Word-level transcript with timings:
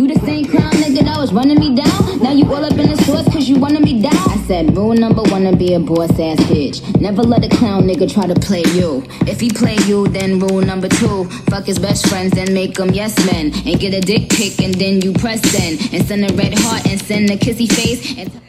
You 0.00 0.06
the 0.08 0.18
same 0.20 0.46
clown 0.46 0.72
nigga 0.80 1.04
that 1.04 1.18
was 1.18 1.30
running 1.30 1.60
me 1.60 1.74
down. 1.76 2.20
Now 2.22 2.30
you 2.32 2.46
all 2.46 2.64
up 2.64 2.72
in 2.72 2.88
the 2.88 2.96
source 3.04 3.28
cause 3.30 3.46
you 3.50 3.56
wanna 3.58 3.80
me 3.80 4.00
down. 4.00 4.16
I 4.30 4.38
said 4.46 4.74
rule 4.74 4.94
number 4.94 5.20
one 5.24 5.42
to 5.42 5.54
be 5.54 5.74
a 5.74 5.78
boss 5.78 6.08
ass 6.12 6.40
bitch. 6.48 6.80
Never 6.98 7.22
let 7.22 7.44
a 7.44 7.54
clown 7.54 7.82
nigga 7.82 8.10
try 8.10 8.26
to 8.26 8.34
play 8.40 8.62
you. 8.68 9.04
If 9.28 9.40
he 9.40 9.50
play 9.50 9.76
you, 9.84 10.08
then 10.08 10.38
rule 10.38 10.62
number 10.62 10.88
two. 10.88 11.24
Fuck 11.50 11.66
his 11.66 11.78
best 11.78 12.08
friends 12.08 12.34
and 12.38 12.54
make 12.54 12.76
them 12.76 12.94
yes 12.94 13.14
men. 13.26 13.52
And 13.66 13.78
get 13.78 13.92
a 13.92 14.00
dick 14.00 14.30
pic 14.30 14.62
and 14.62 14.72
then 14.72 15.02
you 15.02 15.12
press 15.12 15.42
send. 15.50 15.92
And 15.92 16.02
send 16.06 16.24
a 16.24 16.32
red 16.32 16.54
heart 16.56 16.86
and 16.86 16.98
send 16.98 17.28
a 17.28 17.36
kissy 17.36 17.70
face. 17.70 18.16
And 18.16 18.40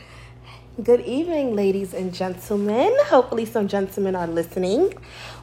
Good 0.82 1.02
evening, 1.02 1.54
ladies 1.54 1.94
and 1.94 2.14
gentlemen. 2.14 2.96
Hopefully, 3.08 3.44
some 3.46 3.68
gentlemen 3.68 4.16
are 4.16 4.26
listening. 4.26 4.94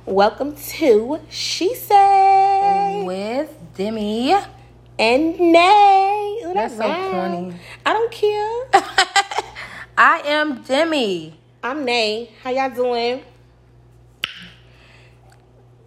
Welcome 0.07 0.57
to 0.57 1.21
She 1.29 1.75
Say 1.75 3.05
with 3.07 3.55
Demi. 3.77 4.58
And 4.99 5.39
Nay. 5.39 6.41
Ooh, 6.45 6.55
That's 6.55 6.77
so 6.77 6.83
corny. 6.83 7.55
I 7.87 7.93
don't 7.93 8.11
care. 8.11 8.69
I 9.99 10.23
am 10.25 10.63
Demi. 10.63 11.39
I'm 11.63 11.85
Nay. 11.85 12.31
How 12.43 12.51
y'all 12.51 12.71
doing? 12.71 13.23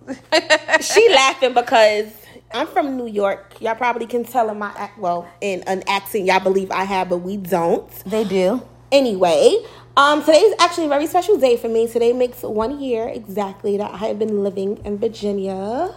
she 0.81 1.09
laughing 1.09 1.53
because 1.53 2.11
I'm 2.53 2.67
from 2.67 2.97
New 2.97 3.07
York. 3.07 3.55
Y'all 3.61 3.75
probably 3.75 4.07
can 4.07 4.23
tell 4.23 4.49
in 4.49 4.59
my 4.59 4.89
well 4.97 5.27
in 5.41 5.63
an 5.67 5.83
accent 5.87 6.25
y'all 6.25 6.39
believe 6.39 6.71
I 6.71 6.83
have, 6.83 7.09
but 7.09 7.17
we 7.17 7.37
don't. 7.37 7.89
They 8.05 8.23
do. 8.23 8.61
Anyway, 8.91 9.55
um, 9.95 10.21
today 10.23 10.39
is 10.39 10.55
actually 10.59 10.85
a 10.85 10.89
very 10.89 11.07
special 11.07 11.37
day 11.37 11.55
for 11.55 11.69
me. 11.69 11.87
Today 11.87 12.11
makes 12.11 12.41
one 12.41 12.79
year 12.81 13.07
exactly 13.07 13.77
that 13.77 13.93
I 13.93 13.97
have 13.97 14.19
been 14.19 14.43
living 14.43 14.77
in 14.83 14.97
Virginia. 14.97 15.95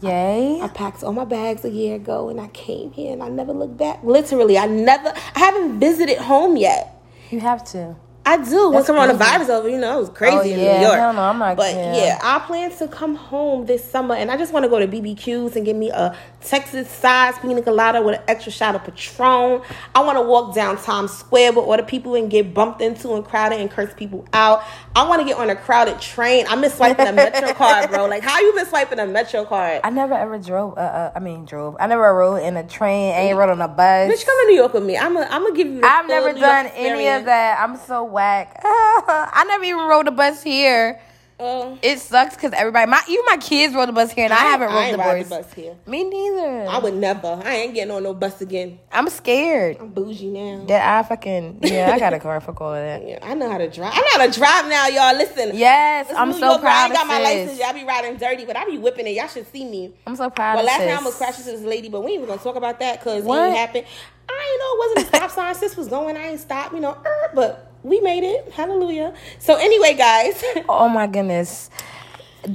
Yay. 0.00 0.60
I 0.60 0.68
packed 0.68 1.02
all 1.02 1.12
my 1.12 1.24
bags 1.24 1.64
a 1.64 1.70
year 1.70 1.96
ago 1.96 2.28
and 2.28 2.40
I 2.40 2.48
came 2.48 2.92
here 2.92 3.12
and 3.12 3.22
I 3.22 3.28
never 3.28 3.52
looked 3.52 3.76
back. 3.76 4.02
Literally, 4.04 4.56
I 4.58 4.66
never, 4.66 5.12
I 5.34 5.38
haven't 5.38 5.80
visited 5.80 6.18
home 6.18 6.56
yet. 6.56 6.94
You 7.30 7.40
have 7.40 7.64
to. 7.72 7.96
I 8.28 8.36
do. 8.36 8.68
When 8.68 8.82
That's 8.82 8.90
coronavirus 8.90 9.48
over, 9.48 9.70
you 9.70 9.78
know, 9.78 9.96
it 9.96 10.00
was 10.00 10.10
oh, 10.10 10.12
crazy 10.12 10.36
Oh, 10.36 10.40
in 10.42 10.60
yeah. 10.60 10.76
New 10.80 10.86
York. 10.86 10.98
Hell 10.98 11.12
no, 11.14 11.22
I'm 11.22 11.38
not- 11.38 11.56
But 11.56 11.74
yeah. 11.74 11.96
yeah. 11.96 12.18
I 12.22 12.38
plan 12.40 12.70
to 12.76 12.86
come 12.86 13.14
home 13.14 13.64
this 13.64 13.82
summer, 13.82 14.14
and 14.14 14.30
I 14.30 14.36
just 14.36 14.52
want 14.52 14.64
to 14.64 14.68
go 14.68 14.78
to 14.78 14.86
BBQs 14.86 15.56
and 15.56 15.64
get 15.64 15.74
me 15.74 15.88
a 15.88 16.14
Texas 16.42 16.90
size 16.90 17.38
pina 17.38 17.62
colada 17.62 18.02
with 18.02 18.16
an 18.16 18.22
extra 18.28 18.52
shot 18.52 18.74
of 18.74 18.84
Patron. 18.84 19.62
I 19.94 20.04
want 20.04 20.18
to 20.18 20.22
walk 20.22 20.54
down 20.54 20.76
Times 20.76 21.10
Square 21.12 21.52
with 21.54 21.64
all 21.64 21.76
the 21.78 21.82
people 21.82 22.16
and 22.16 22.30
get 22.30 22.52
bumped 22.52 22.82
into 22.82 23.14
and 23.14 23.24
crowded 23.24 23.60
and 23.60 23.70
curse 23.70 23.94
people 23.94 24.26
out. 24.34 24.62
I 24.98 25.06
want 25.06 25.20
to 25.20 25.24
get 25.24 25.38
on 25.38 25.48
a 25.48 25.54
crowded 25.54 26.00
train. 26.00 26.46
I 26.48 26.56
miss 26.56 26.74
swiping 26.74 27.06
a 27.06 27.12
Metro 27.12 27.54
card, 27.54 27.88
bro. 27.88 28.06
Like, 28.06 28.24
how 28.24 28.40
you 28.40 28.52
been 28.52 28.66
swiping 28.66 28.98
a 28.98 29.06
Metro 29.06 29.44
card? 29.44 29.82
I 29.84 29.90
never 29.90 30.12
ever 30.14 30.38
drove. 30.38 30.76
Uh, 30.76 30.80
uh, 30.80 31.12
I 31.14 31.20
mean, 31.20 31.44
drove. 31.44 31.76
I 31.78 31.86
never 31.86 32.12
rode 32.12 32.42
in 32.42 32.56
a 32.56 32.66
train. 32.66 33.14
I 33.14 33.18
ain't 33.18 33.38
rode 33.38 33.50
on 33.50 33.60
a 33.60 33.68
bus. 33.68 34.10
Bitch, 34.10 34.26
come 34.26 34.36
to 34.40 34.46
New 34.48 34.56
York 34.56 34.74
with 34.74 34.82
me. 34.82 34.98
I'm 34.98 35.14
gonna 35.14 35.28
I'm 35.30 35.54
give 35.54 35.68
you. 35.68 35.82
The 35.82 35.86
I've 35.86 36.08
never 36.08 36.32
New 36.32 36.40
done 36.40 36.66
any 36.74 37.06
of 37.10 37.26
that. 37.26 37.60
I'm 37.60 37.76
so 37.76 38.02
whack. 38.02 38.60
I 38.64 39.44
never 39.46 39.62
even 39.62 39.84
rode 39.84 40.08
a 40.08 40.10
bus 40.10 40.42
here. 40.42 41.00
Uh, 41.40 41.76
It 41.82 42.00
sucks 42.00 42.34
because 42.34 42.52
everybody, 42.52 42.90
my 42.90 43.00
even 43.08 43.24
my 43.26 43.36
kids 43.36 43.72
rode 43.74 43.88
the 43.88 43.92
bus 43.92 44.10
here, 44.10 44.24
and 44.24 44.32
I, 44.32 44.38
haven't 44.38 44.70
I 44.70 44.74
rode 44.74 44.82
ain't 44.82 44.92
the 44.92 44.98
bus. 44.98 45.28
the 45.28 45.36
bus 45.44 45.52
here. 45.54 45.76
Me 45.86 46.02
neither. 46.02 46.66
I 46.68 46.78
would 46.78 46.94
never. 46.94 47.40
I 47.44 47.54
ain't 47.54 47.74
getting 47.74 47.92
on 47.92 48.02
no 48.02 48.12
bus 48.14 48.40
again. 48.40 48.80
I'm 48.90 49.08
scared. 49.08 49.76
I'm 49.78 49.90
bougie 49.90 50.26
now. 50.28 50.64
That 50.66 50.98
I 50.98 51.08
fucking 51.08 51.60
yeah. 51.62 51.92
I 51.94 51.98
got 51.98 52.12
a 52.12 52.18
car. 52.18 52.40
for 52.40 52.52
all 52.62 52.74
of 52.74 52.82
that. 52.82 52.98
Yeah, 53.08 53.18
I 53.22 53.34
know 53.34 53.50
how 53.50 53.58
to 53.58 53.70
drive. 53.70 53.92
I 53.94 54.00
know 54.00 54.20
how 54.20 54.26
to 54.26 54.32
drive 54.38 54.68
now, 54.68 54.86
y'all. 54.88 55.16
Listen. 55.16 55.50
Yes, 55.54 56.12
I'm 56.14 56.30
New 56.30 56.38
so 56.38 56.46
York, 56.46 56.58
I 56.58 56.60
proud 56.60 56.84
ain't 56.86 56.94
got 56.94 57.06
my 57.06 57.20
license. 57.20 57.60
Y'all 57.60 57.72
be 57.72 57.84
riding 57.84 58.16
dirty, 58.16 58.44
but 58.44 58.56
I 58.56 58.64
be 58.64 58.76
whipping 58.76 59.06
it. 59.06 59.10
Y'all 59.14 59.28
should 59.28 59.46
see 59.52 59.64
me. 59.64 59.94
I'm 60.06 60.16
so 60.16 60.30
proud 60.30 60.56
Well, 60.56 60.64
last 60.64 60.78
time 60.78 60.98
I 60.98 61.02
was 61.02 61.14
crashing 61.14 61.44
to 61.44 61.52
this 61.52 61.60
lady, 61.62 61.88
but 61.88 62.00
we 62.02 62.12
ain't 62.12 62.16
even 62.22 62.28
gonna 62.28 62.42
talk 62.42 62.56
about 62.56 62.80
that 62.80 62.98
because 62.98 63.24
it 63.24 63.56
happened. 63.56 63.86
I 64.28 64.32
ain't 64.50 64.60
know 64.60 64.74
it 64.74 64.78
wasn't 64.78 65.14
a 65.14 65.16
stop 65.16 65.30
sign. 65.30 65.54
Sis 65.54 65.76
was 65.76 65.88
going. 65.88 66.16
I 66.16 66.28
ain't 66.28 66.40
stopped. 66.40 66.74
You 66.74 66.80
know, 66.80 66.98
er, 67.04 67.30
but 67.34 67.67
we 67.82 68.00
made 68.00 68.24
it. 68.24 68.52
Hallelujah. 68.52 69.14
So 69.38 69.56
anyway, 69.56 69.94
guys. 69.94 70.42
Oh 70.68 70.88
my 70.88 71.06
goodness. 71.06 71.70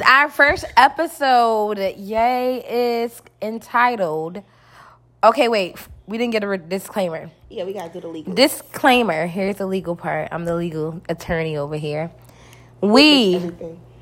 Our 0.06 0.30
first 0.30 0.66
episode, 0.78 1.78
yay, 1.98 3.04
is 3.04 3.22
entitled. 3.42 4.42
Okay, 5.24 5.48
wait. 5.48 5.78
We 6.08 6.18
didn't 6.18 6.32
get 6.34 6.44
a 6.44 6.48
re- 6.48 6.58
disclaimer. 6.58 7.30
yeah, 7.50 7.64
we 7.64 7.74
gotta 7.74 7.92
do 7.94 8.02
the 8.02 8.08
legal. 8.08 8.34
Disclaimer. 8.34 9.26
Here's 9.28 9.56
the 9.58 9.66
legal 9.66 9.96
part. 9.96 10.30
I'm 10.32 10.46
the 10.46 10.56
legal 10.56 11.02
attorney 11.10 11.56
over 11.58 11.76
here. 11.78 12.12
We. 12.82 13.52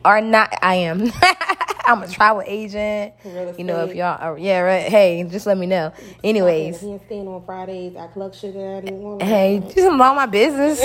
Are 0.04 0.22
not. 0.22 0.58
I 0.62 0.76
am. 0.76 1.12
I'm 1.86 2.04
a 2.04 2.08
travel 2.08 2.44
agent. 2.46 3.14
You 3.58 3.64
know, 3.64 3.86
if 3.86 3.96
y'all 3.96 4.18
are, 4.20 4.38
yeah, 4.38 4.60
right. 4.60 4.84
Hey, 4.84 5.24
just 5.24 5.46
let 5.46 5.58
me 5.58 5.66
know. 5.66 5.92
Anyways, 6.24 6.80
He 6.82 6.92
ain't 6.92 7.06
staying 7.06 7.28
on 7.28 7.44
Fridays. 7.46 7.96
I 7.96 8.08
plug 8.08 8.36
sugar. 8.36 8.78
I 8.78 8.82
didn't 8.82 9.02
want 9.02 9.22
Hey, 9.22 9.60
just 9.76 9.80
all 9.80 10.16
my 10.16 10.26
business. 10.26 10.80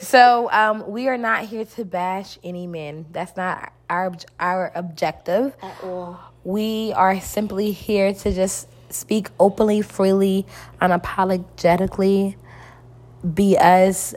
so, 0.06 0.50
um, 0.52 0.90
we 0.90 1.08
are 1.08 1.16
not 1.18 1.44
here 1.44 1.64
to 1.64 1.84
bash 1.84 2.38
any 2.42 2.66
men. 2.66 3.06
That's 3.12 3.36
not 3.36 3.72
our 3.88 4.12
our 4.38 4.72
objective. 4.74 5.56
at 5.62 5.82
all. 5.84 6.20
We 6.44 6.92
are 6.94 7.20
simply 7.20 7.72
here 7.72 8.12
to 8.14 8.32
just 8.32 8.68
speak 8.92 9.28
openly, 9.38 9.82
freely, 9.82 10.46
unapologetically, 10.80 12.36
be 13.34 13.56
us. 13.58 14.14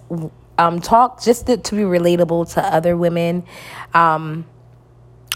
Um, 0.58 0.80
talk 0.82 1.24
just 1.24 1.48
to, 1.48 1.58
to 1.58 1.76
be 1.76 1.82
relatable 1.82 2.54
to 2.54 2.62
other 2.62 2.96
women. 2.96 3.44
Um, 3.94 4.46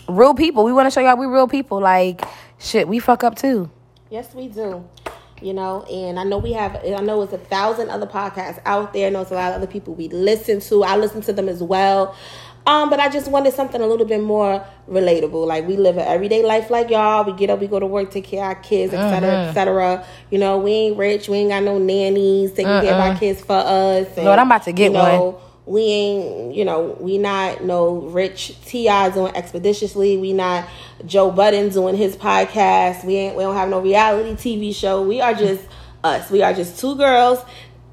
real 0.07 0.33
people. 0.33 0.63
We 0.63 0.73
want 0.73 0.87
to 0.87 0.91
show 0.91 1.01
y'all 1.01 1.17
we 1.17 1.25
real 1.25 1.47
people. 1.47 1.79
Like 1.79 2.23
shit, 2.59 2.87
we 2.87 2.99
fuck 2.99 3.23
up 3.23 3.35
too. 3.35 3.69
Yes, 4.09 4.33
we 4.33 4.47
do. 4.47 4.87
You 5.41 5.53
know, 5.53 5.83
and 5.83 6.19
I 6.19 6.23
know 6.23 6.39
we 6.39 6.53
have, 6.53 6.75
I 6.83 6.99
know 7.01 7.21
it's 7.21 7.33
a 7.33 7.37
thousand 7.37 7.89
other 7.89 8.07
podcasts 8.07 8.59
out 8.65 8.91
there. 8.93 9.07
I 9.07 9.09
know 9.11 9.21
it's 9.21 9.29
a 9.29 9.35
lot 9.35 9.51
of 9.51 9.57
other 9.57 9.67
people 9.67 9.93
we 9.93 10.07
listen 10.07 10.59
to. 10.61 10.83
I 10.83 10.97
listen 10.97 11.21
to 11.21 11.33
them 11.33 11.47
as 11.47 11.61
well. 11.61 12.15
Um, 12.67 12.89
but 12.89 12.99
I 12.99 13.07
just 13.09 13.31
wanted 13.31 13.53
something 13.53 13.81
a 13.81 13.87
little 13.87 14.05
bit 14.05 14.21
more 14.21 14.63
relatable. 14.89 15.47
Like 15.47 15.65
we 15.67 15.77
live 15.77 15.95
an 15.97 16.05
everyday 16.05 16.43
life 16.43 16.69
like 16.69 16.89
y'all. 16.89 17.23
We 17.23 17.31
get 17.31 17.49
up, 17.49 17.59
we 17.61 17.67
go 17.67 17.79
to 17.79 17.87
work, 17.87 18.11
take 18.11 18.25
care 18.25 18.41
of 18.43 18.49
our 18.49 18.55
kids, 18.55 18.93
et 18.93 19.09
cetera, 19.09 19.31
et 19.31 19.53
cetera. 19.53 20.05
You 20.29 20.37
know, 20.39 20.57
we 20.57 20.71
ain't 20.71 20.97
rich. 20.97 21.29
We 21.29 21.37
ain't 21.37 21.49
got 21.49 21.63
no 21.63 21.79
nannies 21.79 22.51
taking 22.51 22.65
care 22.65 22.93
of 22.93 22.99
our 22.99 23.17
kids 23.17 23.39
for 23.41 23.55
us. 23.55 24.07
And, 24.17 24.25
Lord, 24.25 24.37
I'm 24.37 24.47
about 24.47 24.63
to 24.63 24.73
get 24.73 24.87
you 24.91 24.97
know, 24.97 25.29
one. 25.29 25.41
we 25.65 25.81
ain't, 25.83 26.55
you 26.55 26.65
know, 26.65 26.97
we 26.99 27.17
not 27.17 27.63
no 27.63 27.95
rich 27.95 28.59
T.I. 28.65 29.11
doing 29.11 29.33
expeditiously. 29.35 30.17
We 30.17 30.33
not 30.33 30.67
Joe 31.05 31.31
Budden 31.31 31.69
doing 31.69 31.95
his 31.95 32.17
podcast. 32.17 33.05
We 33.05 33.15
ain't, 33.15 33.37
we 33.37 33.43
don't 33.43 33.55
have 33.55 33.69
no 33.69 33.79
reality 33.79 34.31
TV 34.59 34.75
show. 34.75 35.01
We 35.03 35.21
are 35.21 35.33
just 35.33 35.63
us. 36.03 36.29
We 36.29 36.41
are 36.43 36.53
just 36.53 36.79
two 36.79 36.95
girls 36.97 37.39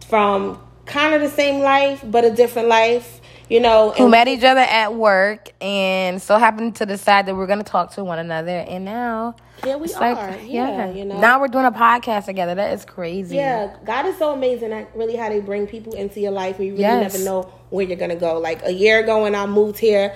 from 0.09 0.61
kind 0.87 1.15
of 1.15 1.21
the 1.23 1.31
same 1.31 1.63
life, 1.63 2.03
but 2.05 2.25
a 2.25 2.31
different 2.31 2.69
life, 2.69 3.21
you 3.49 3.61
know. 3.61 3.91
who 3.97 4.09
met 4.09 4.27
each 4.29 4.43
other 4.45 4.61
at 4.61 4.95
work 4.95 5.51
and 5.61 6.21
so 6.21 6.39
happened 6.39 6.77
to 6.77 6.87
decide 6.87 7.27
that 7.27 7.35
we're 7.37 7.47
going 7.47 7.59
to 7.59 7.65
talk 7.65 7.93
to 7.93 8.03
one 8.05 8.19
another 8.19 8.51
and 8.69 8.85
now 8.85 9.35
Here 9.63 9.77
we 9.79 9.93
are. 9.95 10.01
like 10.31 10.41
yeah, 10.45 10.91
you 10.91 11.05
know. 11.05 11.19
now 11.21 11.41
we're 11.41 11.49
doing 11.49 11.67
a 11.67 11.73
podcast 11.73 12.25
together 12.27 12.55
that 12.55 12.73
is 12.73 12.85
crazy 12.85 13.37
Yeah, 13.37 13.77
God 13.85 14.07
is 14.07 14.17
so 14.19 14.33
amazing 14.33 14.73
at 14.73 14.95
really 14.97 15.17
how 15.17 15.29
they 15.29 15.41
bring 15.41 15.67
people 15.67 15.95
into 15.95 16.21
your 16.21 16.33
life 16.33 16.57
and 16.59 16.67
you 16.67 16.73
really 16.73 16.83
Yes. 16.85 17.13
never 17.13 17.25
know 17.25 17.53
where 17.71 17.85
you're 17.85 17.97
gonna 17.97 18.15
go. 18.17 18.39
Like 18.39 18.65
a 18.65 18.73
year 18.73 19.01
ago 19.01 19.23
when 19.25 19.35
I 19.35 19.47
moved 19.47 19.79
here, 19.79 20.15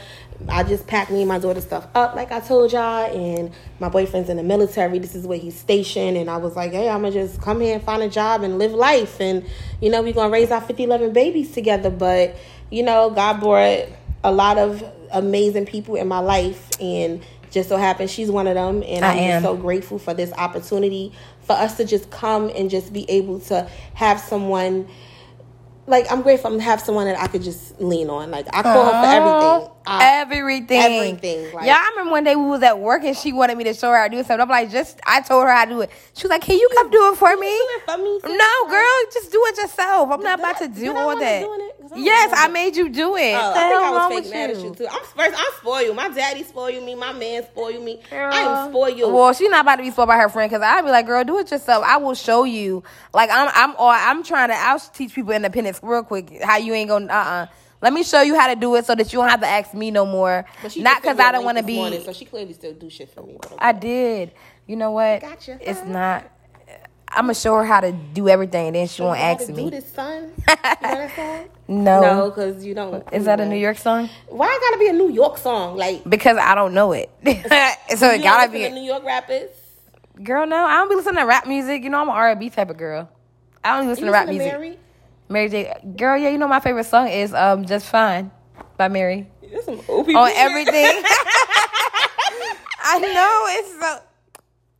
I 0.49 0.62
just 0.62 0.87
packed 0.87 1.10
me 1.10 1.21
and 1.21 1.28
my 1.28 1.41
daughter 1.41 1.60
stuff 1.60 1.89
up 1.97 2.15
like 2.15 2.31
I 2.31 2.39
told 2.39 2.72
y'all 2.72 3.12
and 3.12 3.50
my 3.81 3.89
boyfriend's 3.89 4.28
in 4.31 4.37
the 4.37 4.45
military. 4.45 5.00
This 5.00 5.16
is 5.16 5.27
where 5.27 5.39
he's 5.39 5.59
stationed 5.59 6.16
and 6.16 6.31
I 6.31 6.37
was 6.37 6.55
like, 6.55 6.71
Hey, 6.72 6.89
I'm 6.89 7.03
gonna 7.03 7.12
just 7.12 7.43
come 7.43 7.60
here 7.60 7.75
and 7.75 7.83
find 7.83 8.03
a 8.03 8.09
job 8.09 8.43
and 8.43 8.59
live 8.59 8.71
life 8.72 9.21
and 9.21 9.45
you 9.81 9.91
know, 9.91 10.03
we're 10.03 10.12
gonna 10.12 10.31
raise 10.33 10.50
our 10.53 10.60
50, 10.60 10.84
11 10.84 11.12
babies 11.12 11.50
together. 11.53 11.91
But, 11.91 12.37
you 12.70 12.82
know, 12.82 13.10
God 13.10 13.40
brought 13.40 13.88
a 14.24 14.32
lot 14.32 14.58
of 14.58 14.82
amazing 15.12 15.66
people 15.66 15.96
in 15.96 16.08
my 16.08 16.18
life 16.18 16.68
and 16.80 17.24
just 17.50 17.68
so 17.68 17.78
happens 17.78 18.10
she's 18.10 18.30
one 18.30 18.46
of 18.46 18.54
them 18.54 18.82
and 18.86 19.04
I 19.04 19.12
I'm 19.12 19.18
am. 19.18 19.42
so 19.42 19.56
grateful 19.56 19.98
for 19.98 20.12
this 20.12 20.30
opportunity 20.32 21.12
for 21.42 21.54
us 21.54 21.78
to 21.78 21.84
just 21.84 22.10
come 22.10 22.50
and 22.54 22.68
just 22.68 22.92
be 22.92 23.09
able 23.10 23.41
to 23.41 23.68
have 23.94 24.20
someone 24.20 24.86
like 25.86 26.10
I'm 26.12 26.20
grateful 26.22 26.50
to 26.50 26.60
have 26.60 26.80
someone 26.80 27.06
that 27.06 27.18
I 27.18 27.26
could 27.28 27.42
just 27.42 27.80
lean 27.80 28.10
on. 28.10 28.30
Like 28.30 28.47
I 28.53 28.62
call 28.62 28.84
her 28.84 29.03
for 29.03 29.06
everything. 29.06 29.71
I, 29.88 30.20
everything. 30.20 30.80
everything, 30.80 31.54
like- 31.54 31.66
yeah, 31.66 31.76
I 31.82 31.90
remember 31.90 32.10
one 32.12 32.24
day 32.24 32.36
we 32.36 32.44
was 32.46 32.62
at 32.62 32.78
work 32.78 33.02
and 33.04 33.16
she 33.16 33.32
wanted 33.32 33.56
me 33.58 33.64
to 33.64 33.74
show 33.74 33.90
her 33.90 33.96
how 33.96 34.04
to 34.04 34.10
do 34.10 34.18
something. 34.18 34.40
I'm 34.40 34.48
like, 34.48 34.70
just 34.70 35.00
I 35.06 35.20
told 35.20 35.44
her 35.44 35.50
how 35.52 35.64
to 35.64 35.70
do 35.70 35.80
it. 35.80 35.90
She 36.14 36.24
was 36.24 36.30
like, 36.30 36.42
"Can 36.42 36.56
you 36.58 36.68
come 36.76 36.90
do 36.90 37.12
it 37.12 37.16
for 37.16 37.34
me?" 37.36 37.46
it 37.48 37.82
for 37.86 37.98
me, 37.98 38.20
sis? 38.20 38.30
No, 38.30 38.70
girl, 38.70 38.94
just 39.12 39.32
do 39.32 39.42
it 39.46 39.56
yourself. 39.58 40.10
I'm 40.10 40.20
not 40.22 40.38
about 40.38 40.58
to 40.58 40.68
do 40.68 40.94
all 40.96 41.18
that. 41.18 41.40
doing 41.42 41.60
it? 41.62 41.74
'Cause 41.80 41.92
I 41.92 41.96
Yes. 42.00 42.32
I 42.36 42.48
made 42.48 42.76
you 42.76 42.88
do 42.90 43.16
it. 43.16 43.34
Oh, 43.34 43.50
I 43.50 43.52
think 43.54 43.74
I 43.82 43.90
was 43.90 44.08
fake 44.08 44.24
with 44.24 44.32
mad 44.32 44.50
at 44.50 44.56
you? 44.56 44.64
you 44.64 44.74
too. 44.74 44.86
I'm 44.90 45.00
first. 45.16 45.38
I'm 45.40 45.52
spoiled. 45.58 45.96
My 45.96 46.08
daddy 46.10 46.42
spoiled 46.42 46.84
me. 46.84 46.94
My 46.94 47.12
man 47.12 47.44
spoiled 47.44 47.82
me. 47.82 48.00
I 48.12 48.14
Girl. 48.14 48.32
am 48.34 48.70
spoiled. 48.70 49.12
Well, 49.14 49.32
she's 49.32 49.48
not 49.50 49.62
about 49.62 49.76
to 49.76 49.82
be 49.82 49.90
spoiled 49.90 50.08
by 50.08 50.18
her 50.18 50.28
friend 50.28 50.50
because 50.50 50.62
I'd 50.62 50.82
be 50.84 50.90
like, 50.90 51.06
girl, 51.06 51.24
do 51.24 51.38
it 51.38 51.50
yourself. 51.50 51.82
I 51.86 51.96
will 51.96 52.14
show 52.14 52.44
you. 52.44 52.82
Like 53.14 53.30
I'm, 53.32 53.50
I'm, 53.54 53.70
or 53.78 53.90
I'm 53.90 54.22
trying 54.22 54.48
to. 54.50 54.54
I'll 54.54 54.78
teach 54.80 55.14
people 55.14 55.32
independence 55.32 55.80
real 55.82 56.02
quick. 56.02 56.42
How 56.42 56.58
you 56.58 56.74
ain't 56.74 56.90
gonna. 56.90 57.06
Uh, 57.06 57.16
uh 57.16 57.46
Let 57.80 57.92
me 57.92 58.03
show 58.03 58.22
you 58.22 58.39
how 58.39 58.48
to 58.48 58.57
do 58.57 58.75
it 58.77 58.86
so 58.86 58.95
that 58.95 59.13
you 59.13 59.19
don't 59.21 59.28
have 59.28 59.41
to 59.41 59.47
ask 59.47 59.72
me 59.75 59.91
no 59.91 60.04
more. 60.04 60.45
But 60.63 60.72
she 60.72 60.83
Not 60.83 61.01
because 61.01 61.19
I 61.21 61.30
don't 61.33 61.45
want 61.45 61.59
to 61.59 61.63
this 61.63 61.66
be. 61.69 61.77
morning, 61.77 62.03
so 62.03 62.13
she 62.13 62.25
clearly 62.25 62.53
still 62.53 62.72
do 62.75 62.91
shit 62.91 63.09
for 63.10 63.22
me. 63.22 63.34
Okay. 63.45 63.54
I 63.59 63.72
did. 63.72 64.33
You 64.66 64.77
know 64.77 64.91
what? 64.91 65.21
Gotcha. 65.21 65.59
It's 65.60 65.84
not. 65.84 66.28
I'm 67.10 67.25
gonna 67.25 67.34
show 67.34 67.54
her 67.54 67.65
how 67.65 67.80
to 67.80 67.91
do 67.92 68.28
everything. 68.28 68.66
And 68.66 68.77
then 68.77 68.86
she 68.86 69.01
won't 69.01 69.16
How 69.19 69.34
to 69.34 69.41
ask 69.42 69.47
do 69.47 69.54
me. 69.54 69.71
this, 69.71 69.91
son. 69.92 70.30
You 70.48 70.54
know 70.54 70.57
that 70.80 71.16
song? 71.16 71.48
No. 71.66 72.01
No, 72.03 72.28
because 72.30 72.65
you 72.66 72.75
don't. 72.75 73.03
Is 73.13 73.25
that 73.25 73.41
a 73.41 73.47
New 73.47 73.57
York 73.57 73.78
song? 73.78 74.10
Why 74.28 74.47
it 74.54 74.60
gotta 74.60 74.78
be 74.78 74.89
a 74.89 74.92
New 74.92 75.10
York 75.10 75.39
song? 75.39 75.77
Like, 75.77 76.04
Because 76.09 76.36
I 76.36 76.54
don't 76.54 76.74
know 76.74 76.92
it. 76.92 77.10
so 77.97 78.10
you 78.13 78.21
it 78.21 78.22
gotta 78.22 78.51
be. 78.53 78.65
A 78.65 78.71
New 78.71 78.83
York 78.83 79.04
rappers. 79.04 79.51
Girl, 80.22 80.47
no, 80.47 80.57
I 80.66 80.74
don't 80.78 80.89
be 80.91 80.97
listening 80.97 81.16
to 81.16 81.22
rap 81.27 81.47
music. 81.47 81.83
You 81.83 81.91
know, 81.91 82.01
I'm 82.01 82.09
an 82.09 82.15
R&B 82.15 82.51
type 82.51 82.69
of 82.71 82.77
girl. 82.77 83.09
I 83.65 83.71
don't 83.72 83.84
even 83.84 83.89
listen 83.91 84.04
You 84.04 84.10
to 84.10 84.13
rap 84.13 84.27
to 84.27 84.33
music. 84.33 84.53
Mary? 84.53 84.78
Mary 85.28 85.48
J. 85.48 85.72
Girl, 85.97 86.16
yeah, 86.16 86.30
you 86.30 86.39
know 86.39 86.48
my 86.48 86.60
favorite 86.60 86.84
song 86.84 87.09
is 87.09 87.34
um 87.34 87.65
Just 87.65 87.86
Fine 87.86 88.30
by 88.77 88.89
Mary. 88.89 89.28
That's 89.53 89.66
some 89.66 89.78
On 89.80 90.30
everything. 90.34 90.75
I 92.80 92.98
know 93.01 93.45
it's 93.48 93.80
so. 93.80 94.03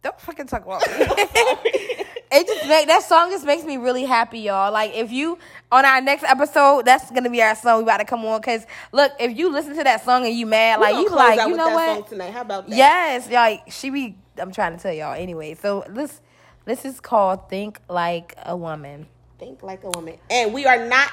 Don't 0.03 0.21
fucking 0.21 0.47
talk 0.47 0.65
about 0.65 0.81
me. 0.81 0.95
it 2.31 2.47
just 2.47 2.69
make 2.69 2.87
that 2.87 3.03
song 3.03 3.31
just 3.31 3.45
makes 3.45 3.65
me 3.65 3.77
really 3.77 4.05
happy, 4.05 4.41
y'all. 4.41 4.73
Like 4.73 4.95
if 4.95 5.11
you 5.11 5.39
on 5.73 5.85
our 5.85 6.01
next 6.01 6.25
episode, 6.25 6.87
that's 6.87 7.11
gonna 7.11 7.31
be 7.31 7.43
our 7.43 7.55
song. 7.55 7.79
We 7.79 7.83
about 7.83 7.99
to 7.99 8.05
come 8.05 8.25
on 8.25 8.41
because 8.41 8.65
look, 8.93 9.13
if 9.19 9.37
you 9.37 9.51
listen 9.51 9.77
to 9.77 9.85
that 9.85 10.05
song 10.05 10.25
and 10.25 10.35
you 10.35 10.47
mad, 10.47 10.81
like 10.81 10.95
you 10.95 11.09
like 11.11 11.41
you 11.41 11.57
know 11.57 11.67
that 11.67 11.75
what? 11.75 11.97
Song 11.97 12.09
tonight. 12.09 12.33
How 12.33 12.43
about 12.43 12.69
that? 12.69 12.77
Yes, 12.77 13.31
like 13.31 13.65
she 13.71 13.91
be. 13.91 14.17
I'm 14.39 14.53
trying 14.53 14.77
to 14.77 14.83
tell 14.83 14.93
y'all 14.93 15.15
anyway. 15.15 15.55
So 15.55 15.85
this 15.89 16.21
this 16.65 16.85
is 16.85 17.01
called 17.01 17.51
"Think 17.51 17.81
Like 17.89 18.35
a 18.45 18.57
Woman." 18.57 19.09
Think 19.39 19.63
like 19.63 19.85
a 19.85 19.91
woman. 19.91 20.17
And 20.31 20.53
we 20.53 20.67
are 20.67 20.87
not 20.89 21.11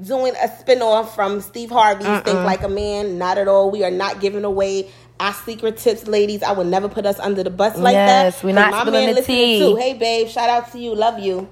doing 0.00 0.34
a 0.42 0.48
spin-off 0.58 1.14
from 1.14 1.40
Steve 1.40 1.70
Harvey's 1.70 2.06
Think 2.22 2.40
Like 2.40 2.62
a 2.62 2.68
Man. 2.68 3.16
Not 3.16 3.38
at 3.38 3.48
all. 3.48 3.70
We 3.70 3.84
are 3.84 3.90
not 3.90 4.20
giving 4.20 4.44
away 4.44 4.90
our 5.18 5.32
secret 5.32 5.78
tips, 5.78 6.06
ladies. 6.06 6.42
I 6.42 6.52
would 6.52 6.66
never 6.66 6.88
put 6.88 7.06
us 7.06 7.18
under 7.18 7.42
the 7.42 7.50
bus 7.50 7.78
like 7.78 7.94
that. 7.94 8.24
Yes, 8.24 8.40
that. 8.40 8.46
we're 8.46 8.54
not 8.54 8.70
my 8.72 8.80
spilling 8.82 9.06
man 9.06 9.14
the 9.14 9.22
tea. 9.22 9.60
Too. 9.60 9.76
Hey, 9.76 9.94
babe. 9.94 10.28
Shout 10.28 10.50
out 10.50 10.72
to 10.72 10.78
you. 10.78 10.94
Love 10.94 11.20
you. 11.20 11.48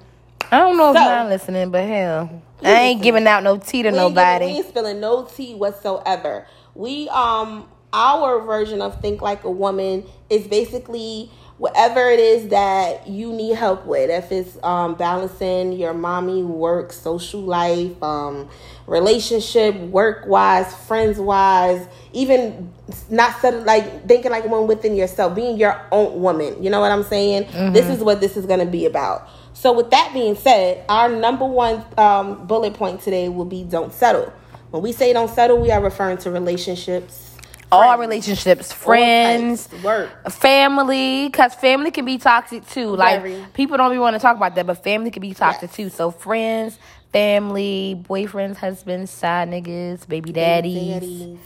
I 0.50 0.58
don't 0.58 0.76
know 0.76 0.90
if 0.90 0.96
I'm 0.98 1.30
listening, 1.30 1.70
but 1.70 1.84
hell, 1.86 2.42
I 2.62 2.72
ain't 2.72 3.02
giving 3.02 3.26
out 3.26 3.42
no 3.42 3.56
tea 3.56 3.84
to 3.84 3.90
We 3.90 3.96
ain't, 3.96 3.96
giving- 3.96 4.14
nobody. 4.14 4.44
we 4.46 4.52
ain't 4.52 4.68
spilling 4.68 5.00
no 5.00 5.24
tea 5.24 5.54
whatsoever. 5.54 6.46
We 6.74 7.08
um 7.08 7.68
our 7.94 8.40
version 8.40 8.82
of 8.82 9.00
think 9.00 9.22
like 9.22 9.44
a 9.44 9.50
woman 9.50 10.04
is 10.28 10.46
basically 10.46 11.30
whatever 11.58 12.08
it 12.08 12.18
is 12.18 12.48
that 12.48 13.06
you 13.06 13.32
need 13.32 13.54
help 13.56 13.86
with. 13.86 14.10
If 14.10 14.32
it's 14.32 14.58
um 14.62 14.94
balancing 14.94 15.72
your 15.72 15.94
mommy 15.94 16.42
work, 16.42 16.92
social 16.92 17.40
life, 17.42 18.00
um 18.02 18.48
relationship, 18.86 19.76
work 19.76 20.26
wise, 20.26 20.74
friends 20.74 21.18
wise, 21.18 21.86
even 22.12 22.70
not 23.10 23.40
set 23.40 23.64
like 23.64 24.06
thinking 24.08 24.30
like 24.30 24.44
one 24.46 24.66
within 24.66 24.96
yourself, 24.96 25.34
being 25.34 25.56
your 25.56 25.80
own 25.92 26.20
woman. 26.20 26.62
You 26.62 26.70
know 26.70 26.80
what 26.80 26.92
I'm 26.92 27.04
saying? 27.04 27.46
This 27.72 27.88
is 27.88 28.02
what 28.02 28.20
this 28.20 28.36
is 28.36 28.46
gonna 28.46 28.66
be 28.66 28.86
about. 28.86 29.28
So 29.54 29.72
with 29.72 29.90
that 29.90 30.10
being 30.12 30.34
said, 30.34 30.84
our 30.88 31.08
number 31.08 31.44
one 31.44 31.84
um, 31.96 32.46
bullet 32.46 32.74
point 32.74 33.00
today 33.00 33.28
will 33.28 33.44
be 33.44 33.62
don't 33.62 33.92
settle. 33.92 34.32
When 34.70 34.82
we 34.82 34.92
say 34.92 35.12
don't 35.12 35.28
settle, 35.30 35.58
we 35.60 35.70
are 35.70 35.82
referring 35.82 36.16
to 36.18 36.30
relationships, 36.30 37.31
All 37.72 37.96
relationships, 37.98 38.70
friends, 38.72 39.68
work. 39.82 40.10
family, 40.30 41.26
because 41.28 41.54
family 41.54 41.90
can 41.90 42.04
be 42.04 42.18
toxic 42.18 42.66
too. 42.68 42.94
Like 42.94 43.22
Very. 43.22 43.44
people 43.54 43.78
don't 43.78 43.90
even 43.92 44.02
want 44.02 44.14
to 44.14 44.20
talk 44.20 44.36
about 44.36 44.54
that, 44.56 44.66
but 44.66 44.82
family 44.84 45.10
can 45.10 45.22
be 45.22 45.32
toxic 45.32 45.70
Yes. 45.70 45.76
too. 45.76 45.88
So 45.88 46.10
friends, 46.10 46.78
family, 47.12 48.02
boyfriends, 48.08 48.56
husbands, 48.56 49.10
side 49.10 49.48
niggas, 49.48 50.06
baby 50.06 50.32
daddies. 50.32 51.00
daddies. 51.00 51.38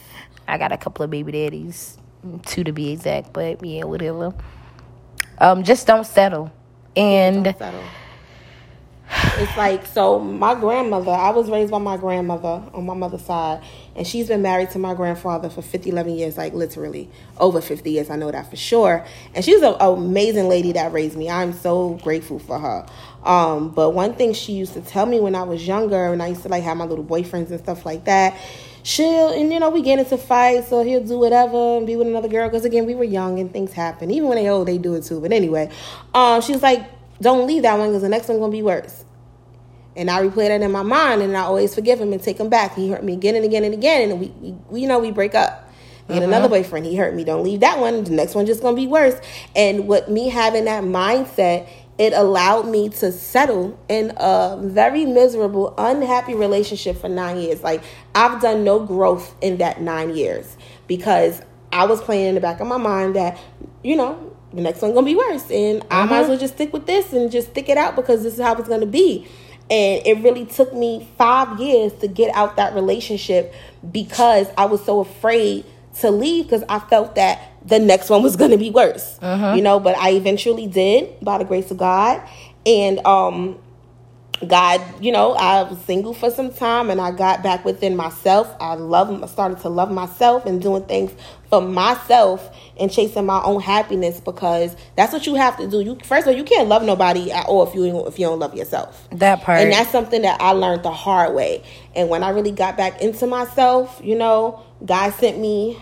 I 0.48 0.58
got 0.58 0.72
a 0.72 0.76
couple 0.76 1.04
of 1.04 1.10
baby 1.10 1.30
daddies, 1.32 1.96
two 2.44 2.64
to 2.64 2.72
be 2.72 2.90
exact, 2.90 3.32
but 3.32 3.64
yeah, 3.64 3.84
whatever. 3.84 4.34
Um, 5.38 5.62
just 5.62 5.86
don't 5.86 6.04
settle. 6.06 6.50
And 6.96 7.44
Don't 7.44 7.58
settle. 7.58 7.84
It's 9.38 9.56
like 9.56 9.86
so. 9.86 10.18
My 10.18 10.54
grandmother. 10.54 11.10
I 11.12 11.30
was 11.30 11.48
raised 11.50 11.70
by 11.70 11.78
my 11.78 11.96
grandmother 11.96 12.62
on 12.74 12.84
my 12.86 12.94
mother's 12.94 13.22
side, 13.24 13.60
and 13.96 14.06
she's 14.06 14.28
been 14.28 14.42
married 14.42 14.70
to 14.70 14.78
my 14.78 14.94
grandfather 14.94 15.48
for 15.48 15.62
50, 15.62 15.90
11 15.90 16.14
years, 16.14 16.36
like 16.36 16.52
literally 16.52 17.08
over 17.38 17.60
fifty 17.60 17.92
years. 17.92 18.10
I 18.10 18.16
know 18.16 18.30
that 18.30 18.50
for 18.50 18.56
sure. 18.56 19.04
And 19.34 19.44
she's 19.44 19.62
an 19.62 19.76
amazing 19.80 20.48
lady 20.48 20.72
that 20.72 20.92
raised 20.92 21.16
me. 21.16 21.30
I'm 21.30 21.52
so 21.52 21.94
grateful 22.02 22.38
for 22.38 22.58
her. 22.58 22.86
Um, 23.24 23.70
but 23.70 23.90
one 23.90 24.14
thing 24.14 24.34
she 24.34 24.52
used 24.52 24.74
to 24.74 24.80
tell 24.80 25.06
me 25.06 25.18
when 25.18 25.34
I 25.34 25.42
was 25.42 25.66
younger, 25.66 26.12
and 26.12 26.22
I 26.22 26.28
used 26.28 26.42
to 26.42 26.48
like 26.48 26.62
have 26.62 26.76
my 26.76 26.84
little 26.84 27.04
boyfriends 27.04 27.50
and 27.50 27.58
stuff 27.58 27.86
like 27.86 28.04
that. 28.04 28.38
She'll 28.82 29.30
and 29.30 29.52
you 29.52 29.58
know 29.58 29.70
we 29.70 29.82
get 29.82 29.98
into 29.98 30.16
fights, 30.16 30.68
so 30.68 30.84
he'll 30.84 31.02
do 31.02 31.18
whatever 31.18 31.78
and 31.78 31.86
be 31.86 31.96
with 31.96 32.06
another 32.06 32.28
girl. 32.28 32.48
Because 32.48 32.64
again, 32.64 32.86
we 32.86 32.94
were 32.94 33.04
young 33.04 33.40
and 33.40 33.52
things 33.52 33.72
happen. 33.72 34.10
Even 34.10 34.28
when 34.28 34.36
they 34.36 34.48
old, 34.48 34.68
they 34.68 34.78
do 34.78 34.94
it 34.94 35.04
too. 35.04 35.20
But 35.20 35.32
anyway, 35.32 35.70
um, 36.14 36.40
she 36.40 36.52
was 36.52 36.62
like, 36.62 36.86
"Don't 37.20 37.46
leave 37.46 37.62
that 37.62 37.78
one 37.78 37.88
because 37.88 38.02
the 38.02 38.08
next 38.08 38.28
one's 38.28 38.40
gonna 38.40 38.52
be 38.52 38.62
worse." 38.62 39.05
And 39.96 40.10
I 40.10 40.22
replay 40.22 40.48
that 40.48 40.60
in 40.60 40.70
my 40.70 40.82
mind, 40.82 41.22
and 41.22 41.36
I 41.36 41.40
always 41.40 41.74
forgive 41.74 42.00
him 42.00 42.12
and 42.12 42.22
take 42.22 42.38
him 42.38 42.48
back. 42.48 42.74
He 42.74 42.90
hurt 42.90 43.02
me 43.02 43.14
again 43.14 43.34
and 43.34 43.44
again 43.44 43.64
and 43.64 43.72
again, 43.72 44.10
and 44.10 44.20
we, 44.20 44.54
we, 44.68 44.80
you 44.82 44.86
know, 44.86 44.98
we 44.98 45.10
break 45.10 45.34
up. 45.34 45.62
Get 46.08 46.22
another 46.22 46.44
uh-huh. 46.44 46.48
boyfriend. 46.48 46.86
He 46.86 46.94
hurt 46.94 47.14
me. 47.14 47.24
Don't 47.24 47.42
leave 47.42 47.60
that 47.60 47.80
one. 47.80 48.04
The 48.04 48.12
next 48.12 48.36
one 48.36 48.46
just 48.46 48.62
gonna 48.62 48.76
be 48.76 48.86
worse. 48.86 49.20
And 49.56 49.88
with 49.88 50.06
me 50.06 50.28
having 50.28 50.66
that 50.66 50.84
mindset, 50.84 51.68
it 51.98 52.12
allowed 52.12 52.68
me 52.68 52.88
to 52.90 53.10
settle 53.10 53.76
in 53.88 54.12
a 54.16 54.56
very 54.62 55.04
miserable, 55.04 55.74
unhappy 55.76 56.34
relationship 56.34 56.96
for 56.98 57.08
nine 57.08 57.38
years. 57.38 57.62
Like 57.64 57.82
I've 58.14 58.40
done 58.40 58.62
no 58.62 58.78
growth 58.78 59.34
in 59.40 59.56
that 59.56 59.80
nine 59.80 60.14
years 60.14 60.56
because 60.86 61.42
I 61.72 61.86
was 61.86 62.00
playing 62.00 62.26
in 62.26 62.34
the 62.36 62.40
back 62.40 62.60
of 62.60 62.68
my 62.68 62.76
mind 62.76 63.16
that, 63.16 63.38
you 63.82 63.96
know, 63.96 64.32
the 64.52 64.62
next 64.62 64.82
one 64.82 64.94
gonna 64.94 65.04
be 65.04 65.16
worse, 65.16 65.50
and 65.50 65.82
I 65.90 66.04
might 66.04 66.18
as 66.18 66.22
uh-huh. 66.22 66.28
well 66.30 66.38
just 66.38 66.54
stick 66.54 66.72
with 66.72 66.86
this 66.86 67.12
and 67.12 67.30
just 67.32 67.50
stick 67.50 67.68
it 67.68 67.76
out 67.76 67.96
because 67.96 68.22
this 68.22 68.34
is 68.34 68.40
how 68.40 68.54
it's 68.54 68.68
gonna 68.68 68.86
be. 68.86 69.26
And 69.70 70.06
it 70.06 70.22
really 70.22 70.46
took 70.46 70.72
me 70.72 71.08
five 71.18 71.58
years 71.60 71.92
to 71.94 72.08
get 72.08 72.34
out 72.34 72.56
that 72.56 72.74
relationship 72.74 73.52
because 73.90 74.46
I 74.56 74.66
was 74.66 74.84
so 74.84 75.00
afraid 75.00 75.64
to 76.00 76.10
leave 76.10 76.44
because 76.44 76.62
I 76.68 76.78
felt 76.78 77.14
that 77.16 77.40
the 77.64 77.78
next 77.78 78.08
one 78.10 78.22
was 78.22 78.36
going 78.40 78.52
to 78.52 78.58
be 78.58 78.70
worse. 78.70 79.18
You 79.56 79.62
know, 79.62 79.80
but 79.80 79.96
I 79.96 80.10
eventually 80.12 80.66
did 80.66 81.18
by 81.20 81.38
the 81.38 81.44
grace 81.44 81.70
of 81.70 81.78
God. 81.78 82.22
And 82.64 83.04
um 83.06 83.58
God, 84.46 84.82
you 85.02 85.12
know, 85.12 85.32
I 85.32 85.62
was 85.62 85.78
single 85.80 86.12
for 86.12 86.30
some 86.30 86.52
time 86.52 86.90
and 86.90 87.00
I 87.00 87.10
got 87.10 87.42
back 87.42 87.64
within 87.64 87.96
myself. 87.96 88.54
I 88.60 88.74
love 88.74 89.22
I 89.22 89.26
started 89.26 89.60
to 89.60 89.68
love 89.68 89.90
myself 89.90 90.44
and 90.44 90.60
doing 90.60 90.84
things 90.84 91.12
for 91.48 91.62
myself 91.62 92.54
and 92.78 92.92
chasing 92.92 93.24
my 93.24 93.42
own 93.42 93.62
happiness 93.62 94.20
because 94.20 94.76
that's 94.94 95.12
what 95.12 95.26
you 95.26 95.36
have 95.36 95.56
to 95.56 95.66
do. 95.66 95.80
You 95.80 95.98
first 96.04 96.26
of 96.26 96.32
all, 96.32 96.38
you 96.38 96.44
can't 96.44 96.68
love 96.68 96.82
nobody 96.82 97.32
at 97.32 97.46
all 97.46 97.66
if 97.66 97.74
you 97.74 98.06
if 98.06 98.18
you 98.18 98.26
don't 98.26 98.38
love 98.38 98.54
yourself. 98.54 99.08
that 99.12 99.40
part. 99.42 99.60
And 99.60 99.72
that's 99.72 99.90
something 99.90 100.22
that 100.22 100.40
I 100.40 100.50
learned 100.52 100.82
the 100.82 100.92
hard 100.92 101.34
way. 101.34 101.62
And 101.94 102.10
when 102.10 102.22
I 102.22 102.30
really 102.30 102.52
got 102.52 102.76
back 102.76 103.00
into 103.00 103.26
myself, 103.26 104.00
you 104.04 104.16
know, 104.16 104.62
God 104.84 105.14
sent 105.14 105.38
me 105.38 105.78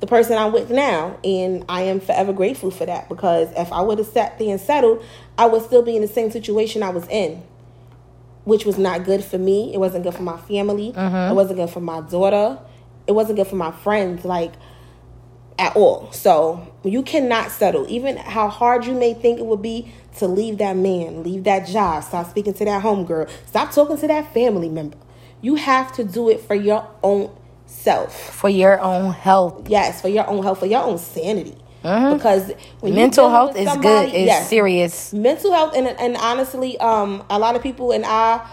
the 0.00 0.06
person 0.06 0.36
I'm 0.36 0.52
with 0.52 0.70
now. 0.70 1.18
And 1.22 1.64
I 1.68 1.82
am 1.82 2.00
forever 2.00 2.32
grateful 2.32 2.70
for 2.70 2.86
that 2.86 3.08
because 3.08 3.48
if 3.56 3.72
I 3.72 3.80
would 3.82 3.98
have 3.98 4.08
sat 4.08 4.38
there 4.38 4.50
and 4.50 4.60
settled, 4.60 5.04
I 5.38 5.46
would 5.46 5.62
still 5.62 5.82
be 5.82 5.94
in 5.94 6.02
the 6.02 6.08
same 6.08 6.30
situation 6.30 6.82
I 6.82 6.90
was 6.90 7.06
in, 7.08 7.42
which 8.44 8.64
was 8.64 8.78
not 8.78 9.04
good 9.04 9.22
for 9.22 9.38
me. 9.38 9.72
It 9.74 9.78
wasn't 9.78 10.04
good 10.04 10.14
for 10.14 10.22
my 10.22 10.36
family. 10.36 10.92
Mm-hmm. 10.92 11.32
It 11.32 11.34
wasn't 11.34 11.58
good 11.58 11.70
for 11.70 11.80
my 11.80 12.00
daughter. 12.00 12.58
It 13.06 13.12
wasn't 13.12 13.36
good 13.36 13.46
for 13.46 13.56
my 13.56 13.72
friends. 13.72 14.24
Like, 14.24 14.52
at 15.60 15.76
all. 15.76 16.10
So 16.10 16.72
you 16.82 17.02
cannot 17.02 17.50
settle. 17.50 17.86
Even 17.88 18.16
how 18.16 18.48
hard 18.48 18.86
you 18.86 18.94
may 18.94 19.12
think 19.12 19.38
it 19.38 19.44
would 19.44 19.60
be 19.62 19.92
to 20.16 20.26
leave 20.26 20.58
that 20.58 20.74
man, 20.76 21.22
leave 21.22 21.44
that 21.44 21.68
job, 21.68 22.02
stop 22.02 22.30
speaking 22.30 22.54
to 22.54 22.64
that 22.64 22.82
homegirl, 22.82 23.28
stop 23.46 23.70
talking 23.70 23.98
to 23.98 24.06
that 24.08 24.32
family 24.32 24.70
member. 24.70 24.96
You 25.42 25.56
have 25.56 25.92
to 25.92 26.04
do 26.04 26.30
it 26.30 26.40
for 26.40 26.54
your 26.54 26.88
own 27.02 27.30
self. 27.66 28.34
for 28.34 28.48
your 28.48 28.80
own 28.80 29.12
health. 29.12 29.68
Yes, 29.68 30.00
for 30.00 30.08
your 30.08 30.26
own 30.28 30.42
health, 30.42 30.58
for 30.60 30.66
your 30.66 30.82
own 30.82 30.98
sanity. 30.98 31.56
Uh-huh. 31.82 32.14
Because 32.14 32.52
when 32.80 32.92
you're 32.92 33.02
Mental 33.02 33.30
health 33.30 33.56
is 33.56 33.66
somebody- 33.68 34.10
good. 34.10 34.14
It's 34.14 34.26
yes, 34.26 34.48
serious. 34.48 35.12
mental 35.12 35.52
health 35.52 35.74
and 35.74 35.86
and 35.88 36.16
honestly 36.16 36.78
um 36.78 37.24
a 37.30 37.38
lot 37.38 37.56
of 37.56 37.62
people 37.62 37.92
in 37.92 38.04
our 38.04 38.46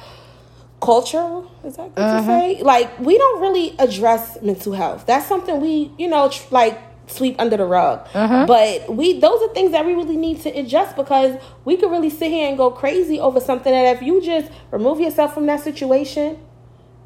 culture 0.79 1.41
is 1.65 1.75
that 1.75 1.93
good 1.96 2.01
to 2.01 2.01
uh-huh. 2.01 2.25
say 2.27 2.62
like 2.62 3.00
we 3.00 3.17
don't 3.17 3.41
really 3.41 3.75
address 3.79 4.38
mental 4.43 4.74
health 4.74 5.05
that's 5.07 5.25
something 5.25 5.60
we 5.60 5.91
you 5.98 6.07
know 6.07 6.29
tr- 6.29 6.43
like 6.51 6.79
sweep 7.07 7.36
under 7.39 7.57
the 7.57 7.65
rug 7.65 8.07
uh-huh. 8.13 8.46
but 8.46 8.93
we 8.96 9.19
those 9.19 9.41
are 9.41 9.51
things 9.55 9.72
that 9.72 9.84
we 9.86 9.93
really 9.93 10.15
need 10.17 10.39
to 10.39 10.50
adjust 10.50 10.96
because 10.96 11.36
we 11.65 11.75
could 11.77 11.89
really 11.89 12.12
sit 12.12 12.29
here 12.29 12.48
and 12.48 12.57
go 12.57 12.69
crazy 12.69 13.19
over 13.19 13.39
something 13.39 13.74
that 13.74 13.96
if 13.96 14.03
you 14.03 14.22
just 14.22 14.51
remove 14.72 15.00
yourself 15.00 15.34
from 15.34 15.48
that 15.48 15.60
situation 15.62 16.38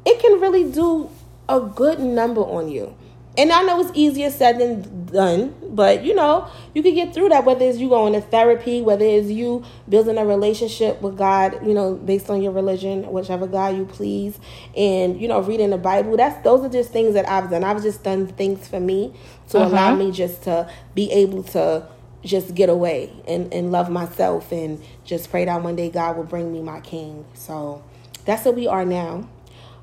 it 0.04 0.20
can 0.20 0.40
really 0.40 0.70
do 0.70 1.08
a 1.48 1.60
good 1.60 1.98
number 2.00 2.40
on 2.40 2.68
you. 2.68 2.94
And 3.36 3.50
I 3.50 3.62
know 3.62 3.80
it's 3.80 3.90
easier 3.94 4.30
said 4.30 4.58
than 4.58 5.06
done, 5.06 5.54
but 5.70 6.04
you 6.04 6.14
know, 6.14 6.50
you 6.74 6.82
can 6.82 6.94
get 6.94 7.14
through 7.14 7.30
that 7.30 7.46
whether 7.46 7.64
it's 7.64 7.78
you 7.78 7.88
going 7.88 8.12
to 8.12 8.20
therapy, 8.20 8.82
whether 8.82 9.04
it's 9.06 9.28
you 9.28 9.64
building 9.88 10.18
a 10.18 10.26
relationship 10.26 11.00
with 11.00 11.16
God, 11.16 11.66
you 11.66 11.72
know, 11.72 11.94
based 11.94 12.28
on 12.28 12.42
your 12.42 12.52
religion, 12.52 13.10
whichever 13.10 13.46
God 13.46 13.76
you 13.76 13.86
please, 13.86 14.38
and 14.76 15.18
you 15.18 15.28
know, 15.28 15.40
reading 15.40 15.70
the 15.70 15.78
Bible. 15.78 16.16
That's 16.16 16.42
those 16.44 16.62
are 16.62 16.68
just 16.68 16.90
things 16.90 17.14
that 17.14 17.26
I've 17.26 17.48
done. 17.48 17.64
I've 17.64 17.82
just 17.82 18.02
done 18.02 18.26
things 18.26 18.68
for 18.68 18.80
me 18.80 19.14
to 19.48 19.58
uh-huh. 19.58 19.68
allow 19.68 19.94
me 19.94 20.12
just 20.12 20.42
to 20.42 20.70
be 20.94 21.10
able 21.10 21.42
to 21.44 21.86
just 22.22 22.54
get 22.54 22.68
away 22.68 23.12
and, 23.26 23.52
and 23.52 23.72
love 23.72 23.90
myself 23.90 24.52
and 24.52 24.82
just 25.04 25.30
pray 25.30 25.44
that 25.44 25.62
one 25.62 25.74
day 25.74 25.90
God 25.90 26.16
will 26.16 26.24
bring 26.24 26.52
me 26.52 26.60
my 26.60 26.80
king. 26.80 27.24
So 27.34 27.82
that's 28.24 28.44
what 28.44 28.54
we 28.54 28.66
are 28.66 28.84
now. 28.84 29.28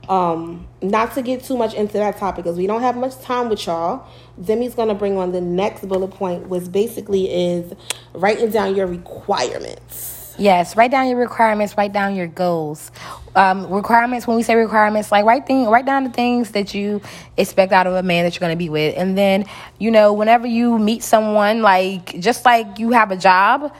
Um, 0.09 0.67
not 0.81 1.13
to 1.13 1.21
get 1.21 1.43
too 1.43 1.55
much 1.55 1.75
into 1.75 1.93
that 1.93 2.17
topic 2.17 2.43
because 2.43 2.57
we 2.57 2.65
don't 2.65 2.81
have 2.81 2.97
much 2.97 3.19
time 3.21 3.47
with 3.47 3.63
y'all. 3.67 4.07
Demi's 4.41 4.73
gonna 4.73 4.95
bring 4.95 5.17
on 5.17 5.31
the 5.31 5.39
next 5.39 5.87
bullet 5.87 6.09
point, 6.09 6.49
which 6.49 6.71
basically 6.71 7.31
is 7.31 7.73
writing 8.13 8.49
down 8.49 8.75
your 8.75 8.87
requirements. 8.87 10.35
Yes, 10.39 10.75
write 10.75 10.89
down 10.89 11.09
your 11.09 11.17
requirements, 11.17 11.77
write 11.77 11.93
down 11.93 12.15
your 12.15 12.25
goals. 12.25 12.91
Um, 13.35 13.69
requirements, 13.69 14.25
when 14.25 14.37
we 14.37 14.41
say 14.41 14.55
requirements, 14.55 15.11
like 15.11 15.25
write 15.25 15.45
thing, 15.45 15.67
write 15.67 15.85
down 15.85 16.05
the 16.05 16.09
things 16.09 16.51
that 16.51 16.73
you 16.73 17.01
expect 17.37 17.71
out 17.71 17.85
of 17.85 17.93
a 17.93 18.01
man 18.01 18.23
that 18.23 18.33
you're 18.33 18.39
gonna 18.39 18.55
be 18.55 18.69
with. 18.69 18.95
And 18.97 19.17
then, 19.17 19.45
you 19.77 19.91
know, 19.91 20.13
whenever 20.13 20.47
you 20.47 20.79
meet 20.79 21.03
someone, 21.03 21.61
like 21.61 22.19
just 22.19 22.45
like 22.45 22.79
you 22.79 22.91
have 22.91 23.11
a 23.11 23.17
job, 23.17 23.75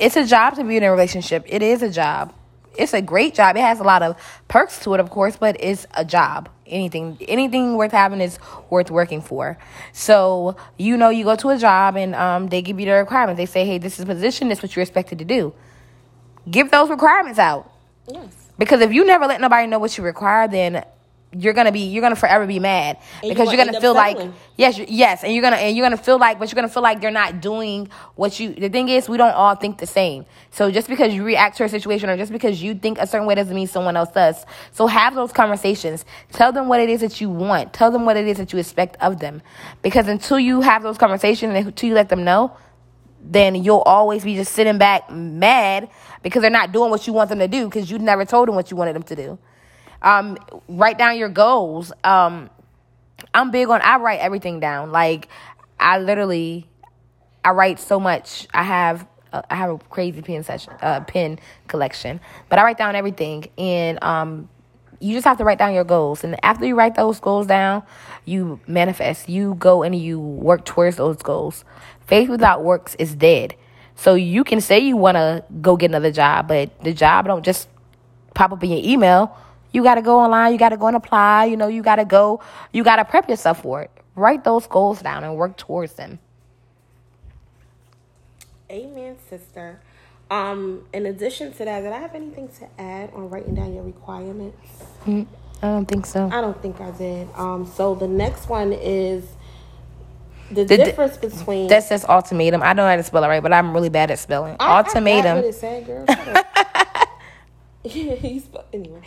it's 0.00 0.16
a 0.16 0.24
job 0.24 0.56
to 0.56 0.64
be 0.64 0.78
in 0.78 0.82
a 0.82 0.90
relationship. 0.90 1.44
It 1.46 1.62
is 1.62 1.82
a 1.82 1.90
job. 1.90 2.34
It's 2.78 2.94
a 2.94 3.02
great 3.02 3.34
job. 3.34 3.56
It 3.56 3.60
has 3.60 3.80
a 3.80 3.84
lot 3.84 4.02
of 4.02 4.16
perks 4.48 4.80
to 4.80 4.94
it, 4.94 5.00
of 5.00 5.10
course, 5.10 5.36
but 5.36 5.56
it's 5.60 5.86
a 5.94 6.04
job. 6.04 6.48
Anything 6.66 7.16
anything 7.26 7.76
worth 7.76 7.92
having 7.92 8.20
is 8.20 8.38
worth 8.70 8.90
working 8.90 9.20
for. 9.20 9.58
So, 9.92 10.56
you 10.78 10.96
know, 10.96 11.08
you 11.08 11.24
go 11.24 11.36
to 11.36 11.50
a 11.50 11.58
job 11.58 11.96
and 11.96 12.14
um, 12.14 12.48
they 12.48 12.62
give 12.62 12.78
you 12.78 12.86
the 12.86 12.92
requirements. 12.92 13.38
They 13.38 13.46
say, 13.46 13.64
hey, 13.64 13.78
this 13.78 13.98
is 13.98 14.04
a 14.04 14.06
position, 14.06 14.48
this 14.48 14.58
is 14.58 14.62
what 14.62 14.76
you're 14.76 14.82
expected 14.82 15.18
to 15.18 15.24
do 15.24 15.54
give 16.50 16.70
those 16.70 16.90
requirements 16.90 17.38
out. 17.38 17.70
Yes. 18.06 18.28
Because 18.58 18.80
if 18.80 18.92
you 18.92 19.04
never 19.04 19.26
let 19.26 19.40
nobody 19.40 19.66
know 19.66 19.78
what 19.78 19.96
you 19.96 20.04
require, 20.04 20.48
then 20.48 20.84
you're 21.32 21.52
gonna 21.52 21.72
be 21.72 21.80
you're 21.80 22.00
gonna 22.00 22.16
forever 22.16 22.46
be 22.46 22.58
mad. 22.58 22.98
And 23.22 23.28
because 23.28 23.52
you 23.52 23.56
you're 23.56 23.66
gonna 23.66 23.80
feel 23.80 23.94
like 23.94 24.16
settling. 24.16 24.34
yes 24.56 24.78
yes 24.78 25.24
and 25.24 25.32
you're 25.32 25.42
gonna 25.42 25.56
and 25.56 25.76
you're 25.76 25.84
gonna 25.84 25.96
feel 25.96 26.18
like 26.18 26.38
but 26.38 26.50
you're 26.50 26.56
gonna 26.56 26.68
feel 26.72 26.82
like 26.82 27.02
you're 27.02 27.10
not 27.10 27.40
doing 27.40 27.88
what 28.14 28.40
you 28.40 28.54
the 28.54 28.68
thing 28.68 28.88
is 28.88 29.08
we 29.08 29.18
don't 29.18 29.34
all 29.34 29.54
think 29.54 29.78
the 29.78 29.86
same. 29.86 30.24
So 30.50 30.70
just 30.70 30.88
because 30.88 31.12
you 31.12 31.24
react 31.24 31.58
to 31.58 31.64
a 31.64 31.68
situation 31.68 32.08
or 32.08 32.16
just 32.16 32.32
because 32.32 32.62
you 32.62 32.74
think 32.74 32.98
a 32.98 33.06
certain 33.06 33.26
way 33.26 33.34
doesn't 33.34 33.54
mean 33.54 33.66
someone 33.66 33.96
else 33.96 34.10
does. 34.10 34.44
So 34.72 34.86
have 34.86 35.14
those 35.14 35.32
conversations. 35.32 36.04
Tell 36.32 36.50
them 36.50 36.68
what 36.68 36.80
it 36.80 36.88
is 36.88 37.02
that 37.02 37.20
you 37.20 37.28
want. 37.28 37.72
Tell 37.72 37.90
them 37.90 38.06
what 38.06 38.16
it 38.16 38.26
is 38.26 38.38
that 38.38 38.52
you 38.52 38.58
expect 38.58 38.96
of 39.00 39.20
them. 39.20 39.42
Because 39.82 40.08
until 40.08 40.38
you 40.40 40.62
have 40.62 40.82
those 40.82 40.96
conversations 40.96 41.54
and 41.54 41.66
until 41.66 41.88
you 41.88 41.94
let 41.94 42.08
them 42.08 42.24
know 42.24 42.56
then 43.20 43.54
you'll 43.54 43.80
always 43.80 44.24
be 44.24 44.34
just 44.34 44.52
sitting 44.52 44.78
back 44.78 45.10
mad 45.10 45.90
because 46.22 46.40
they're 46.40 46.50
not 46.50 46.72
doing 46.72 46.90
what 46.90 47.06
you 47.06 47.12
want 47.12 47.28
them 47.28 47.38
to 47.38 47.48
do 47.48 47.66
because 47.66 47.90
you 47.90 47.98
never 47.98 48.24
told 48.24 48.48
them 48.48 48.54
what 48.54 48.70
you 48.70 48.76
wanted 48.76 48.94
them 48.94 49.02
to 49.02 49.16
do. 49.16 49.38
Um, 50.02 50.38
write 50.68 50.98
down 50.98 51.18
your 51.18 51.28
goals. 51.28 51.92
Um, 52.04 52.50
I'm 53.34 53.50
big 53.50 53.68
on 53.68 53.80
I 53.82 53.98
write 53.98 54.20
everything 54.20 54.60
down. 54.60 54.92
Like 54.92 55.28
I 55.78 55.98
literally, 55.98 56.66
I 57.44 57.50
write 57.50 57.80
so 57.80 57.98
much. 57.98 58.46
I 58.54 58.62
have 58.62 59.06
uh, 59.32 59.42
I 59.50 59.56
have 59.56 59.70
a 59.70 59.78
crazy 59.78 60.22
pen 60.22 60.42
session, 60.42 60.72
uh, 60.80 61.00
pen 61.00 61.38
collection, 61.66 62.20
but 62.48 62.58
I 62.58 62.62
write 62.64 62.78
down 62.78 62.94
everything 62.94 63.48
and 63.58 64.02
um. 64.02 64.48
You 65.00 65.14
just 65.14 65.26
have 65.26 65.38
to 65.38 65.44
write 65.44 65.58
down 65.58 65.74
your 65.74 65.84
goals, 65.84 66.24
and 66.24 66.44
after 66.44 66.66
you 66.66 66.74
write 66.74 66.96
those 66.96 67.20
goals 67.20 67.46
down, 67.46 67.84
you 68.24 68.58
manifest. 68.66 69.28
You 69.28 69.54
go 69.54 69.84
and 69.84 69.94
you 69.94 70.18
work 70.18 70.64
towards 70.64 70.96
those 70.96 71.18
goals. 71.18 71.64
Faith 72.08 72.28
without 72.28 72.64
works 72.64 72.96
is 72.98 73.14
dead. 73.14 73.54
So 73.94 74.14
you 74.14 74.42
can 74.42 74.60
say 74.60 74.80
you 74.80 74.96
want 74.96 75.14
to 75.14 75.44
go 75.60 75.76
get 75.76 75.92
another 75.92 76.10
job, 76.10 76.48
but 76.48 76.82
the 76.82 76.92
job 76.92 77.26
don't 77.26 77.44
just 77.44 77.68
pop 78.34 78.50
up 78.50 78.64
in 78.64 78.70
your 78.70 78.80
email. 78.82 79.36
You 79.72 79.82
got 79.82 79.96
to 79.96 80.02
go 80.02 80.18
online. 80.20 80.52
You 80.52 80.58
got 80.58 80.70
to 80.70 80.76
go 80.76 80.86
and 80.86 80.96
apply. 80.96 81.44
You 81.46 81.56
know, 81.56 81.68
you 81.68 81.82
got 81.82 81.96
to 81.96 82.04
go. 82.04 82.40
You 82.72 82.82
got 82.84 82.96
to 82.96 83.04
prep 83.04 83.28
yourself 83.28 83.62
for 83.62 83.82
it. 83.82 83.90
Write 84.16 84.44
those 84.44 84.66
goals 84.66 85.00
down 85.02 85.24
and 85.24 85.36
work 85.36 85.56
towards 85.56 85.94
them. 85.94 86.18
Amen, 88.70 89.16
sister. 89.30 89.80
Um, 90.30 90.84
in 90.92 91.06
addition 91.06 91.52
to 91.54 91.64
that, 91.64 91.80
did 91.80 91.92
I 91.92 91.98
have 91.98 92.14
anything 92.14 92.48
to 92.58 92.68
add 92.80 93.10
on 93.14 93.30
writing 93.30 93.54
down 93.54 93.72
your 93.74 93.82
requirements? 93.84 94.56
I 95.06 95.26
don't 95.62 95.86
think 95.86 96.04
so. 96.04 96.28
I 96.30 96.40
don't 96.40 96.60
think 96.60 96.80
I 96.80 96.90
did. 96.90 97.28
Um, 97.34 97.66
so 97.66 97.94
the 97.94 98.08
next 98.08 98.48
one 98.48 98.72
is 98.74 99.24
the, 100.50 100.64
The 100.64 100.76
di- 100.76 100.84
difference 100.84 101.16
between 101.16 101.68
That 101.68 101.82
says 101.84 102.04
ultimatum. 102.06 102.62
I 102.62 102.66
don't 102.68 102.76
know 102.76 102.88
how 102.88 102.96
to 102.96 103.02
spell 103.02 103.24
it 103.24 103.28
right, 103.28 103.42
but 103.42 103.52
I'm 103.54 103.72
really 103.72 103.88
bad 103.88 104.10
at 104.10 104.18
spelling. 104.18 104.56
I- 104.60 104.66
I 104.66 104.76
ultimatum. 104.78 105.36
what 105.36 105.44
it 105.46 105.54
said, 105.54 105.86
girl. 105.86 106.04
Shut 106.06 106.28
up. 106.28 106.46
Yeah, 106.54 107.04
he's 107.84 108.46
anyway. 108.72 109.00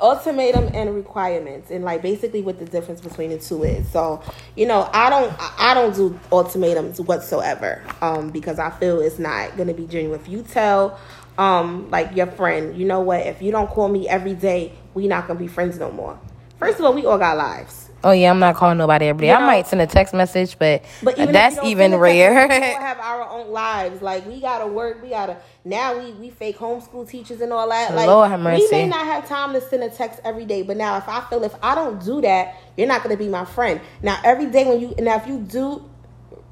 Ultimatum 0.00 0.70
and 0.74 0.94
requirements, 0.94 1.70
and 1.70 1.82
like 1.82 2.02
basically 2.02 2.42
what 2.42 2.58
the 2.58 2.66
difference 2.66 3.00
between 3.00 3.30
the 3.30 3.38
two 3.38 3.64
is. 3.64 3.88
So, 3.88 4.22
you 4.54 4.66
know, 4.66 4.88
I 4.92 5.08
don't, 5.08 5.34
I 5.58 5.72
don't 5.72 5.94
do 5.94 6.18
ultimatums 6.30 7.00
whatsoever, 7.00 7.82
um, 8.02 8.28
because 8.30 8.58
I 8.58 8.70
feel 8.70 9.00
it's 9.00 9.18
not 9.18 9.56
gonna 9.56 9.72
be 9.72 9.86
genuine. 9.86 10.20
If 10.20 10.28
you 10.28 10.42
tell, 10.42 11.00
um, 11.38 11.90
like 11.90 12.14
your 12.14 12.26
friend, 12.26 12.76
you 12.76 12.84
know 12.84 13.00
what, 13.00 13.26
if 13.26 13.40
you 13.40 13.50
don't 13.50 13.70
call 13.70 13.88
me 13.88 14.06
every 14.06 14.34
day, 14.34 14.72
we 14.92 15.08
not 15.08 15.26
gonna 15.26 15.38
be 15.38 15.48
friends 15.48 15.78
no 15.78 15.90
more. 15.90 16.20
First 16.58 16.78
of 16.78 16.84
all, 16.84 16.92
we 16.92 17.06
all 17.06 17.18
got 17.18 17.38
lives. 17.38 17.87
Oh 18.04 18.12
yeah, 18.12 18.30
I'm 18.30 18.38
not 18.38 18.54
calling 18.56 18.78
nobody 18.78 19.06
every 19.06 19.22
day. 19.22 19.28
You 19.28 19.34
I 19.34 19.40
know- 19.40 19.46
might 19.46 19.66
send 19.66 19.82
a 19.82 19.86
text 19.86 20.14
message, 20.14 20.58
but, 20.58 20.82
But 21.02 21.18
even 21.18 21.32
that's 21.32 21.58
even 21.64 21.94
rare. 21.96 22.44
a 22.44 22.48
We 22.48 22.54
have 22.54 22.98
our 23.00 23.28
own 23.28 23.50
lives. 23.50 24.02
Like 24.02 24.26
we 24.26 24.40
gotta 24.40 24.66
work. 24.66 25.02
We 25.02 25.10
gotta 25.10 25.36
now. 25.64 25.98
We 25.98 26.12
we 26.12 26.30
fake 26.30 26.58
homeschool 26.58 27.08
teachers 27.08 27.40
and 27.40 27.52
all 27.52 27.68
that. 27.68 27.94
Like 27.94 28.06
Lord 28.06 28.30
have 28.30 28.40
mercy. 28.40 28.64
we 28.64 28.70
may 28.70 28.86
not 28.86 29.04
have 29.06 29.28
time 29.28 29.52
to 29.52 29.60
send 29.60 29.82
a 29.82 29.90
text 29.90 30.20
every 30.24 30.44
day. 30.44 30.62
But 30.62 30.76
now, 30.76 30.96
if 30.96 31.08
I 31.08 31.20
feel 31.28 31.42
if 31.44 31.54
I 31.62 31.74
don't 31.74 32.02
do 32.04 32.20
that, 32.22 32.56
you're 32.76 32.88
not 32.88 33.02
gonna 33.02 33.16
be 33.16 33.28
my 33.28 33.44
friend. 33.44 33.80
Now, 34.02 34.18
every 34.24 34.46
day 34.46 34.64
when 34.64 34.80
you 34.80 34.94
now 34.98 35.16
if 35.16 35.26
you 35.26 35.38
do 35.38 35.84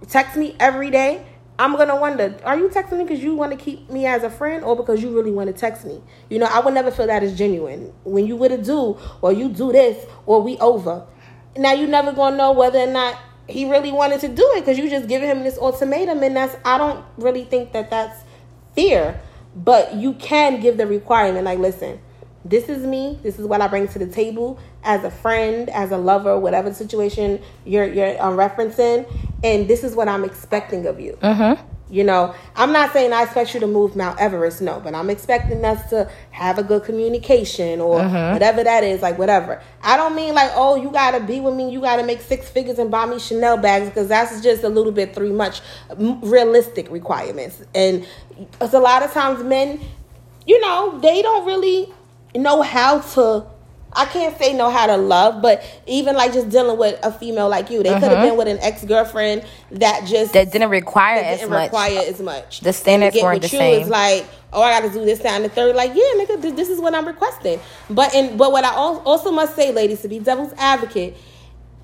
text 0.09 0.37
me 0.37 0.57
every 0.61 0.91
day. 0.91 1.25
I'm 1.59 1.75
gonna 1.79 1.97
wonder: 1.99 2.37
Are 2.45 2.59
you 2.59 2.69
texting 2.69 2.99
me 2.99 3.05
because 3.05 3.23
you 3.23 3.35
want 3.35 3.51
to 3.51 3.57
keep 3.57 3.89
me 3.89 4.05
as 4.05 4.23
a 4.23 4.29
friend, 4.29 4.63
or 4.63 4.77
because 4.77 5.03
you 5.03 5.09
really 5.17 5.31
want 5.31 5.47
to 5.47 5.55
text 5.59 5.87
me? 5.87 6.03
You 6.29 6.39
know, 6.39 6.45
I 6.45 6.61
would 6.61 6.75
never 6.75 6.91
feel 6.91 7.07
that 7.07 7.23
as 7.23 7.35
genuine. 7.39 7.95
When 8.05 8.27
you 8.27 8.37
would 8.37 8.51
have 8.51 8.63
do, 8.63 8.99
or 9.23 9.33
you 9.33 9.49
do 9.49 9.73
this, 9.73 10.05
or 10.27 10.43
we 10.43 10.59
over. 10.59 11.07
Now 11.57 11.73
you 11.73 11.87
never 11.87 12.13
gonna 12.13 12.37
know 12.37 12.53
whether 12.53 12.79
or 12.79 12.87
not 12.87 13.19
he 13.49 13.71
really 13.71 13.93
wanted 13.93 14.21
to 14.21 14.29
do 14.29 14.43
it 14.55 14.61
because 14.61 14.79
you 14.79 14.89
just 14.91 15.09
giving 15.09 15.29
him 15.29 15.43
this 15.43 15.59
ultimatum, 15.59 16.23
and 16.23 16.37
that's 16.37 16.57
I 16.65 16.79
don't 16.79 17.05
really 17.17 17.45
think 17.45 17.73
that 17.73 17.91
that's 17.91 18.25
fear, 18.75 19.21
but 19.55 19.95
you 19.95 20.15
can 20.15 20.61
give 20.61 20.77
the 20.77 20.87
requirement 20.87 21.45
like, 21.45 21.59
listen, 21.59 22.01
this 22.45 22.69
is 22.69 22.85
me. 22.87 23.19
This 23.23 23.39
is 23.39 23.47
what 23.47 23.61
I 23.61 23.67
bring 23.69 23.89
to 23.89 23.99
the 23.99 24.07
table 24.07 24.59
as 24.85 25.03
a 25.05 25.11
friend, 25.11 25.69
as 25.71 25.91
a 25.91 25.97
lover, 25.97 26.39
whatever 26.39 26.73
situation 26.73 27.43
you're 27.65 27.87
you're 27.87 28.23
um, 28.23 28.37
referencing, 28.37 29.11
and 29.43 29.69
this 29.69 29.83
is 29.85 29.95
what 29.95 30.09
I'm 30.09 30.25
expecting 30.25 30.87
of 30.87 31.01
you. 31.01 31.19
You 31.89 32.03
know, 32.03 32.35
I'm 32.57 32.73
not 32.73 32.93
saying 32.93 33.13
I 33.13 33.23
expect 33.23 33.55
you 33.55 33.61
to 33.61 33.67
move 33.69 33.95
Mount 33.95 34.19
Everest, 34.19 34.61
no, 34.61 34.81
but 34.81 34.93
I'm 34.93 35.09
expecting 35.09 35.65
us 35.65 35.89
to 35.91 36.11
have 36.33 36.59
a 36.59 36.65
good 36.65 36.83
communication 36.83 37.81
or 37.81 38.01
uh-huh. 38.01 38.33
whatever 38.33 38.65
that 38.65 38.83
is, 38.83 39.03
like 39.03 39.19
whatever. 39.19 39.63
I 39.83 39.97
don't 39.97 40.17
mean 40.17 40.35
like, 40.35 40.51
oh, 40.55 40.75
you 40.75 40.91
gotta 40.91 41.21
be 41.21 41.39
with 41.39 41.55
me, 41.55 41.71
you 41.71 41.81
gotta 41.81 42.03
make 42.03 42.23
six 42.23 42.49
figures 42.49 42.81
and 42.81 42.91
buy 42.91 43.07
me 43.07 43.21
Chanel 43.21 43.57
bags 43.57 43.89
because 43.89 44.09
that's 44.09 44.41
just 44.41 44.65
a 44.65 44.69
little 44.69 44.91
bit 44.91 45.15
too 45.15 45.33
much 45.33 45.61
realistic 45.97 46.91
requirements. 46.91 47.63
And 47.73 48.05
it's 48.61 48.75
a 48.75 48.81
lot 48.81 49.05
of 49.05 49.13
times 49.13 49.45
men, 49.45 49.81
you 50.45 50.61
know, 50.61 50.99
they 50.99 51.23
don't 51.23 51.47
really 51.47 51.93
know 52.35 52.63
how 52.63 52.99
to. 52.99 53.47
I 53.97 54.05
can't 54.05 54.37
say 54.39 54.53
know 54.53 54.71
how 54.71 54.87
to 54.87 54.97
love, 54.97 55.41
but 55.41 55.65
even 55.87 56.17
like 56.17 56.33
just 56.33 56.51
dealing 56.51 56.79
with 56.79 56.99
a 57.03 57.11
female 57.11 57.49
like 57.49 57.71
you, 57.71 57.83
they 57.83 57.95
could 57.95 58.03
have 58.03 58.13
mm-hmm. 58.13 58.29
been 58.29 58.37
with 58.37 58.49
an 58.49 58.59
ex 58.61 58.85
girlfriend 58.85 59.45
that 59.73 60.07
just 60.07 60.35
that 60.35 60.53
didn't 60.53 60.71
require 60.71 61.23
that 61.23 61.33
as 61.33 61.41
didn't 61.41 61.53
much. 61.53 61.65
require 61.65 62.03
as 62.07 62.21
much. 62.21 62.61
The 62.61 62.73
standards 62.73 63.15
get 63.15 63.25
weren't 63.25 63.43
with 63.43 63.51
the 63.51 63.57
you 63.57 63.61
same. 63.61 63.83
Is 63.83 63.89
like, 63.89 64.27
oh, 64.53 64.63
I 64.63 64.79
got 64.79 64.87
to 64.87 64.93
do 64.93 65.05
this, 65.05 65.21
that, 65.21 65.35
and 65.35 65.45
the 65.45 65.49
third. 65.49 65.75
Like, 65.75 65.93
yeah, 65.95 66.03
nigga, 66.17 66.55
this 66.55 66.69
is 66.69 66.79
what 66.79 66.95
I'm 66.95 67.07
requesting. 67.07 67.59
But 67.89 68.15
in 68.15 68.37
but 68.37 68.53
what 68.53 68.65
I 68.65 68.75
also 68.75 69.33
must 69.33 69.57
say, 69.57 69.73
ladies, 69.73 70.03
to 70.03 70.09
be 70.09 70.19
devil's 70.19 70.53
advocate, 70.59 71.17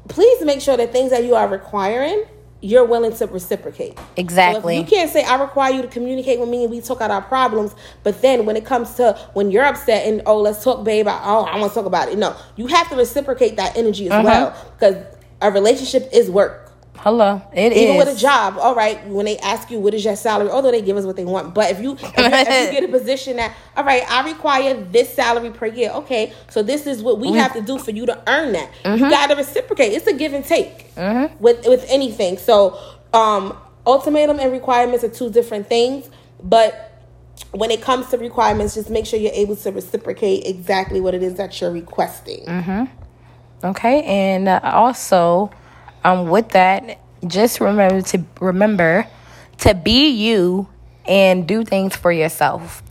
please 0.09 0.45
make 0.45 0.61
sure 0.61 0.77
that 0.77 0.93
things 0.93 1.11
that 1.11 1.25
you 1.25 1.35
are 1.35 1.49
requiring, 1.49 2.25
you're 2.63 2.85
willing 2.85 3.13
to 3.17 3.27
reciprocate. 3.27 3.99
Exactly. 4.17 4.77
So 4.77 4.81
you 4.81 4.87
can't 4.87 5.11
say 5.11 5.25
I 5.25 5.41
require 5.43 5.73
you 5.73 5.83
to 5.83 5.89
communicate 5.89 6.39
with 6.41 6.49
me 6.49 6.63
and 6.63 6.71
we 6.71 6.81
talk 6.81 7.01
out 7.01 7.11
our 7.11 7.21
problems, 7.21 7.75
but 8.05 8.23
then 8.23 8.47
when 8.47 8.57
it 8.57 8.65
comes 8.65 8.95
to 8.95 9.19
when 9.35 9.51
you're 9.51 9.65
upset 9.65 10.07
and 10.07 10.23
oh 10.27 10.41
let's 10.41 10.63
talk, 10.63 10.85
babe, 10.85 11.09
I, 11.09 11.21
oh 11.25 11.43
I 11.43 11.59
want 11.59 11.73
to 11.73 11.75
talk 11.75 11.87
about 11.87 12.09
it. 12.09 12.17
No, 12.19 12.35
you 12.57 12.69
have 12.69 12.89
to 12.91 12.97
reciprocate 12.97 13.57
that 13.57 13.77
energy 13.77 14.07
as 14.07 14.13
Uh-huh. 14.13 14.23
well 14.25 14.73
because 14.79 15.05
a 15.41 15.51
relationship 15.51 16.09
is 16.13 16.31
work. 16.31 16.62
Hello, 17.03 17.43
it 17.53 17.73
Even 17.73 17.97
is. 17.97 18.05
with 18.07 18.17
a 18.17 18.21
job, 18.21 18.57
all 18.59 18.77
right, 18.77 19.05
when 19.09 19.27
they 19.27 19.37
ask 19.39 19.71
you 19.73 19.81
what 19.81 19.93
is 19.93 20.05
your 20.05 20.15
salary, 20.15 20.49
although 20.51 20.71
they 20.71 20.81
give 20.83 20.97
us 20.97 21.05
what 21.05 21.17
they 21.17 21.25
want, 21.25 21.53
but 21.53 21.69
if 21.73 21.81
you 21.81 21.95
if, 21.95 22.01
you- 22.03 22.09
if 22.17 22.73
you 22.75 22.81
get 22.81 22.85
a 22.85 22.89
position 22.89 23.37
that, 23.39 23.53
all 23.77 23.83
right, 23.83 24.05
I 24.09 24.25
require 24.31 24.75
this 24.75 25.13
salary 25.13 25.51
per 25.51 25.67
year, 25.67 25.91
okay, 25.91 26.33
so 26.49 26.63
this 26.63 26.87
is 26.87 27.03
what 27.03 27.19
we 27.19 27.33
have 27.33 27.53
to 27.55 27.61
do 27.61 27.79
for 27.79 27.91
you 27.91 28.07
to 28.07 28.23
earn 28.29 28.53
that. 28.53 28.71
Mm-hmm. 28.85 29.03
You 29.05 29.11
got 29.11 29.31
to 29.31 29.35
reciprocate. 29.37 29.93
It's 29.95 30.07
a 30.07 30.13
give 30.13 30.33
and 30.33 30.45
take 30.45 30.93
with 31.41 31.67
with 31.67 31.85
anything. 31.89 32.39
So, 32.39 32.79
um, 33.13 33.57
ultimatum 33.85 34.39
and 34.39 34.53
requirements 34.53 35.03
are 35.03 35.09
two 35.09 35.29
different 35.29 35.67
things, 35.69 36.09
but 36.41 36.89
when 37.51 37.73
it 37.73 37.83
comes 37.83 38.09
to 38.11 38.17
requirements, 38.19 38.75
just 38.75 38.91
make 38.91 39.07
sure 39.07 39.19
you're 39.19 39.33
able 39.35 39.57
to 39.57 39.73
reciprocate 39.73 40.47
exactly 40.47 41.01
what 41.01 41.15
it 41.15 41.23
is 41.25 41.35
that 41.35 41.61
you're 41.61 41.73
requesting. 41.73 42.49
Okay, 43.65 44.03
and 44.05 44.49
uh, 44.49 44.61
also, 44.65 45.51
um, 46.05 46.29
with 46.29 46.51
that, 46.51 47.01
just 47.27 47.61
remember 47.61 48.03
to 48.03 48.25
remember 48.41 49.07
to 49.59 49.75
be 49.75 50.09
you 50.09 50.69
and 51.07 51.47
do 51.47 51.65
things 51.65 51.95
for 51.95 52.11
yourself. 52.11 52.83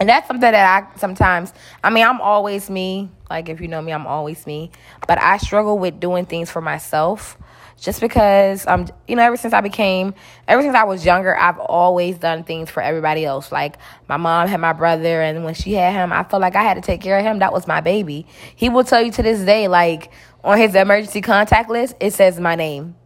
And 0.00 0.08
that's 0.08 0.26
something 0.26 0.40
that 0.40 0.54
I 0.54 0.98
sometimes, 0.98 1.52
I 1.84 1.90
mean, 1.90 2.04
I'm 2.04 2.20
always 2.20 2.68
me. 2.68 3.10
Like, 3.30 3.48
if 3.48 3.60
you 3.60 3.68
know 3.68 3.80
me, 3.80 3.92
I'm 3.92 4.06
always 4.06 4.46
me. 4.46 4.70
But 5.06 5.20
I 5.20 5.36
struggle 5.36 5.78
with 5.78 6.00
doing 6.00 6.26
things 6.26 6.50
for 6.50 6.60
myself 6.60 7.38
just 7.82 8.00
because 8.00 8.64
um 8.68 8.86
you 9.08 9.16
know 9.16 9.22
ever 9.22 9.36
since 9.36 9.52
I 9.52 9.60
became 9.60 10.14
ever 10.46 10.62
since 10.62 10.74
I 10.74 10.84
was 10.84 11.04
younger 11.04 11.36
I've 11.36 11.58
always 11.58 12.16
done 12.16 12.44
things 12.44 12.70
for 12.70 12.80
everybody 12.80 13.24
else 13.24 13.50
like 13.50 13.76
my 14.08 14.16
mom 14.16 14.46
had 14.46 14.60
my 14.60 14.72
brother 14.72 15.20
and 15.20 15.44
when 15.44 15.54
she 15.54 15.72
had 15.72 15.92
him 15.92 16.12
I 16.12 16.22
felt 16.22 16.40
like 16.40 16.54
I 16.54 16.62
had 16.62 16.74
to 16.74 16.80
take 16.80 17.00
care 17.00 17.18
of 17.18 17.24
him 17.24 17.40
that 17.40 17.52
was 17.52 17.66
my 17.66 17.80
baby 17.80 18.24
he 18.54 18.68
will 18.68 18.84
tell 18.84 19.02
you 19.02 19.10
to 19.12 19.22
this 19.22 19.40
day 19.40 19.66
like 19.66 20.12
on 20.44 20.58
his 20.58 20.74
emergency 20.74 21.20
contact 21.20 21.70
list 21.70 21.94
it 22.00 22.12
says 22.12 22.38
my 22.40 22.54
name. 22.54 22.96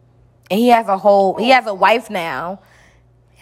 And 0.50 0.60
he 0.60 0.68
has 0.68 0.88
a 0.88 0.98
whole 0.98 1.36
he 1.36 1.50
has 1.50 1.66
a 1.66 1.74
wife 1.74 2.10
now 2.10 2.60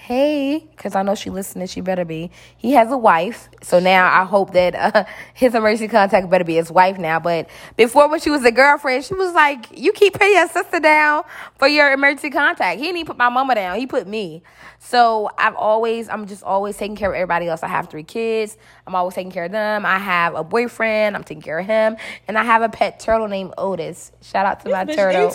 hey, 0.04 0.58
because 0.76 0.94
I 0.94 1.02
know 1.02 1.14
she 1.14 1.30
listening, 1.30 1.66
she 1.66 1.80
better 1.80 2.04
be. 2.04 2.30
He 2.58 2.73
has 2.73 2.92
a 2.92 2.96
wife, 2.96 3.49
so 3.62 3.78
now 3.80 4.06
I 4.06 4.26
hope 4.26 4.52
that 4.52 4.75
uh, 4.75 5.04
his 5.34 5.54
emergency 5.54 5.88
contact 5.88 6.28
better 6.28 6.44
be 6.44 6.56
his 6.56 6.70
wife 6.70 6.99
now. 6.99 7.18
But 7.18 7.49
before, 7.78 8.11
when 8.11 8.20
she 8.20 8.28
was 8.28 8.44
a 8.44 8.52
girlfriend, 8.52 9.04
she 9.04 9.14
was 9.14 9.32
like, 9.32 9.66
"You 9.78 9.92
keep 9.92 10.12
putting 10.12 10.34
your 10.34 10.46
sister 10.49 10.78
down 10.78 11.25
for 11.58 11.68
your 11.68 11.90
emergency 11.90 12.28
contact." 12.28 12.78
He 12.78 12.84
didn't 12.84 12.99
even 12.99 13.06
put 13.06 13.16
my 13.16 13.30
mama 13.30 13.54
down; 13.54 13.78
he 13.78 13.87
put 13.87 14.06
me. 14.06 14.42
So 14.78 15.30
I've 15.38 15.54
always, 15.54 16.11
I'm 16.11 16.26
just 16.26 16.42
always 16.42 16.76
taking 16.76 16.96
care 16.96 17.08
of 17.08 17.14
everybody 17.14 17.49
else. 17.49 17.62
I 17.62 17.68
have 17.68 17.88
three 17.88 18.04
kids. 18.04 18.58
I'm 18.87 18.94
always 18.94 19.14
taking 19.14 19.32
care 19.32 19.44
of 19.44 19.52
them. 19.52 19.87
I 19.87 19.99
have 19.99 20.34
a 20.34 20.44
boyfriend. 20.44 21.16
I'm 21.16 21.25
taking 21.25 21.40
care 21.40 21.61
of 21.61 21.66
him, 21.66 21.96
and 22.28 22.37
I 22.37 22.44
have 22.44 22.61
a 22.61 22.68
pet 22.68 23.00
turtle 23.00 23.28
named 23.28 23.54
Otis. 23.56 24.12
Shout 24.20 24.44
out 24.44 24.61
to 24.61 24.68
my 24.68 24.84
turtle. 24.84 25.32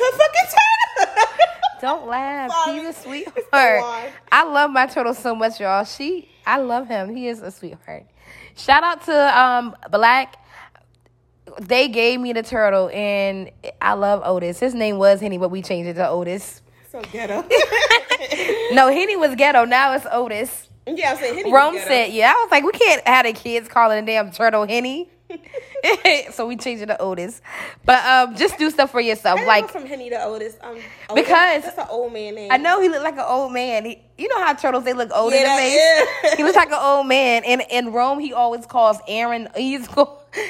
Don't 1.82 2.08
laugh. 2.08 2.52
Sorry. 2.52 2.80
He's 2.80 2.90
a 2.90 2.94
sweetheart. 2.94 4.12
I 4.32 4.44
love 4.44 4.72
my 4.72 4.86
turtle 4.86 5.14
so 5.14 5.36
much, 5.36 5.60
y'all. 5.60 5.84
She, 5.86 6.30
I 6.46 6.58
love 6.60 6.88
him. 6.88 7.16
He 7.16 7.28
is 7.28 7.42
a 7.42 7.52
sweetheart. 7.52 8.06
Shout 8.56 8.84
out 8.84 9.04
to 9.06 9.40
um 9.40 9.76
Black. 9.92 10.36
They 11.60 11.88
gave 11.88 12.20
me 12.20 12.32
the 12.34 12.44
turtle, 12.44 12.90
and 12.94 13.50
I 13.82 13.94
love 13.94 14.22
Otis. 14.24 14.60
His 14.60 14.76
name 14.76 14.98
was 14.98 15.20
Henny, 15.20 15.38
but 15.38 15.50
we 15.50 15.62
changed 15.62 15.90
it 15.90 15.96
to 15.96 16.08
Otis. 16.08 16.62
So 16.92 17.02
ghetto. 17.12 17.42
no, 18.72 18.88
Henny 18.92 19.16
was 19.16 19.36
ghetto. 19.36 19.66
Now 19.66 19.94
it's 19.94 20.06
Otis. 20.12 20.70
Yeah, 20.88 21.12
I'm 21.12 21.18
saying 21.18 21.36
Henny. 21.36 21.52
Rome 21.52 21.78
said, 21.80 22.12
"Yeah." 22.12 22.34
I 22.36 22.42
was 22.44 22.52
like, 22.52 22.64
we 22.64 22.72
can't 22.72 23.08
have 23.08 23.26
the 23.26 23.34
kids 23.34 23.68
calling 23.68 24.04
the 24.06 24.12
damn 24.12 24.32
turtle 24.32 24.66
Henny. 24.68 25.10
so 26.32 26.48
we 26.48 26.56
changed 26.56 26.84
it 26.84 26.88
to 26.88 27.02
Otis. 27.02 27.42
But 27.86 28.04
um, 28.06 28.36
just 28.36 28.58
do 28.58 28.70
stuff 28.70 28.92
for 28.92 29.02
yourself. 29.02 29.40
like 29.46 29.70
from 29.70 29.86
Henny 29.86 30.10
to 30.10 30.24
Otis. 30.24 30.58
Um, 30.62 30.72
Otis, 30.72 30.84
because 31.16 31.64
that's 31.64 31.78
an 31.78 31.88
old 31.90 32.14
man 32.14 32.36
name. 32.36 32.52
I 32.52 32.58
know 32.58 32.82
he 32.82 32.90
looked 32.90 33.04
like 33.04 33.16
an 33.16 33.26
old 33.28 33.54
man. 33.54 33.86
He, 33.86 34.02
you 34.18 34.28
know 34.28 34.44
how 34.44 34.54
turtles 34.54 34.84
they 34.84 34.94
look 34.94 35.12
older 35.14 35.36
yeah, 35.36 35.44
than 35.44 35.58
me. 35.58 35.76
Yeah. 35.76 36.36
he 36.38 36.44
looks 36.44 36.56
like 36.56 36.70
an 36.70 36.80
old 36.80 37.08
man. 37.08 37.44
And 37.46 37.64
in 37.70 37.92
Rome, 37.92 38.20
he 38.20 38.34
always 38.34 38.66
calls 38.66 38.98
Aaron. 39.08 39.48
He's 39.56 39.88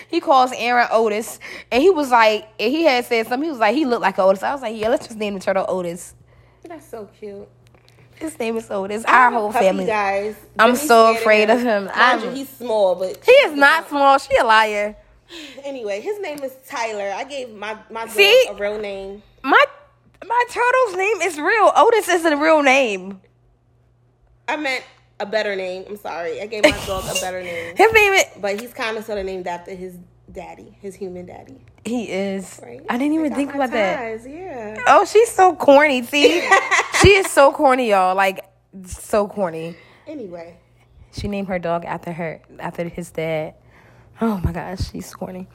he 0.10 0.20
calls 0.20 0.52
Aaron 0.56 0.88
Otis, 0.92 1.40
and 1.72 1.82
he 1.82 1.90
was 1.90 2.12
like, 2.12 2.50
he 2.60 2.84
had 2.84 3.06
said 3.06 3.28
something. 3.28 3.46
He 3.46 3.52
was 3.52 3.60
like, 3.60 3.76
he 3.76 3.86
looked 3.86 4.02
like 4.02 4.20
Otis. 4.20 4.44
I 4.44 4.52
was 4.54 4.62
like, 4.62 4.76
yeah, 4.76 4.90
let's 4.90 5.08
just 5.08 5.18
name 5.18 5.36
the 5.36 5.40
turtle 5.40 5.66
Otis. 5.68 6.16
That's 6.64 6.88
so 6.88 7.10
cute. 7.20 7.48
His 8.20 8.38
name 8.38 8.58
is 8.58 8.70
Otis. 8.70 9.06
Our 9.06 9.32
whole 9.32 9.52
family. 9.52 9.86
Guys, 9.86 10.36
I'm 10.58 10.76
so 10.76 11.16
afraid 11.16 11.50
of 11.50 11.62
him. 11.62 11.90
I'm, 11.94 12.36
he's 12.36 12.50
small, 12.50 12.96
but 12.96 13.24
he 13.26 13.32
is 13.32 13.56
not 13.58 13.88
small. 13.88 14.18
She 14.18 14.36
a 14.36 14.44
liar. 14.44 14.96
Anyway, 15.64 16.02
his 16.02 16.20
name 16.20 16.44
is 16.44 16.54
Tyler. 16.68 17.12
I 17.16 17.24
gave 17.24 17.50
my 17.54 17.78
my 17.90 18.02
dog 18.02 18.10
See, 18.10 18.48
a 18.50 18.56
real 18.56 18.80
name. 18.80 19.24
My 19.42 19.64
my 20.26 20.44
turtle's 20.50 20.98
name 20.98 21.22
is 21.22 21.40
real. 21.40 21.72
Otis 21.76 22.10
is 22.10 22.26
a 22.26 22.36
real 22.36 22.62
name. 22.62 23.22
I 24.50 24.58
meant 24.58 24.84
a 25.20 25.26
better 25.26 25.56
name. 25.56 25.86
I'm 25.88 25.98
sorry. 25.98 26.42
I 26.42 26.48
gave 26.48 26.64
my 26.64 26.72
dog 26.86 27.06
a 27.06 27.20
better 27.22 27.42
name. 27.44 27.76
His 27.78 27.94
name 27.94 28.14
is, 28.14 28.26
but 28.42 28.60
he's 28.60 28.74
kind 28.74 28.98
of 28.98 29.06
sort 29.06 29.20
of 29.20 29.26
named 29.26 29.48
after 29.48 29.74
his 29.74 29.98
daddy, 30.32 30.78
his 30.82 30.96
human 30.96 31.26
daddy. 31.26 31.62
He 31.86 32.10
is. 32.10 32.60
Right? 32.62 32.82
I 32.90 32.98
didn't 32.98 33.14
even 33.14 33.34
think 33.34 33.54
about 33.54 33.72
ties, 33.72 34.24
that. 34.24 34.30
Yeah. 34.32 34.84
Oh, 34.88 35.06
she's 35.06 35.32
so 35.32 35.56
corny. 35.56 36.04
See, 36.04 36.48
she 37.02 37.10
is 37.10 37.32
so 37.32 37.52
corny, 37.52 37.90
y'all. 37.90 38.16
Like 38.16 38.46
so 38.86 39.28
corny. 39.28 39.76
Anyway, 40.08 40.58
she 41.12 41.28
named 41.28 41.48
her 41.48 41.60
dog 41.60 41.86
after 41.86 42.12
her 42.12 42.42
after 42.60 42.88
his 42.88 43.12
dad. 43.12 43.56
Oh 44.22 44.40
my 44.44 44.52
gosh, 44.52 44.92
she's 44.92 45.14
corny. 45.14 45.48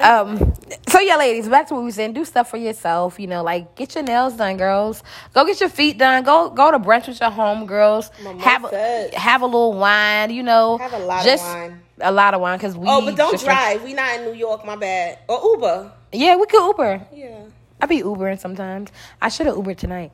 Um, 0.00 0.54
so 0.88 1.00
yeah, 1.00 1.16
ladies, 1.16 1.48
back 1.48 1.68
to 1.68 1.74
what 1.74 1.80
we 1.80 1.86
were 1.86 1.92
saying. 1.92 2.12
Do 2.12 2.24
stuff 2.24 2.50
for 2.50 2.56
yourself. 2.56 3.18
You 3.18 3.26
know, 3.26 3.42
like 3.42 3.74
get 3.74 3.94
your 3.94 4.04
nails 4.04 4.34
done, 4.34 4.56
girls. 4.56 5.02
Go 5.34 5.44
get 5.44 5.60
your 5.60 5.68
feet 5.68 5.98
done. 5.98 6.22
Go 6.24 6.50
go 6.50 6.70
to 6.70 6.78
brunch 6.78 7.08
with 7.08 7.20
your 7.20 7.30
home 7.30 7.66
girls. 7.66 8.10
have 8.38 8.64
a, 8.64 9.10
have 9.14 9.42
a 9.42 9.46
little 9.46 9.74
wine. 9.74 10.30
You 10.30 10.42
know, 10.42 10.78
have 10.78 10.92
a 10.92 10.98
lot 10.98 11.24
just 11.24 11.44
of 11.44 11.52
wine. 11.52 11.82
A 12.00 12.12
lot 12.12 12.34
of 12.34 12.40
wine 12.40 12.58
because 12.58 12.76
we. 12.76 12.86
Oh, 12.88 13.04
but 13.04 13.16
don't 13.16 13.40
drive. 13.40 13.82
We 13.82 13.94
not 13.94 14.18
in 14.18 14.24
New 14.24 14.34
York. 14.34 14.64
My 14.64 14.76
bad. 14.76 15.18
Or 15.28 15.40
Uber. 15.54 15.92
Yeah, 16.12 16.36
we 16.36 16.46
could 16.46 16.64
Uber. 16.64 17.06
Yeah. 17.12 17.40
I 17.80 17.86
be 17.86 18.02
Ubering 18.02 18.38
sometimes. 18.38 18.90
I 19.20 19.28
should 19.28 19.46
have 19.46 19.56
Ubered 19.56 19.76
tonight. 19.76 20.12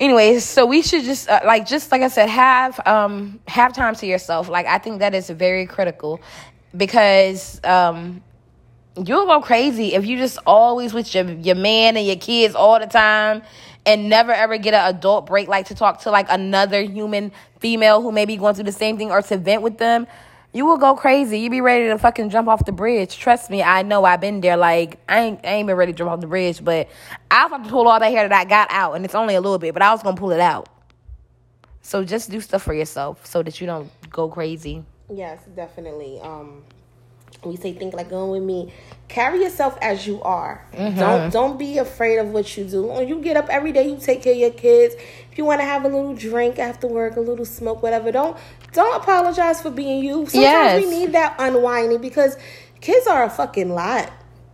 Anyways, 0.00 0.44
so 0.44 0.64
we 0.64 0.80
should 0.82 1.04
just 1.04 1.28
uh, 1.28 1.40
like 1.44 1.66
just 1.66 1.92
like 1.92 2.02
I 2.02 2.08
said, 2.08 2.28
have 2.28 2.80
um 2.86 3.40
have 3.46 3.74
time 3.74 3.94
to 3.96 4.06
yourself. 4.06 4.48
Like 4.48 4.66
I 4.66 4.78
think 4.78 5.00
that 5.00 5.14
is 5.14 5.28
very 5.30 5.66
critical 5.66 6.20
because 6.76 7.60
um, 7.64 8.22
you'll 9.04 9.26
go 9.26 9.40
crazy 9.40 9.94
if 9.94 10.06
you 10.06 10.16
just 10.16 10.38
always 10.46 10.94
with 10.94 11.14
your 11.14 11.24
your 11.32 11.54
man 11.54 11.96
and 11.96 12.06
your 12.06 12.16
kids 12.16 12.54
all 12.54 12.78
the 12.80 12.86
time 12.86 13.42
and 13.84 14.08
never 14.08 14.32
ever 14.32 14.56
get 14.56 14.74
an 14.74 14.94
adult 14.94 15.26
break 15.26 15.48
like 15.48 15.66
to 15.66 15.74
talk 15.74 16.00
to 16.00 16.10
like 16.10 16.26
another 16.30 16.82
human 16.82 17.30
female 17.60 18.00
who 18.00 18.10
may 18.10 18.24
be 18.24 18.36
going 18.36 18.54
through 18.54 18.64
the 18.64 18.72
same 18.72 18.96
thing 18.96 19.10
or 19.10 19.20
to 19.20 19.36
vent 19.36 19.62
with 19.62 19.78
them 19.78 20.06
you 20.52 20.64
will 20.64 20.78
go 20.78 20.94
crazy. 20.94 21.40
You 21.40 21.50
be 21.50 21.60
ready 21.60 21.88
to 21.88 21.98
fucking 21.98 22.30
jump 22.30 22.48
off 22.48 22.64
the 22.64 22.72
bridge. 22.72 23.18
Trust 23.18 23.50
me 23.50 23.62
i 23.62 23.82
know 23.82 24.04
i've 24.04 24.20
been 24.22 24.40
there. 24.40 24.56
Like 24.56 24.98
i 25.08 25.20
ain't, 25.20 25.40
I 25.44 25.48
ain't 25.48 25.66
been 25.66 25.76
ready 25.76 25.92
to 25.92 25.98
jump 25.98 26.10
off 26.10 26.20
the 26.20 26.26
bridge 26.26 26.64
but 26.64 26.88
i 27.30 27.44
was 27.44 27.52
have 27.52 27.64
to 27.64 27.70
pull 27.70 27.86
all 27.86 28.00
that 28.00 28.10
hair 28.10 28.26
that 28.26 28.40
i 28.40 28.44
got 28.48 28.68
out 28.70 28.94
and 28.94 29.04
it's 29.04 29.14
only 29.14 29.34
a 29.34 29.40
little 29.40 29.58
bit 29.58 29.74
but 29.74 29.82
i 29.82 29.92
was 29.92 30.02
gonna 30.02 30.16
pull 30.16 30.32
it 30.32 30.40
out. 30.40 30.68
So 31.82 32.04
just 32.04 32.30
do 32.30 32.40
stuff 32.40 32.62
for 32.62 32.74
yourself 32.74 33.24
so 33.26 33.42
that 33.42 33.60
you 33.60 33.66
don't 33.66 33.90
go 34.10 34.28
crazy. 34.28 34.82
Yes, 35.12 35.38
definitely. 35.54 36.18
Um, 36.20 36.64
we 37.48 37.56
say 37.56 37.72
think 37.72 37.94
like 37.94 38.10
going 38.10 38.30
with 38.30 38.42
me. 38.42 38.72
Carry 39.08 39.42
yourself 39.42 39.78
as 39.80 40.06
you 40.06 40.20
are. 40.22 40.66
Mm-hmm. 40.72 40.98
Don't 40.98 41.32
don't 41.32 41.58
be 41.58 41.78
afraid 41.78 42.18
of 42.18 42.28
what 42.28 42.56
you 42.56 42.64
do. 42.64 42.84
When 42.84 43.06
you 43.08 43.20
get 43.20 43.36
up 43.36 43.48
every 43.48 43.72
day, 43.72 43.88
you 43.88 43.98
take 43.98 44.22
care 44.22 44.32
of 44.32 44.38
your 44.38 44.50
kids. 44.50 44.94
If 45.30 45.38
you 45.38 45.44
want 45.44 45.60
to 45.60 45.64
have 45.64 45.84
a 45.84 45.88
little 45.88 46.14
drink 46.14 46.58
after 46.58 46.86
work, 46.86 47.16
a 47.16 47.20
little 47.20 47.44
smoke, 47.44 47.82
whatever, 47.82 48.10
don't 48.10 48.36
don't 48.72 49.00
apologize 49.00 49.60
for 49.60 49.70
being 49.70 50.02
you. 50.02 50.26
Sometimes 50.26 50.34
yes. 50.34 50.84
we 50.84 50.90
need 50.90 51.12
that 51.12 51.36
unwinding 51.38 52.00
because 52.00 52.36
kids 52.80 53.06
are 53.06 53.24
a 53.24 53.30
fucking 53.30 53.70
lot 53.70 54.10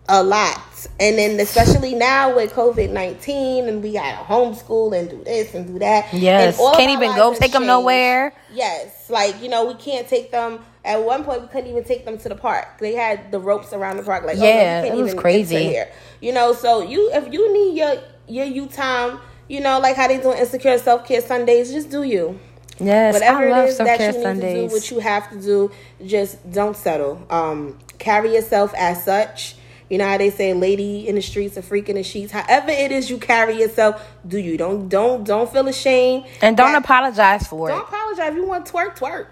a 0.08 0.22
lot. 0.22 0.60
And 0.98 1.16
then 1.16 1.38
especially 1.38 1.94
now 1.94 2.34
with 2.34 2.52
COVID 2.52 2.90
nineteen 2.90 3.68
and 3.68 3.82
we 3.82 3.92
got 3.92 4.10
to 4.10 4.32
homeschool 4.32 4.98
and 4.98 5.08
do 5.08 5.22
this 5.24 5.54
and 5.54 5.66
do 5.66 5.78
that. 5.78 6.12
Yes. 6.12 6.58
Can't 6.58 6.90
even 6.90 7.14
go 7.14 7.32
take 7.32 7.40
changed. 7.40 7.54
them 7.54 7.66
nowhere. 7.66 8.34
Yes. 8.52 9.08
Like, 9.08 9.40
you 9.40 9.48
know, 9.48 9.66
we 9.66 9.74
can't 9.74 10.08
take 10.08 10.30
them 10.30 10.60
at 10.84 11.02
one 11.02 11.24
point 11.24 11.42
we 11.42 11.48
couldn't 11.48 11.70
even 11.70 11.84
take 11.84 12.04
them 12.04 12.18
to 12.18 12.28
the 12.28 12.34
park. 12.34 12.78
They 12.78 12.94
had 12.94 13.30
the 13.30 13.38
ropes 13.38 13.72
around 13.72 13.98
the 13.98 14.02
park 14.02 14.24
like 14.24 14.36
Yeah, 14.38 14.82
oh, 14.84 14.88
no, 14.88 14.98
it 14.98 15.02
was 15.02 15.14
crazy. 15.14 15.64
Here. 15.64 15.90
You 16.20 16.32
know, 16.32 16.52
so 16.52 16.82
you 16.82 17.10
if 17.12 17.32
you 17.32 17.52
need 17.52 17.78
your 17.78 17.96
your 18.28 18.46
you 18.46 18.66
time, 18.66 19.20
you 19.48 19.60
know, 19.60 19.78
like 19.78 19.96
how 19.96 20.08
they 20.08 20.18
doing 20.18 20.38
insecure 20.38 20.78
self 20.78 21.06
care 21.06 21.20
Sundays, 21.20 21.72
just 21.72 21.90
do 21.90 22.02
you. 22.02 22.38
Yes, 22.80 23.14
whatever 23.14 23.46
it 23.46 23.68
is 23.68 23.78
that 23.78 24.00
you 24.00 24.06
need 24.06 24.22
Sundays. 24.22 24.54
to 24.54 24.68
do, 24.68 24.74
what 24.74 24.90
you 24.90 24.98
have 24.98 25.30
to 25.30 25.40
do, 25.40 25.70
just 26.04 26.50
don't 26.50 26.76
settle. 26.76 27.24
Um, 27.30 27.78
carry 27.98 28.34
yourself 28.34 28.74
as 28.74 29.04
such 29.04 29.56
you 29.92 29.98
know 29.98 30.08
how 30.08 30.16
they 30.16 30.30
say 30.30 30.54
lady 30.54 31.06
in 31.06 31.16
the 31.16 31.20
streets, 31.20 31.58
a 31.58 31.62
freak 31.62 31.90
in 31.90 31.96
the 31.96 32.02
sheets. 32.02 32.32
However 32.32 32.70
it 32.70 32.90
is 32.90 33.10
you 33.10 33.18
carry 33.18 33.60
yourself, 33.60 34.02
do 34.26 34.38
you. 34.38 34.56
Don't 34.56 34.88
don't 34.88 35.22
don't 35.22 35.52
feel 35.52 35.68
ashamed. 35.68 36.24
And 36.40 36.56
don't 36.56 36.72
that, 36.72 36.82
apologize 36.82 37.46
for 37.46 37.68
don't 37.68 37.76
it. 37.76 37.80
Don't 37.80 37.88
apologize. 37.88 38.28
If 38.30 38.34
you 38.36 38.46
want 38.46 38.64
twerk, 38.64 38.96
twerk. 38.96 39.26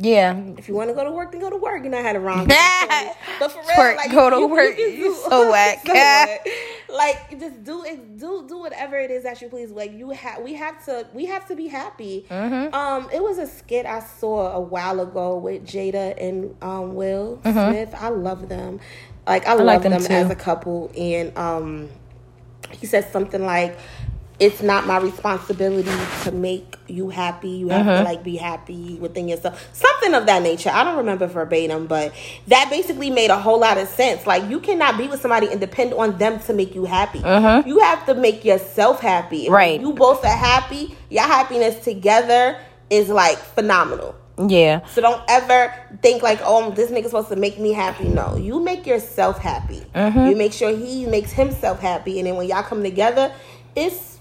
Yeah. 0.00 0.36
If 0.56 0.68
you 0.68 0.74
want 0.74 0.90
to 0.90 0.94
go 0.94 1.02
to 1.02 1.10
work, 1.10 1.32
then 1.32 1.40
go 1.40 1.50
to 1.50 1.56
work. 1.56 1.82
You 1.82 1.90
know 1.90 2.02
how 2.02 2.12
to 2.12 2.20
rhyme. 2.20 2.46
but 2.46 3.50
for 3.50 3.58
real, 3.58 3.68
twerk, 3.70 3.96
like 3.96 4.12
go 4.12 4.30
to 4.30 4.36
you, 4.36 4.46
work. 4.46 4.78
You, 4.78 4.86
you 4.86 5.14
so 5.14 5.50
whack. 5.50 5.84
so 5.84 5.92
like 6.94 7.38
just 7.38 7.64
do 7.64 7.84
it. 7.84 8.16
Do 8.16 8.44
do 8.48 8.58
whatever 8.58 8.96
it 8.96 9.10
is 9.10 9.24
that 9.24 9.42
you 9.42 9.48
please. 9.48 9.70
Like 9.70 9.92
you 9.92 10.10
have, 10.10 10.40
we 10.42 10.54
have 10.54 10.84
to, 10.84 11.06
we 11.12 11.26
have 11.26 11.48
to 11.48 11.56
be 11.56 11.66
happy. 11.66 12.26
Mm-hmm. 12.30 12.74
Um, 12.74 13.08
it 13.12 13.20
was 13.20 13.38
a 13.38 13.46
skit 13.46 13.86
I 13.86 14.00
saw 14.00 14.52
a 14.52 14.60
while 14.60 15.00
ago 15.00 15.36
with 15.36 15.64
Jada 15.66 16.14
and 16.16 16.56
um 16.62 16.94
Will 16.94 17.40
mm-hmm. 17.42 17.72
Smith. 17.72 17.94
I 17.98 18.10
love 18.10 18.48
them. 18.48 18.80
Like 19.26 19.46
I, 19.46 19.52
I 19.52 19.54
love 19.54 19.66
like 19.66 19.82
them, 19.82 19.92
them 20.00 20.10
as 20.10 20.30
a 20.30 20.34
couple, 20.34 20.90
and 20.96 21.36
um, 21.36 21.90
he 22.70 22.86
said 22.86 23.12
something 23.12 23.44
like, 23.44 23.78
it's 24.40 24.62
not 24.62 24.86
my 24.86 24.98
responsibility 24.98 25.90
to 26.22 26.30
make 26.30 26.76
you 26.86 27.08
happy. 27.10 27.48
You 27.48 27.68
have 27.70 27.86
Mm-hmm. 27.86 28.04
to 28.04 28.10
like 28.10 28.22
be 28.22 28.36
happy 28.36 28.94
within 29.00 29.28
yourself. 29.28 29.68
Something 29.72 30.14
of 30.14 30.26
that 30.26 30.42
nature. 30.42 30.70
I 30.70 30.84
don't 30.84 30.96
remember 30.96 31.26
verbatim, 31.26 31.86
but 31.86 32.12
that 32.48 32.68
basically 32.70 33.10
made 33.10 33.30
a 33.30 33.38
whole 33.38 33.58
lot 33.60 33.78
of 33.78 33.88
sense. 33.88 34.26
Like 34.26 34.48
you 34.50 34.60
cannot 34.60 34.96
be 34.98 35.08
with 35.08 35.20
somebody 35.20 35.48
and 35.48 35.60
depend 35.60 35.92
on 35.94 36.18
them 36.18 36.38
to 36.40 36.52
make 36.52 36.74
you 36.74 36.84
happy. 36.84 37.18
You 37.68 37.78
have 37.80 38.06
to 38.06 38.14
make 38.14 38.44
yourself 38.44 39.00
happy. 39.00 39.44
Mm-hmm. 39.44 39.54
Right. 39.54 39.80
You 39.80 39.92
both 39.92 40.24
are 40.24 40.36
happy. 40.36 40.96
Your 41.10 41.24
happiness 41.24 41.82
together 41.82 42.58
is 42.90 43.08
like 43.08 43.38
phenomenal. 43.38 44.14
Yeah. 44.46 44.86
So 44.86 45.00
don't 45.02 45.22
ever 45.28 45.74
think 46.00 46.22
like, 46.22 46.40
oh, 46.44 46.70
this 46.70 46.90
nigga's 46.92 47.10
supposed 47.10 47.28
to 47.30 47.36
make 47.36 47.58
me 47.58 47.72
happy. 47.72 48.08
No, 48.08 48.36
you 48.36 48.60
make 48.62 48.86
yourself 48.86 49.38
happy. 49.38 49.82
Mm-hmm. 49.94 50.26
You 50.26 50.36
make 50.36 50.52
sure 50.52 50.70
he 50.76 51.06
makes 51.06 51.32
himself 51.32 51.80
happy, 51.80 52.18
and 52.20 52.28
then 52.28 52.36
when 52.36 52.46
y'all 52.48 52.62
come 52.62 52.84
together, 52.84 53.32
it's 53.74 54.17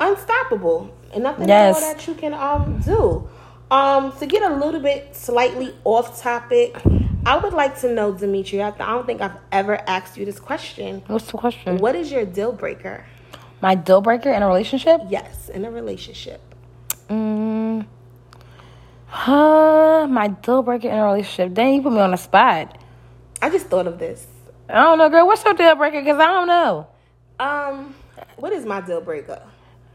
unstoppable 0.00 0.94
and 1.12 1.22
nothing 1.22 1.48
Yes. 1.48 1.80
more 1.80 1.92
that 1.94 2.06
you 2.06 2.14
can 2.14 2.34
um 2.34 2.80
do. 2.84 3.28
Um, 3.70 4.12
to 4.18 4.26
get 4.26 4.42
a 4.50 4.54
little 4.54 4.80
bit 4.80 5.14
slightly 5.14 5.74
off 5.84 6.20
topic, 6.22 6.74
I 7.26 7.36
would 7.36 7.52
like 7.52 7.78
to 7.80 7.92
know, 7.92 8.12
Dimitri. 8.12 8.62
I 8.62 8.70
don't 8.70 9.04
think 9.04 9.20
I've 9.20 9.36
ever 9.52 9.76
asked 9.86 10.16
you 10.16 10.24
this 10.24 10.40
question. 10.40 11.02
What's 11.06 11.30
the 11.30 11.36
question? 11.36 11.76
What 11.76 11.94
is 11.94 12.10
your 12.10 12.24
deal 12.24 12.52
breaker? 12.52 13.04
My 13.60 13.74
deal 13.74 14.00
breaker 14.00 14.30
in 14.32 14.42
a 14.42 14.46
relationship? 14.46 15.02
Yes, 15.10 15.50
in 15.50 15.64
a 15.66 15.70
relationship. 15.70 16.40
Mm, 17.10 17.84
huh, 19.06 20.06
my 20.08 20.28
deal 20.28 20.62
breaker 20.62 20.88
in 20.88 20.96
a 20.96 21.04
relationship. 21.04 21.52
Dang, 21.54 21.74
you 21.74 21.82
put 21.82 21.92
me 21.92 22.00
on 22.00 22.12
the 22.12 22.16
spot. 22.16 22.78
I 23.42 23.50
just 23.50 23.66
thought 23.66 23.86
of 23.86 23.98
this. 23.98 24.26
I 24.68 24.74
don't 24.84 24.98
know, 24.98 25.08
girl. 25.08 25.26
What's 25.26 25.44
your 25.44 25.54
deal 25.54 25.74
breaker? 25.74 26.00
Because 26.00 26.18
I 26.18 26.26
don't 26.26 26.46
know. 26.46 26.86
Um, 27.40 27.94
what 28.36 28.52
is 28.52 28.64
my 28.64 28.80
deal 28.80 29.00
breaker? 29.00 29.42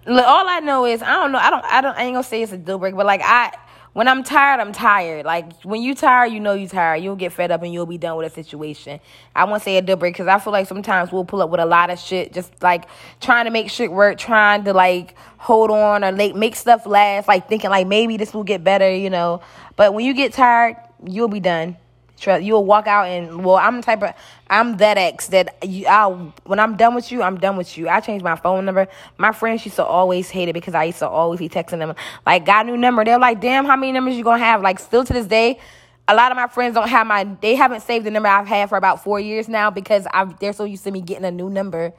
Look, 0.05 0.25
all 0.25 0.47
I 0.47 0.59
know 0.59 0.85
is 0.85 1.01
I 1.01 1.13
don't 1.13 1.31
know. 1.31 1.37
I 1.37 1.49
don't. 1.49 1.65
I 1.65 1.81
don't. 1.81 1.97
I 1.97 2.03
ain't 2.03 2.15
gonna 2.15 2.23
say 2.23 2.41
it's 2.41 2.51
a 2.51 2.57
deal 2.57 2.77
breaker, 2.77 2.97
but 2.97 3.05
like 3.05 3.21
I, 3.23 3.53
when 3.93 4.07
I'm 4.07 4.23
tired, 4.23 4.59
I'm 4.59 4.73
tired. 4.73 5.25
Like 5.25 5.61
when 5.61 5.81
you 5.81 5.95
tired, 5.95 6.33
you 6.33 6.39
know 6.39 6.53
you 6.53 6.67
tired. 6.67 7.03
You'll 7.03 7.15
get 7.15 7.31
fed 7.31 7.51
up 7.51 7.61
and 7.63 7.71
you'll 7.71 7.85
be 7.85 7.97
done 7.97 8.17
with 8.17 8.31
a 8.31 8.35
situation. 8.35 8.99
I 9.35 9.45
won't 9.45 9.61
say 9.61 9.77
a 9.77 9.81
deal 9.81 9.95
breaker 9.95 10.23
because 10.23 10.27
I 10.27 10.39
feel 10.39 10.51
like 10.51 10.67
sometimes 10.67 11.11
we'll 11.11 11.25
pull 11.25 11.41
up 11.41 11.49
with 11.49 11.59
a 11.59 11.65
lot 11.65 11.89
of 11.89 11.99
shit, 11.99 12.33
just 12.33 12.61
like 12.61 12.85
trying 13.21 13.45
to 13.45 13.51
make 13.51 13.69
shit 13.69 13.91
work, 13.91 14.17
trying 14.17 14.63
to 14.65 14.73
like 14.73 15.15
hold 15.37 15.71
on 15.71 16.03
or 16.03 16.11
like 16.11 16.35
make 16.35 16.55
stuff 16.55 16.85
last, 16.85 17.27
like 17.27 17.47
thinking 17.47 17.69
like 17.69 17.87
maybe 17.87 18.17
this 18.17 18.33
will 18.33 18.43
get 18.43 18.63
better, 18.63 18.93
you 18.93 19.09
know. 19.09 19.41
But 19.75 19.93
when 19.93 20.05
you 20.05 20.13
get 20.13 20.33
tired, 20.33 20.75
you'll 21.05 21.29
be 21.29 21.39
done. 21.39 21.77
Trust 22.23 22.43
you'll 22.43 22.63
walk 22.63 22.87
out 22.87 23.07
and 23.07 23.43
well, 23.43 23.57
I'm 23.57 23.77
the 23.77 23.83
type 23.83 24.01
of 24.01 24.13
I'm 24.49 24.77
that 24.77 24.97
ex 24.97 25.27
that 25.27 25.57
I'll 25.89 26.33
when 26.45 26.57
I'm 26.57 26.77
done 26.77 26.95
with 26.95 27.11
you, 27.11 27.21
I'm 27.21 27.37
done 27.37 27.57
with 27.57 27.77
you. 27.77 27.89
I 27.89 27.99
changed 27.99 28.23
my 28.23 28.37
phone 28.37 28.63
number. 28.63 28.87
My 29.17 29.33
friends 29.33 29.65
used 29.65 29.75
to 29.75 29.83
always 29.83 30.29
hate 30.29 30.47
it 30.47 30.53
because 30.53 30.73
I 30.73 30.85
used 30.85 30.99
to 30.99 31.07
always 31.09 31.39
be 31.39 31.49
texting 31.49 31.79
them 31.79 31.93
like 32.25 32.45
got 32.45 32.65
a 32.65 32.71
new 32.71 32.77
number. 32.77 33.03
They're 33.03 33.19
like, 33.19 33.41
damn, 33.41 33.65
how 33.65 33.75
many 33.75 33.91
numbers 33.91 34.15
you 34.15 34.23
gonna 34.23 34.43
have? 34.43 34.61
Like 34.61 34.79
still 34.79 35.03
to 35.03 35.11
this 35.11 35.25
day, 35.25 35.59
a 36.07 36.15
lot 36.15 36.31
of 36.31 36.37
my 36.37 36.47
friends 36.47 36.75
don't 36.75 36.87
have 36.87 37.05
my 37.05 37.25
they 37.41 37.55
haven't 37.55 37.81
saved 37.81 38.05
the 38.05 38.11
number 38.11 38.29
I've 38.29 38.47
had 38.47 38.69
for 38.69 38.77
about 38.77 39.03
four 39.03 39.19
years 39.19 39.49
now 39.49 39.69
because 39.69 40.07
I've 40.13 40.39
they're 40.39 40.53
so 40.53 40.63
used 40.63 40.85
to 40.85 40.91
me 40.91 41.01
getting 41.01 41.25
a 41.25 41.31
new 41.31 41.49
number. 41.49 41.91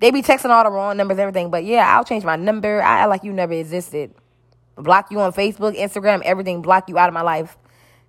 They 0.00 0.10
be 0.10 0.22
texting 0.22 0.48
all 0.50 0.64
the 0.64 0.70
wrong 0.70 0.96
numbers, 0.96 1.18
everything. 1.18 1.50
But 1.50 1.64
yeah, 1.64 1.94
I'll 1.94 2.04
change 2.04 2.24
my 2.24 2.36
number. 2.36 2.80
I 2.80 3.04
like 3.04 3.22
you 3.22 3.34
never 3.34 3.52
existed. 3.52 4.14
Block 4.76 5.10
you 5.10 5.20
on 5.20 5.32
Facebook, 5.32 5.76
Instagram, 5.76 6.22
everything. 6.22 6.62
Block 6.62 6.88
you 6.88 6.96
out 6.96 7.08
of 7.08 7.14
my 7.14 7.22
life. 7.22 7.58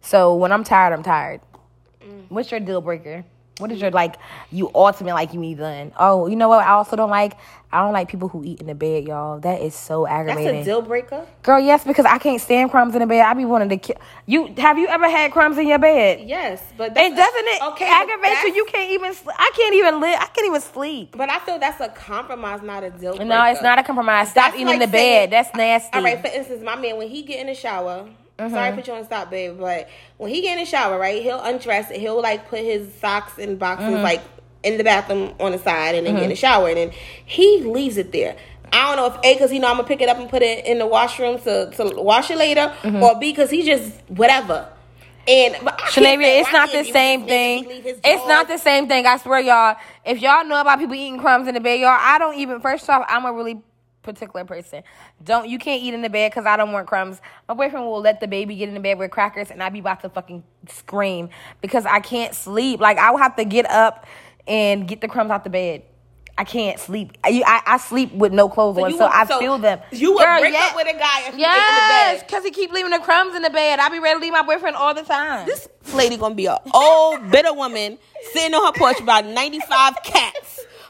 So 0.01 0.35
when 0.35 0.51
I'm 0.51 0.63
tired, 0.63 0.93
I'm 0.93 1.03
tired. 1.03 1.41
What's 2.29 2.51
your 2.51 2.59
deal 2.59 2.81
breaker? 2.81 3.23
What 3.59 3.73
is 3.73 3.81
your 3.81 3.91
like 3.91 4.15
you 4.51 4.71
ultimate 4.73 5.13
like 5.13 5.33
you 5.33 5.39
need 5.41 5.57
done? 5.57 5.91
Oh, 5.99 6.27
you 6.27 6.37
know 6.37 6.47
what? 6.47 6.65
I 6.65 6.69
also 6.71 6.95
don't 6.95 7.09
like 7.09 7.33
I 7.73 7.81
don't 7.81 7.91
like 7.91 8.07
people 8.07 8.29
who 8.29 8.41
eat 8.45 8.61
in 8.61 8.67
the 8.67 8.73
bed, 8.73 9.03
y'all. 9.05 9.37
That 9.41 9.61
is 9.61 9.75
so 9.75 10.07
aggravating. 10.07 10.45
That's 10.55 10.61
a 10.67 10.69
deal 10.71 10.81
breaker. 10.81 11.27
Girl, 11.43 11.59
yes, 11.59 11.83
because 11.83 12.05
I 12.05 12.19
can't 12.19 12.39
stand 12.41 12.71
crumbs 12.71 12.95
in 12.95 13.01
the 13.01 13.05
bed. 13.05 13.25
I 13.25 13.33
be 13.33 13.43
wanting 13.43 13.67
to 13.69 13.77
kill 13.77 13.97
you. 14.25 14.53
Have 14.57 14.77
you 14.77 14.87
ever 14.87 15.09
had 15.09 15.33
crumbs 15.33 15.57
in 15.57 15.67
your 15.67 15.77
bed? 15.77 16.21
Yes, 16.27 16.63
but 16.77 16.97
And 16.97 17.15
doesn't 17.17 17.47
it 17.47 17.61
okay? 17.73 17.85
aggravate 17.85 18.31
you? 18.43 18.53
You 18.55 18.65
can't 18.65 18.91
even. 18.91 19.13
I 19.37 19.51
can't 19.53 19.75
even 19.75 19.99
live. 19.99 20.17
I 20.21 20.25
can't 20.27 20.47
even 20.47 20.61
sleep. 20.61 21.15
But 21.17 21.29
I 21.29 21.39
feel 21.39 21.59
that's 21.59 21.81
a 21.81 21.89
compromise, 21.89 22.61
not 22.61 22.85
a 22.85 22.91
deal 22.91 23.11
breaker. 23.11 23.25
No, 23.25 23.43
it's 23.43 23.61
not 23.61 23.77
a 23.77 23.83
compromise. 23.83 24.31
Stop 24.31 24.51
That's 24.51 24.55
eating 24.61 24.73
in 24.73 24.79
the 24.79 24.87
saying- 24.87 25.29
bed. 25.29 25.31
That's 25.31 25.53
nasty. 25.55 25.89
All 25.97 26.03
right, 26.03 26.21
for 26.21 26.27
instance, 26.27 26.63
my 26.63 26.77
man 26.77 26.95
when 26.97 27.09
he 27.09 27.23
get 27.23 27.41
in 27.41 27.47
the 27.47 27.55
shower. 27.55 28.07
Mm-hmm. 28.39 28.53
Sorry, 28.53 28.69
to 28.71 28.75
put 28.75 28.87
you 28.87 28.93
on 28.93 29.05
stop, 29.05 29.29
babe. 29.29 29.59
But 29.59 29.89
when 30.17 30.31
he 30.33 30.41
get 30.41 30.57
in 30.57 30.63
the 30.63 30.69
shower, 30.69 30.97
right, 30.97 31.21
he'll 31.21 31.41
undress 31.41 31.91
it. 31.91 31.99
He'll 31.99 32.21
like 32.21 32.47
put 32.49 32.59
his 32.59 32.93
socks 32.95 33.37
and 33.37 33.59
boxes 33.59 33.87
Mm-hmm. 33.87 34.03
like 34.03 34.21
in 34.63 34.77
the 34.77 34.83
bathroom 34.83 35.33
on 35.39 35.51
the 35.53 35.57
side, 35.59 35.95
and 35.95 36.05
then 36.05 36.15
get 36.15 36.23
in 36.23 36.29
the 36.29 36.35
shower, 36.35 36.67
and 36.67 36.77
then 36.77 36.91
he 37.25 37.61
leaves 37.61 37.97
it 37.97 38.11
there. 38.11 38.35
I 38.71 38.87
don't 38.87 38.97
know 38.97 39.15
if 39.17 39.25
A 39.25 39.33
because 39.35 39.49
he 39.51 39.57
know 39.59 39.67
I'm 39.69 39.77
gonna 39.77 39.87
pick 39.87 40.01
it 40.01 40.09
up 40.09 40.17
and 40.17 40.29
put 40.29 40.41
it 40.41 40.65
in 40.65 40.79
the 40.79 40.85
washroom 40.87 41.39
to 41.39 41.71
to 41.71 41.91
wash 41.95 42.29
it 42.29 42.37
later, 42.37 42.73
Mm-hmm. 42.83 43.01
or 43.03 43.19
B 43.19 43.31
because 43.31 43.49
he 43.49 43.63
just 43.63 43.91
whatever. 44.09 44.67
And 45.27 45.55
but 45.63 45.75
I 45.75 45.77
can't 45.77 45.91
say, 45.93 46.01
Shanavia, 46.17 46.39
it's 46.41 46.51
not 46.51 46.71
the 46.71 46.83
same 46.85 47.25
thing. 47.27 47.63
He 47.63 47.69
leave 47.69 47.83
his 47.83 47.99
It's 48.03 48.27
not 48.27 48.47
the 48.47 48.57
same 48.57 48.87
thing. 48.87 49.05
I 49.05 49.17
swear, 49.17 49.39
y'all. 49.39 49.75
If 50.03 50.21
y'all 50.21 50.43
know 50.43 50.59
about 50.59 50.79
people 50.79 50.95
eating 50.95 51.19
crumbs 51.19 51.47
in 51.47 51.53
the 51.53 51.59
bed, 51.59 51.79
y'all, 51.79 51.89
I 51.99 52.17
don't 52.17 52.35
even. 52.39 52.59
First 52.61 52.89
off, 52.89 53.05
I'm 53.07 53.25
a 53.25 53.31
really 53.33 53.61
particular 54.13 54.45
person. 54.45 54.83
Don't 55.23 55.47
you 55.49 55.59
can't 55.59 55.81
eat 55.81 55.93
in 55.93 56.01
the 56.01 56.09
bed 56.09 56.31
because 56.31 56.45
I 56.45 56.57
don't 56.57 56.71
want 56.71 56.87
crumbs. 56.87 57.21
My 57.47 57.53
boyfriend 57.53 57.85
will 57.85 58.01
let 58.01 58.19
the 58.19 58.27
baby 58.27 58.55
get 58.55 58.67
in 58.69 58.73
the 58.75 58.79
bed 58.79 58.97
with 58.97 59.11
crackers, 59.11 59.51
and 59.51 59.61
I 59.61 59.69
be 59.69 59.79
about 59.79 60.01
to 60.01 60.09
fucking 60.09 60.43
scream 60.67 61.29
because 61.61 61.85
I 61.85 61.99
can't 61.99 62.33
sleep. 62.33 62.79
Like 62.79 62.97
I 62.97 63.11
will 63.11 63.19
have 63.19 63.35
to 63.37 63.45
get 63.45 63.69
up 63.69 64.05
and 64.47 64.87
get 64.87 65.01
the 65.01 65.07
crumbs 65.07 65.31
out 65.31 65.43
the 65.43 65.49
bed. 65.49 65.83
I 66.37 66.45
can't 66.45 66.79
sleep. 66.79 67.17
I, 67.21 67.43
I, 67.45 67.73
I 67.73 67.77
sleep 67.79 68.13
with 68.13 68.31
no 68.31 68.47
clothes 68.47 68.77
on, 68.77 68.89
you 68.91 68.97
so 68.97 69.03
would- 69.07 69.13
I 69.13 69.25
so 69.25 69.39
feel 69.39 69.57
them. 69.57 69.81
You 69.91 70.13
would 70.13 70.23
Girl, 70.23 70.39
break 70.39 70.53
yeah- 70.53 70.67
up 70.69 70.75
with 70.77 70.87
a 70.87 70.97
guy 70.97 71.27
if 71.27 71.35
he 71.35 71.41
Yes, 71.41 71.57
ate 71.57 71.67
in 71.67 71.75
the 71.75 72.17
bed. 72.21 72.27
because 72.27 72.43
he 72.45 72.51
keep 72.51 72.71
leaving 72.71 72.91
the 72.91 72.99
crumbs 72.99 73.35
in 73.35 73.41
the 73.41 73.49
bed. 73.49 73.79
I 73.79 73.89
be 73.89 73.99
ready 73.99 74.19
to 74.19 74.21
leave 74.21 74.31
my 74.31 74.43
boyfriend 74.43 74.77
all 74.77 74.93
the 74.93 75.01
time. 75.03 75.45
This 75.45 75.67
lady 75.93 76.15
gonna 76.15 76.35
be 76.35 76.45
a 76.45 76.57
old 76.73 77.29
bitter 77.29 77.53
woman 77.53 77.97
sitting 78.31 78.53
on 78.53 78.65
her 78.73 78.79
porch 78.79 79.01
about 79.01 79.25
ninety 79.25 79.59
five 79.59 79.95
cats 80.01 80.38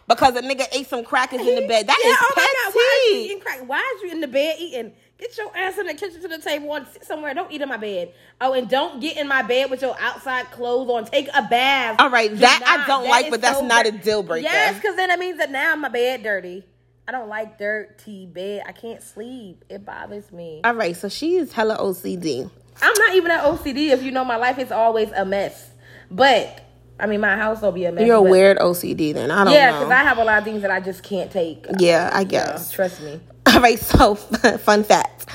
because 0.09 0.35
a 0.35 0.41
nigga 0.41 0.65
ate 0.71 0.87
some 0.87 1.05
crackers 1.05 1.39
in 1.39 1.55
the 1.55 1.67
bed. 1.67 1.87
That 1.87 1.99
is 1.99 2.05
yeah, 2.05 2.15
oh 2.19 2.33
my 2.35 2.53
God, 2.65 2.73
why 2.73 3.05
is 3.05 3.13
you 3.13 3.25
eating 3.25 3.39
crack? 3.39 3.59
Why 3.67 3.95
is 3.95 4.03
you 4.03 4.11
in 4.11 4.21
the 4.21 4.27
bed 4.27 4.55
eating? 4.59 4.91
Get 5.19 5.37
your 5.37 5.55
ass 5.55 5.77
in 5.77 5.85
the 5.85 5.93
kitchen 5.93 6.21
to 6.21 6.27
the 6.27 6.39
table 6.39 6.73
and 6.73 6.87
sit 6.87 7.05
somewhere. 7.05 7.33
Don't 7.33 7.51
eat 7.51 7.61
in 7.61 7.69
my 7.69 7.77
bed. 7.77 8.13
Oh, 8.41 8.53
and 8.53 8.67
don't 8.69 8.99
get 8.99 9.17
in 9.17 9.27
my 9.27 9.41
bed 9.41 9.69
with 9.69 9.81
your 9.81 9.95
outside 9.99 10.49
clothes 10.49 10.89
on. 10.89 11.05
Take 11.05 11.27
a 11.35 11.43
bath. 11.43 11.97
All 11.99 12.09
right, 12.09 12.29
Do 12.29 12.37
that 12.37 12.63
I 12.65 12.87
don't 12.87 13.03
That 13.03 13.09
like, 13.09 13.29
but 13.29 13.41
that's 13.41 13.59
so 13.59 13.67
not 13.67 13.85
a 13.85 13.91
deal 13.91 14.23
breaker. 14.23 14.43
Yes, 14.43 14.75
because 14.75 14.95
then 14.95 15.11
it 15.11 15.19
means 15.19 15.37
that 15.37 15.51
now 15.51 15.75
my 15.75 15.89
bed 15.89 16.23
dirty. 16.23 16.63
I 17.07 17.11
don't 17.11 17.27
like 17.27 17.57
dirty 17.57 18.27
bed. 18.27 18.63
I 18.65 18.71
can't 18.71 19.03
sleep. 19.03 19.65
It 19.69 19.85
bothers 19.85 20.31
me. 20.31 20.61
All 20.63 20.75
right, 20.75 20.95
so 20.95 21.09
she 21.09 21.35
is 21.35 21.53
hella 21.53 21.77
OCD. 21.77 22.49
I'm 22.81 22.93
not 22.93 23.15
even 23.15 23.31
at 23.31 23.43
OCD. 23.43 23.89
If 23.89 24.03
you 24.03 24.11
know 24.11 24.23
my 24.23 24.37
life, 24.37 24.57
it's 24.57 24.71
always 24.71 25.11
a 25.11 25.25
mess. 25.25 25.69
But 26.09 26.68
I 26.99 27.05
mean, 27.05 27.21
my 27.21 27.35
house 27.35 27.61
will 27.61 27.71
be 27.71 27.85
a 27.85 27.91
mess. 27.91 28.05
You're 28.05 28.17
a 28.17 28.21
weird 28.21 28.57
OCD 28.57 29.13
then. 29.13 29.31
I 29.31 29.43
don't 29.43 29.45
know. 29.45 29.51
Yeah, 29.53 29.71
because 29.71 29.91
I 29.91 30.03
have 30.03 30.17
a 30.17 30.23
lot 30.23 30.39
of 30.39 30.43
things 30.43 30.61
that 30.61 30.71
I 30.71 30.79
just 30.79 31.03
can't 31.03 31.31
take. 31.31 31.65
yeah, 31.79 32.09
I 32.13 32.23
guess. 32.23 32.71
trust 32.71 33.01
me. 33.01 33.19
All 33.47 33.61
right, 33.61 33.79
so 33.79 34.15
fun 34.57 34.83
fact. 34.83 35.27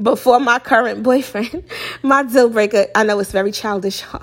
Before 0.00 0.38
my 0.40 0.58
current 0.58 1.02
boyfriend, 1.04 1.64
my 2.02 2.22
deal 2.22 2.48
breaker, 2.48 2.86
I 2.94 3.04
know 3.04 3.18
it's 3.18 3.32
very 3.32 3.52
childish, 3.52 4.02
y'all. 4.02 4.22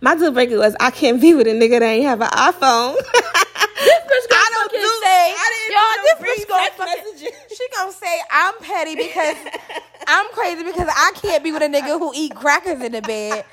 My 0.00 0.14
deal 0.14 0.32
breaker 0.32 0.58
was 0.58 0.76
I 0.80 0.90
can't 0.90 1.20
be 1.20 1.34
with 1.34 1.46
a 1.46 1.50
nigga 1.50 1.80
that 1.80 1.82
ain't 1.82 2.04
have 2.04 2.20
an 2.20 2.28
iPhone. 2.28 2.96
I 4.30 4.50
don't 4.50 4.70
fucking 4.70 4.80
do 4.80 4.86
say, 5.02 5.34
I 5.36 5.46
didn't 5.54 5.74
y'all, 5.76 6.24
this 6.24 6.38
bitch 6.38 6.48
gonna 6.48 6.70
fucking, 6.70 7.56
she 7.56 7.68
gonna 7.76 7.92
say 7.92 8.20
I'm 8.30 8.54
petty 8.60 8.96
because 8.96 9.36
I'm 10.06 10.26
crazy 10.32 10.64
because 10.64 10.88
I 10.88 11.12
can't 11.14 11.42
be 11.44 11.52
with 11.52 11.62
a 11.62 11.66
nigga 11.66 11.98
who 11.98 12.12
eat 12.14 12.34
crackers 12.34 12.80
in 12.80 12.92
the 12.92 13.02
bed. 13.02 13.44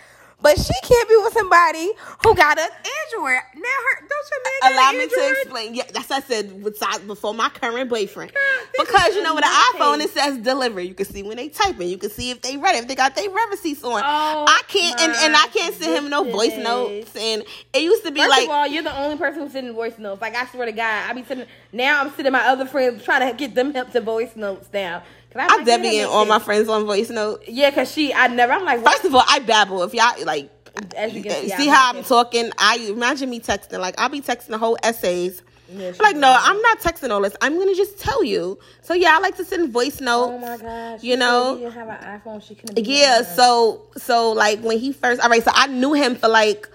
But 0.46 0.60
she 0.60 0.74
can't 0.84 1.10
be 1.10 1.18
with 1.24 1.34
somebody 1.34 1.90
who 2.24 2.36
got 2.36 2.60
an 2.60 2.70
Android. 2.70 3.42
Now 3.56 3.80
her 3.90 4.08
don't 4.08 4.30
your 4.30 4.44
man 4.44 4.74
Allow 4.74 4.92
me 4.92 5.08
to 5.08 5.30
explain. 5.32 5.74
Yeah, 5.74 5.86
that's 5.92 6.08
what 6.08 6.24
I 6.24 6.28
said 6.28 7.08
before 7.08 7.34
my 7.34 7.50
current 7.50 7.90
boyfriend. 7.90 8.32
this 8.32 8.86
Because 8.86 9.16
you 9.16 9.24
know 9.24 9.34
with 9.34 9.44
an 9.44 9.52
iPhone 9.74 10.02
it 10.02 10.12
says 10.12 10.38
delivery. 10.38 10.88
You 10.88 10.94
can 10.94 11.08
see 11.08 11.24
when 11.24 11.38
they 11.38 11.50
type 11.50 11.72
typing. 11.72 11.90
You 11.90 11.98
can 11.98 12.12
see 12.12 12.30
if 12.30 12.44
they 12.44 12.58
read 12.58 12.76
it, 12.76 12.84
if 12.84 12.88
they 12.88 12.94
got 12.94 13.16
their 13.16 13.28
receipts 13.50 13.84
on. 13.84 14.04
Oh, 14.06 14.46
I 14.48 14.62
can't 14.68 15.02
and, 15.02 15.14
and 15.14 15.36
I 15.36 15.48
can't 15.48 15.74
send 15.74 15.96
him 15.96 16.12
no 16.12 16.24
voice 16.24 16.56
notes. 16.58 17.16
And 17.16 17.44
it 17.74 17.82
used 17.82 18.04
to 18.06 18.12
be 18.12 18.20
First 18.20 18.30
like 18.30 18.44
of 18.44 18.52
all, 18.52 18.68
you're 18.68 18.84
the 18.84 18.96
only 18.96 19.18
person 19.18 19.42
who's 19.42 19.52
sending 19.52 19.74
voice 19.74 19.98
notes. 19.98 20.22
Like 20.22 20.36
I 20.36 20.46
swear 20.46 20.68
to 20.68 20.72
God, 20.72 21.10
I 21.10 21.14
be 21.14 21.24
sending. 21.24 21.48
Now 21.74 22.02
I'm 22.02 22.12
sending 22.12 22.32
my 22.32 22.46
other 22.46 22.68
friends 22.68 23.04
trying 23.04 23.28
to 23.32 23.36
get 23.36 23.56
them 23.56 23.74
help 23.74 23.92
to 23.94 24.00
voice 24.02 24.36
notes 24.36 24.70
now. 24.72 25.02
I'm 25.44 25.52
I 25.52 25.56
like, 25.58 25.66
Debbie 25.66 25.90
yeah, 25.98 26.04
all 26.06 26.26
my 26.26 26.40
friends 26.40 26.70
on 26.70 26.86
voice 26.86 27.10
notes. 27.10 27.46
sense. 27.46 27.58
Yeah, 27.58 27.72
cause 27.72 27.92
she, 27.92 28.14
I 28.14 28.28
never. 28.28 28.54
I'm 28.54 28.64
like, 28.66 28.84
First 28.84 29.06
of 29.06 29.14
all, 29.16 29.24
I 29.28 29.40
babble. 29.40 29.84
If 29.84 29.94
y'all 29.94 30.24
like 30.26 30.50
As 30.96 31.14
you 31.14 31.24
can 31.24 31.32
see, 31.42 31.50
see 31.50 31.70
I 31.70 31.74
how 31.74 31.94
I'm 31.94 32.04
talking, 32.04 32.52
I 32.58 32.78
imagine 32.90 33.30
me 33.30 33.40
texting. 33.40 33.80
Like 33.80 33.96
I'll 34.00 34.10
be 34.10 34.22
texting 34.22 34.48
the 34.48 34.58
whole 34.58 34.78
essays. 34.84 35.42
Yeah, 35.68 35.94
like, 36.00 36.16
no. 36.16 36.30
I'm 36.40 36.62
not 36.62 36.80
texting 36.80 37.10
all 37.10 37.22
this. 37.22 37.36
I'm 37.42 37.58
gonna 37.58 37.74
just 37.74 37.98
tell 38.00 38.24
you. 38.24 38.60
So 38.82 38.94
yeah, 38.94 39.16
I 39.18 39.20
like 39.20 39.36
to 39.38 39.46
send 39.46 39.72
voice 39.74 40.00
oh 40.02 40.06
notes. 40.06 40.34
oh 40.36 40.38
my 40.38 40.58
gosh, 40.58 41.04
You 41.04 41.18
know? 41.18 41.58
have 41.70 41.88
an 41.88 42.22
iPhone. 42.22 42.44
She 42.48 42.54
couldn't. 42.56 42.86
Yeah, 42.86 43.24
so 43.24 43.82
so 43.98 44.32
like 44.32 44.60
when 44.62 44.78
he 44.78 44.92
first 44.94 45.22
all 45.22 45.30
right, 45.30 45.44
so 45.44 45.52
I 45.54 45.68
knew 45.68 45.94
him 45.94 46.16
for 46.16 46.28
like 46.28 46.70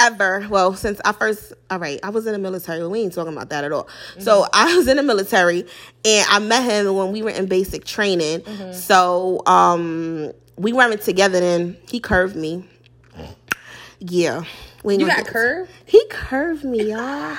ever. 0.00 0.46
Well, 0.48 0.74
since 0.74 1.00
I 1.04 1.12
first, 1.12 1.52
all 1.70 1.78
right, 1.78 2.00
I 2.02 2.10
was 2.10 2.26
in 2.26 2.32
the 2.32 2.38
military. 2.38 2.86
We 2.86 3.00
ain't 3.00 3.12
talking 3.12 3.32
about 3.32 3.50
that 3.50 3.64
at 3.64 3.72
all. 3.72 3.88
So 4.18 4.42
mm-hmm. 4.42 4.50
I 4.52 4.76
was 4.76 4.88
in 4.88 4.96
the 4.96 5.02
military, 5.02 5.66
and 6.04 6.26
I 6.28 6.38
met 6.38 6.64
him 6.64 6.94
when 6.94 7.12
we 7.12 7.22
were 7.22 7.30
in 7.30 7.46
basic 7.46 7.84
training. 7.84 8.40
Mm-hmm. 8.40 8.72
So 8.72 9.42
um, 9.46 10.32
we 10.56 10.72
weren't 10.72 11.02
together 11.02 11.40
then. 11.40 11.76
He 11.88 12.00
curved 12.00 12.36
me. 12.36 12.68
Mm. 13.16 13.34
Yeah, 14.00 14.44
we 14.82 14.96
You 14.96 15.06
got 15.06 15.26
curved? 15.26 15.70
He 15.86 16.04
curved 16.10 16.64
me, 16.64 16.90
y'all. 16.90 17.36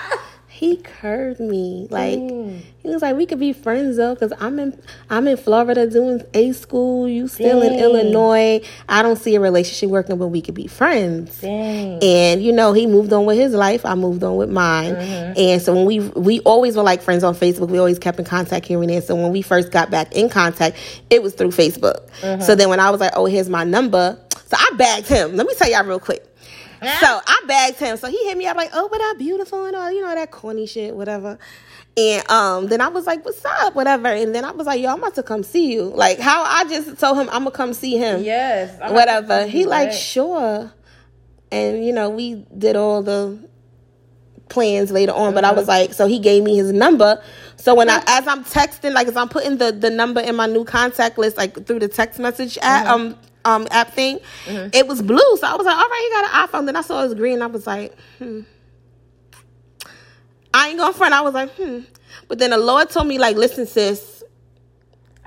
He 0.56 0.78
curved 0.78 1.42
me. 1.42 1.86
Like 1.90 2.18
mm. 2.18 2.62
he 2.82 2.88
was 2.88 3.02
like, 3.02 3.18
we 3.18 3.26
could 3.26 3.42
be 3.42 3.52
friends 3.52 3.98
though, 3.98 4.16
cause 4.16 4.32
I'm 4.40 4.58
in 4.58 4.82
I'm 5.10 5.28
in 5.28 5.36
Florida 5.36 5.86
doing 5.86 6.24
A 6.34 6.54
school. 6.54 7.10
You 7.10 7.28
still 7.28 7.62
in 7.62 7.74
Illinois. 7.74 8.62
I 8.88 9.02
don't 9.02 9.18
see 9.18 9.36
a 9.36 9.42
relationship 9.42 9.90
working, 9.90 10.18
but 10.18 10.28
we 10.28 10.42
could 10.42 10.54
be 10.54 10.68
friends. 10.68 11.42
Dang. 11.42 12.02
And 12.02 12.42
you 12.42 12.54
know, 12.54 12.72
he 12.72 12.88
moved 12.88 13.12
on 13.12 13.26
with 13.26 13.38
his 13.38 13.54
life. 13.54 13.86
I 13.86 13.96
moved 13.96 14.24
on 14.24 14.38
with 14.38 14.50
mine. 14.50 14.96
Mm-hmm. 14.96 15.34
And 15.38 15.62
so 15.62 15.76
when 15.76 15.86
we 15.86 16.00
we 16.00 16.40
always 16.42 16.78
were 16.78 16.84
like 16.84 17.02
friends 17.02 17.26
on 17.26 17.36
Facebook. 17.36 17.68
We 17.68 17.78
always 17.78 18.00
kept 18.00 18.18
in 18.18 18.24
contact 18.24 18.66
here 18.66 18.80
and 18.80 18.90
there. 18.90 19.02
So 19.02 19.14
when 19.14 19.34
we 19.34 19.42
first 19.42 19.74
got 19.74 19.92
back 19.92 20.14
in 20.14 20.30
contact, 20.30 20.78
it 21.10 21.22
was 21.22 21.34
through 21.34 21.52
Facebook. 21.52 22.10
Mm-hmm. 22.22 22.44
So 22.44 22.56
then 22.56 22.70
when 22.70 22.80
I 22.80 22.92
was 22.92 23.02
like, 23.02 23.12
oh, 23.18 23.26
here's 23.26 23.50
my 23.50 23.66
number. 23.66 24.18
So 24.46 24.56
I 24.58 24.72
bagged 24.78 25.08
him. 25.08 25.36
Let 25.36 25.48
me 25.48 25.54
tell 25.56 25.70
y'all 25.70 25.84
real 25.84 26.00
quick. 26.00 26.26
So 27.00 27.22
I 27.26 27.42
bagged 27.48 27.78
him. 27.78 27.98
So 27.98 28.08
he 28.08 28.18
hit 28.26 28.38
me 28.38 28.48
up 28.48 28.58
like, 28.58 28.70
oh, 28.74 28.88
what 28.88 29.02
up, 29.02 29.18
beautiful 29.18 29.66
and 29.66 29.76
all, 29.76 29.92
you 29.92 30.02
know, 30.02 30.14
that 30.14 30.32
corny 30.32 30.66
shit, 30.68 30.96
whatever. 30.96 31.38
And 31.98 32.30
um, 32.30 32.68
then 32.68 32.82
I 32.82 32.90
was 32.90 33.06
like, 33.06 33.24
what's 33.24 33.44
up, 33.46 33.74
whatever. 33.76 34.08
And 34.08 34.36
then 34.36 34.44
I 34.44 34.52
was 34.52 34.68
like, 34.68 34.82
yo, 34.82 34.92
I'm 34.92 35.00
about 35.00 35.16
to 35.16 35.24
come 35.24 35.44
see 35.44 35.72
you. 35.72 35.84
Like 35.84 36.20
how 36.20 36.44
I 36.44 36.66
just 36.66 37.00
told 37.00 37.18
him 37.18 37.30
I'm 37.32 37.44
gonna 37.44 37.52
come 37.52 37.74
see 37.74 37.98
him 37.98 38.24
Yes. 38.24 38.78
I'm 38.82 38.94
whatever. 38.94 39.46
He 39.46 39.66
like, 39.66 39.90
that. 39.92 39.96
sure. 39.96 40.74
And 41.52 41.86
you 41.86 41.94
know, 41.94 42.10
we 42.10 42.46
did 42.58 42.76
all 42.76 43.02
the 43.02 43.40
plans 44.50 44.92
later 44.92 45.14
on, 45.14 45.34
but 45.34 45.44
I 45.44 45.52
was 45.52 45.68
like, 45.68 45.94
so 45.94 46.08
he 46.08 46.20
gave 46.20 46.44
me 46.44 46.56
his 46.58 46.72
number. 46.72 47.22
So 47.56 47.74
when 47.74 47.90
I 47.90 48.04
as 48.08 48.28
I'm 48.28 48.44
texting, 48.44 48.94
like 48.94 49.08
as 49.08 49.16
I'm 49.16 49.30
putting 49.30 49.58
the 49.58 49.72
the 49.72 49.90
number 49.90 50.20
in 50.22 50.36
my 50.36 50.48
new 50.48 50.66
contact 50.66 51.18
list, 51.18 51.38
like 51.38 51.66
through 51.66 51.80
the 51.80 51.88
text 51.88 52.20
message 52.20 52.58
app, 52.62 52.88
um 52.88 53.16
um 53.46 53.68
app 53.72 53.94
thing, 53.94 54.20
it 54.48 54.88
was 54.88 55.02
blue. 55.02 55.38
So 55.38 55.48
I 55.48 55.56
was 55.56 55.66
like, 55.66 55.78
all 55.78 55.88
right, 55.88 56.02
he 56.04 56.22
got 56.22 56.26
an 56.26 56.48
iPhone. 56.48 56.66
Then 56.66 56.76
I 56.76 56.82
saw 56.82 57.02
it 57.02 57.06
was 57.06 57.14
green. 57.14 57.42
I 57.42 57.48
was 57.48 57.66
like, 57.66 57.98
hmm. 58.18 58.42
I 60.54 60.70
ain't 60.70 60.80
gonna 60.80 60.94
front. 60.94 61.14
I 61.14 61.22
was 61.22 61.34
like, 61.34 61.52
hmm. 61.52 61.82
But 62.28 62.40
then 62.40 62.50
the 62.52 62.58
Lord 62.58 62.90
told 62.90 63.08
me, 63.08 63.18
like, 63.18 63.36
listen, 63.36 63.68
sis, 63.68 64.24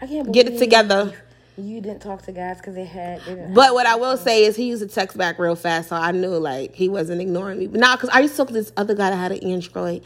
I 0.00 0.07
can't 0.07 0.33
get 0.33 0.48
it 0.48 0.59
together. 0.59 1.12
You 1.59 1.81
didn't 1.81 2.01
talk 2.01 2.23
to 2.23 2.33
guys 2.33 2.59
because 2.59 2.75
they 2.77 2.85
had. 2.85 3.21
They 3.23 3.35
didn't 3.35 3.53
But 3.55 3.75
what 3.75 3.85
I 3.87 3.97
will 3.97 4.16
say 4.16 4.44
is 4.44 4.55
he 4.55 4.68
used 4.68 4.81
to 4.83 4.88
text 4.88 5.16
back 5.18 5.38
real 5.40 5.57
fast, 5.57 5.88
so 5.88 5.97
I 5.97 6.12
knew 6.12 6.29
like 6.38 6.75
he 6.75 6.88
wasn't 6.88 7.21
ignoring 7.21 7.59
me. 7.59 7.66
But 7.66 7.81
nah, 7.81 7.97
because 7.97 8.11
I 8.11 8.21
used 8.21 8.35
to 8.35 8.38
talk 8.38 8.47
to 8.49 8.53
this 8.55 8.73
other 8.77 8.94
guy 8.94 9.11
that 9.11 9.16
had 9.16 9.33
an 9.33 9.42
Android, 9.42 10.03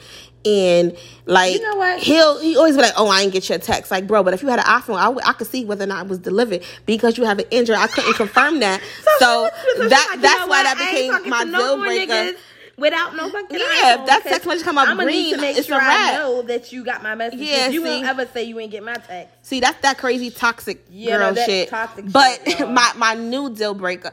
and 0.46 0.96
like 1.26 1.54
You 1.54 1.62
know 1.70 1.76
what? 1.76 2.00
he'll 2.00 2.40
he 2.40 2.56
always 2.56 2.74
be 2.76 2.82
like, 2.82 2.94
"Oh, 2.96 3.08
I 3.08 3.20
ain't 3.20 3.32
get 3.32 3.48
your 3.50 3.58
text." 3.58 3.90
Like, 3.90 4.06
bro, 4.06 4.22
but 4.22 4.32
if 4.32 4.42
you 4.42 4.48
had 4.48 4.60
an 4.60 4.64
iPhone, 4.64 5.20
I, 5.24 5.32
could 5.34 5.46
see 5.46 5.64
whether 5.66 5.84
or 5.84 5.88
not 5.88 6.06
it 6.06 6.08
was 6.08 6.18
delivered 6.18 6.62
because 6.86 7.18
you 7.18 7.24
have 7.24 7.38
an 7.38 7.44
Android. 7.52 7.78
I 7.78 7.86
couldn't 7.86 8.14
confirm 8.14 8.60
that, 8.60 8.80
so, 9.18 9.18
So 9.18 9.50
that 9.50 9.60
she's 9.62 9.90
like, 9.90 10.16
you 10.16 10.20
that's 10.22 10.40
know 10.40 10.46
why 10.46 10.62
what? 10.62 10.78
that 10.78 10.78
became 10.78 11.28
my 11.30 11.44
to 11.44 11.50
no 11.50 11.58
deal 11.76 11.84
breaker. 11.84 12.12
niggas 12.12 12.36
Without 12.76 13.14
no 13.14 13.28
fucking 13.30 13.58
Yeah, 13.58 13.96
iPhone, 13.98 14.06
that 14.06 14.22
text 14.24 14.46
message 14.46 14.64
come 14.64 14.78
up 14.78 14.88
I'ma 14.88 15.04
need 15.04 15.34
to 15.34 15.40
make 15.40 15.56
it's 15.56 15.66
a 15.68 15.70
sure 15.72 15.80
I 15.80 16.14
know 16.14 16.42
that 16.42 16.72
you 16.72 16.84
got 16.84 17.02
my 17.02 17.14
message. 17.14 17.38
Yeah, 17.40 17.68
you 17.68 17.82
see? 17.84 17.88
won't 17.88 18.06
ever 18.06 18.26
say 18.26 18.44
you 18.44 18.58
ain't 18.60 18.70
get 18.70 18.82
my 18.82 18.94
text. 18.94 19.34
See, 19.46 19.60
that's 19.60 19.80
that 19.82 19.98
crazy 19.98 20.30
toxic 20.30 20.82
Yeah, 20.90 21.18
girl 21.18 21.34
no, 21.34 21.44
shit. 21.44 21.68
toxic 21.68 22.10
but 22.10 22.40
shit, 22.46 22.68
my 22.70 22.92
my 22.96 23.14
new 23.14 23.50
deal 23.54 23.74
breaker. 23.74 24.12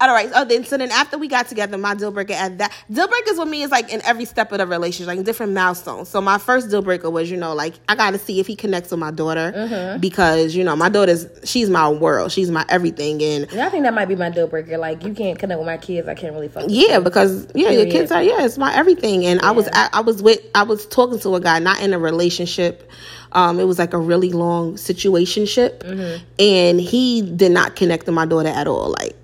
All 0.00 0.08
right. 0.12 0.30
Oh, 0.32 0.44
then 0.44 0.62
so 0.64 0.76
then 0.76 0.92
after 0.92 1.18
we 1.18 1.26
got 1.26 1.48
together, 1.48 1.76
my 1.76 1.92
deal 1.94 2.12
breaker 2.12 2.32
at 2.34 2.58
that 2.58 2.72
deal 2.88 3.08
breakers 3.08 3.36
with 3.36 3.48
me 3.48 3.62
is 3.62 3.72
like 3.72 3.92
in 3.92 4.00
every 4.04 4.26
step 4.26 4.52
of 4.52 4.58
the 4.58 4.66
relationship, 4.66 5.08
like 5.08 5.24
different 5.24 5.54
milestones. 5.54 6.08
So 6.08 6.20
my 6.20 6.38
first 6.38 6.70
deal 6.70 6.82
breaker 6.82 7.10
was, 7.10 7.28
you 7.28 7.36
know, 7.36 7.52
like 7.52 7.74
I 7.88 7.96
got 7.96 8.12
to 8.12 8.18
see 8.18 8.38
if 8.38 8.46
he 8.46 8.54
connects 8.54 8.92
with 8.92 9.00
my 9.00 9.10
daughter 9.10 9.52
Mm-hmm. 9.56 9.98
because 10.00 10.54
you 10.54 10.62
know 10.62 10.76
my 10.76 10.88
daughter's 10.88 11.26
she's 11.42 11.68
my 11.68 11.88
world, 11.88 12.30
she's 12.30 12.48
my 12.48 12.64
everything, 12.68 13.20
and 13.22 13.50
And 13.50 13.60
I 13.60 13.70
think 13.70 13.82
that 13.84 13.92
might 13.94 14.06
be 14.06 14.14
my 14.14 14.30
deal 14.30 14.46
breaker. 14.46 14.78
Like 14.78 15.02
you 15.02 15.14
can't 15.14 15.36
connect 15.36 15.58
with 15.58 15.66
my 15.66 15.78
kids. 15.78 16.06
I 16.06 16.14
can't 16.14 16.32
really 16.32 16.46
fuck. 16.48 16.66
yeah, 16.68 17.00
because 17.00 17.48
yeah, 17.56 17.70
your 17.70 17.86
kids 17.86 18.12
are 18.12 18.22
yeah, 18.22 18.44
it's 18.44 18.56
my 18.56 18.72
everything. 18.76 19.26
And 19.26 19.40
I 19.40 19.50
was 19.50 19.68
I, 19.72 19.88
I 19.94 20.00
was 20.02 20.22
with 20.22 20.40
I 20.54 20.62
was 20.62 20.86
talking 20.86 21.18
to 21.20 21.34
a 21.34 21.40
guy, 21.40 21.58
not 21.58 21.80
in 21.82 21.92
a 21.92 21.98
relationship. 21.98 22.88
Um, 23.32 23.58
it 23.60 23.64
was 23.64 23.78
like 23.80 23.92
a 23.94 23.98
really 23.98 24.30
long 24.30 24.74
situationship, 24.74 25.80
Mm-hmm. 25.80 26.24
and 26.38 26.80
he 26.80 27.20
did 27.22 27.52
not 27.52 27.74
connect 27.76 28.06
to 28.06 28.12
my 28.12 28.24
daughter 28.26 28.48
at 28.48 28.66
all. 28.68 28.90
Like 28.90 29.16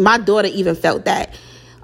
my 0.00 0.18
daughter 0.18 0.48
even 0.52 0.74
felt 0.74 1.04
that 1.04 1.34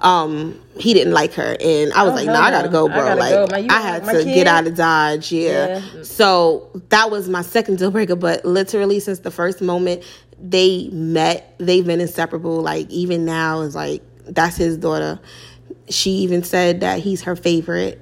um 0.01 0.59
he 0.77 0.93
didn't 0.93 1.13
like 1.13 1.33
her 1.33 1.57
and 1.59 1.91
i 1.93 2.03
was 2.03 2.11
Oh, 2.11 2.15
like 2.17 2.27
no 2.27 2.33
nah 2.33 2.41
i 2.43 2.51
gotta 2.51 2.69
go 2.69 2.87
I 2.87 2.93
bro 2.93 3.03
gotta 3.03 3.19
like 3.19 3.31
go. 3.31 3.47
My- 3.67 3.75
i 3.75 3.81
had 3.81 4.03
to 4.03 4.23
kid? 4.23 4.33
get 4.35 4.45
out 4.47 4.67
of 4.67 4.75
dodge 4.75 5.31
yeah. 5.31 5.81
Yeah. 5.95 6.03
so 6.03 6.69
that 6.89 7.09
was 7.09 7.27
my 7.29 7.41
second 7.41 7.79
deal 7.79 7.89
breaker 7.89 8.15
but 8.15 8.45
literally 8.45 8.99
since 8.99 9.19
the 9.19 9.31
first 9.31 9.59
moment 9.61 10.03
they 10.39 10.87
met 10.91 11.55
they've 11.57 11.85
been 11.85 11.99
inseparable 11.99 12.61
like 12.61 12.87
even 12.91 13.25
now 13.25 13.61
is 13.61 13.73
like 13.73 14.03
that's 14.25 14.55
his 14.57 14.77
daughter 14.77 15.19
she 15.89 16.11
even 16.11 16.43
said 16.43 16.81
that 16.81 16.99
he's 16.99 17.23
her 17.23 17.35
favorite 17.35 17.99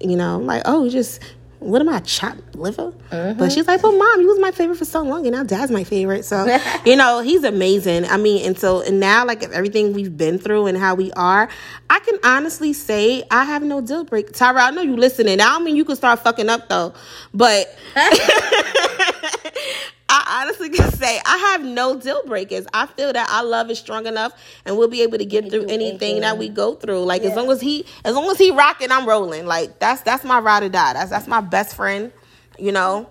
you 0.00 0.16
know 0.16 0.38
like 0.38 0.60
oh 0.66 0.86
just 0.90 1.18
what 1.62 1.80
am 1.80 1.88
I 1.88 2.00
chopped 2.00 2.54
liver? 2.54 2.92
But 3.10 3.16
mm-hmm. 3.16 3.48
she's 3.48 3.66
like, 3.66 3.82
well, 3.82 3.96
mom, 3.96 4.20
you 4.20 4.26
was 4.26 4.38
my 4.38 4.50
favorite 4.50 4.76
for 4.76 4.84
so 4.84 5.02
long, 5.02 5.26
and 5.26 5.34
now 5.34 5.42
dad's 5.42 5.70
my 5.70 5.84
favorite. 5.84 6.24
So, 6.24 6.58
you 6.84 6.96
know, 6.96 7.20
he's 7.20 7.44
amazing. 7.44 8.04
I 8.06 8.16
mean, 8.16 8.46
and 8.46 8.58
so 8.58 8.82
and 8.82 9.00
now, 9.00 9.24
like 9.24 9.42
everything 9.44 9.92
we've 9.92 10.16
been 10.16 10.38
through 10.38 10.66
and 10.66 10.76
how 10.76 10.94
we 10.94 11.12
are, 11.12 11.48
I 11.90 11.98
can 12.00 12.18
honestly 12.24 12.72
say 12.72 13.24
I 13.30 13.44
have 13.44 13.62
no 13.62 13.80
deal 13.80 14.04
break. 14.04 14.32
Tyra, 14.32 14.68
I 14.68 14.70
know 14.70 14.82
you 14.82 14.96
listening. 14.96 15.40
I 15.40 15.44
don't 15.44 15.64
mean 15.64 15.76
you 15.76 15.84
can 15.84 15.96
start 15.96 16.20
fucking 16.20 16.48
up 16.48 16.68
though, 16.68 16.94
but 17.32 17.76
I 20.12 20.42
honestly 20.42 20.68
can 20.76 20.92
say 20.92 21.20
I 21.24 21.38
have 21.38 21.64
no 21.64 21.98
deal 21.98 22.22
breakers. 22.26 22.66
I 22.74 22.86
feel 22.86 23.12
that 23.12 23.30
our 23.30 23.44
love 23.44 23.70
is 23.70 23.78
strong 23.78 24.06
enough, 24.06 24.32
and 24.66 24.76
we'll 24.76 24.88
be 24.88 25.02
able 25.02 25.18
to 25.18 25.24
get 25.24 25.50
through 25.50 25.66
anything 25.66 26.20
that 26.20 26.36
we 26.36 26.48
go 26.48 26.74
through. 26.74 27.04
Like 27.04 27.22
as 27.22 27.34
long 27.34 27.50
as 27.50 27.60
he, 27.60 27.86
as 28.04 28.14
long 28.14 28.30
as 28.30 28.38
he 28.38 28.50
rocking, 28.50 28.92
I'm 28.92 29.08
rolling. 29.08 29.46
Like 29.46 29.78
that's 29.78 30.02
that's 30.02 30.24
my 30.24 30.38
ride 30.38 30.62
or 30.62 30.68
die. 30.68 30.92
That's 30.92 31.10
that's 31.10 31.26
my 31.26 31.40
best 31.40 31.74
friend. 31.74 32.12
You 32.58 32.72
know, 32.72 33.08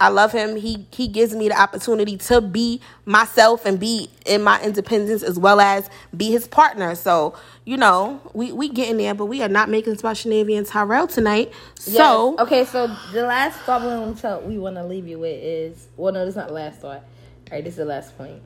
I 0.00 0.08
love 0.08 0.32
him. 0.32 0.56
He 0.56 0.86
he 0.92 1.08
gives 1.08 1.34
me 1.34 1.48
the 1.48 1.60
opportunity 1.60 2.16
to 2.18 2.40
be 2.40 2.80
myself 3.04 3.66
and 3.66 3.80
be 3.80 4.10
in 4.26 4.42
my 4.42 4.60
independence 4.62 5.22
as 5.22 5.38
well 5.38 5.60
as 5.60 5.90
be 6.16 6.30
his 6.30 6.46
partner. 6.46 6.94
So 6.94 7.34
you 7.64 7.76
know, 7.76 8.20
we 8.32 8.52
we 8.52 8.68
getting 8.68 8.96
there, 8.96 9.14
but 9.14 9.26
we 9.26 9.42
are 9.42 9.48
not 9.48 9.68
making 9.68 9.96
Shenavy 9.96 10.56
and 10.56 10.66
Tyrell 10.66 11.06
tonight. 11.06 11.52
So 11.74 12.38
okay, 12.38 12.64
so 12.64 12.86
the 13.12 13.22
last 13.22 13.58
thought 13.60 13.82
we 13.82 13.88
want 13.88 14.18
to 14.18 14.40
we 14.44 14.58
want 14.58 14.76
to 14.76 14.84
leave 14.84 15.08
you 15.08 15.18
with 15.18 15.42
is 15.42 15.88
well, 15.96 16.12
no, 16.12 16.24
this 16.24 16.32
is 16.32 16.36
not 16.36 16.48
the 16.48 16.54
last 16.54 16.80
thought. 16.80 17.02
All 17.50 17.52
right, 17.52 17.64
this 17.64 17.74
is 17.74 17.78
the 17.78 17.84
last 17.84 18.16
point. 18.16 18.42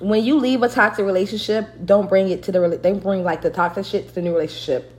When 0.00 0.24
you 0.24 0.38
leave 0.38 0.62
a 0.62 0.68
toxic 0.68 1.04
relationship, 1.04 1.68
don't 1.84 2.08
bring 2.08 2.28
it 2.28 2.42
to 2.44 2.52
the 2.52 2.78
don't 2.82 3.02
bring 3.02 3.24
like 3.24 3.42
the 3.42 3.50
toxic 3.50 3.84
shit 3.84 4.08
to 4.08 4.14
the 4.14 4.22
new 4.22 4.32
relationship. 4.32 4.92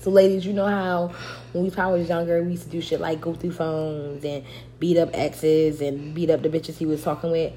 So, 0.00 0.10
ladies, 0.10 0.46
you 0.46 0.52
know 0.52 0.66
how 0.66 1.14
when 1.56 1.64
we 1.64 1.70
probably 1.70 2.00
was 2.00 2.08
younger, 2.10 2.42
we 2.42 2.50
used 2.52 2.64
to 2.64 2.68
do 2.68 2.82
shit 2.82 3.00
like 3.00 3.18
go 3.20 3.32
through 3.34 3.52
phones 3.52 4.24
and 4.24 4.44
beat 4.78 4.98
up 4.98 5.08
exes 5.14 5.80
and 5.80 6.14
beat 6.14 6.28
up 6.28 6.42
the 6.42 6.50
bitches 6.50 6.76
he 6.76 6.84
was 6.84 7.02
talking 7.02 7.30
with. 7.30 7.52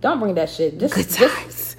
Don't 0.00 0.18
bring 0.18 0.34
that 0.36 0.48
shit. 0.48 0.78
Just, 0.78 0.94
Good 0.94 1.08
just 1.10 1.78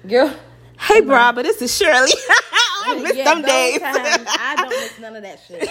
girl. 0.08 0.34
hey, 0.80 1.00
bro, 1.02 1.32
but 1.32 1.42
this 1.42 1.60
is 1.60 1.76
Shirley. 1.76 2.10
I 2.86 2.98
miss 3.02 3.14
Yeah, 3.14 3.34
those 3.34 3.44
days. 3.44 3.80
times, 3.80 4.26
I 4.26 4.56
don't 4.56 4.70
miss 4.70 4.98
none 4.98 5.16
of 5.16 5.22
that 5.22 5.38
shit. 5.46 5.68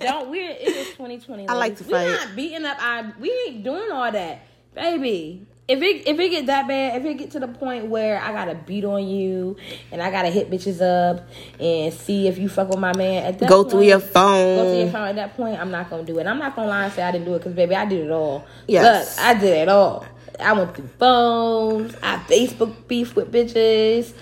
Don't 0.00 0.30
we're 0.30 0.50
it 0.52 0.62
is 0.62 0.86
2020. 0.90 1.48
I 1.48 1.52
like 1.54 1.76
to 1.78 1.84
ladies. 1.84 1.92
We're 2.18 2.24
not 2.26 2.36
beating 2.36 2.64
up 2.64 2.80
our 2.82 3.14
we 3.18 3.30
ain't 3.48 3.64
doing 3.64 3.90
all 3.90 4.12
that. 4.12 4.42
Baby. 4.74 5.44
If 5.68 5.82
it 5.82 6.06
if 6.06 6.18
it 6.20 6.28
get 6.28 6.46
that 6.46 6.68
bad, 6.68 7.00
if 7.00 7.04
it 7.04 7.14
get 7.14 7.32
to 7.32 7.40
the 7.40 7.48
point 7.48 7.86
where 7.86 8.20
I 8.20 8.32
gotta 8.32 8.54
beat 8.54 8.84
on 8.84 9.04
you 9.08 9.56
and 9.90 10.00
I 10.00 10.12
gotta 10.12 10.30
hit 10.30 10.48
bitches 10.48 10.80
up 10.80 11.26
and 11.58 11.92
see 11.92 12.28
if 12.28 12.38
you 12.38 12.48
fuck 12.48 12.68
with 12.68 12.78
my 12.78 12.96
man 12.96 13.24
at 13.24 13.40
that 13.40 13.48
Go 13.48 13.64
point, 13.64 13.70
through 13.70 13.82
your 13.82 13.98
phone. 13.98 14.54
Go 14.54 14.68
through 14.68 14.78
your 14.78 14.92
phone 14.92 15.08
at 15.08 15.16
that 15.16 15.36
point, 15.36 15.58
I'm 15.58 15.72
not 15.72 15.90
gonna 15.90 16.04
do 16.04 16.20
it. 16.20 16.26
I'm 16.26 16.38
not 16.38 16.54
gonna 16.54 16.68
lie 16.68 16.84
and 16.84 16.92
say 16.92 17.02
I 17.02 17.10
didn't 17.10 17.24
do 17.24 17.34
it 17.34 17.38
because 17.38 17.54
baby, 17.54 17.74
I 17.74 17.84
did 17.84 18.06
it 18.06 18.12
all. 18.12 18.46
Yes. 18.68 19.16
Look, 19.16 19.26
I 19.26 19.34
did 19.34 19.62
it 19.62 19.68
all. 19.68 20.06
I 20.38 20.52
went 20.52 20.76
through 20.76 20.88
phones, 21.00 21.96
I 22.00 22.18
Facebook 22.18 22.86
beef 22.86 23.16
with 23.16 23.32
bitches. 23.32 24.12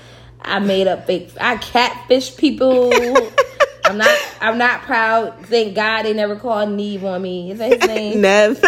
I 0.40 0.60
made 0.60 0.86
up 0.86 1.06
fake. 1.06 1.30
I 1.40 1.56
catfish 1.56 2.36
people. 2.36 3.32
I'm 3.84 3.98
not. 3.98 4.18
I'm 4.40 4.58
not 4.58 4.82
proud. 4.82 5.46
Thank 5.46 5.74
God 5.74 6.04
they 6.04 6.14
never 6.14 6.36
called 6.36 6.70
Neve 6.70 7.04
on 7.04 7.20
me. 7.20 7.50
Is 7.50 7.58
that 7.58 7.70
his 7.70 7.82
name? 7.86 8.20
Nev. 8.22 8.62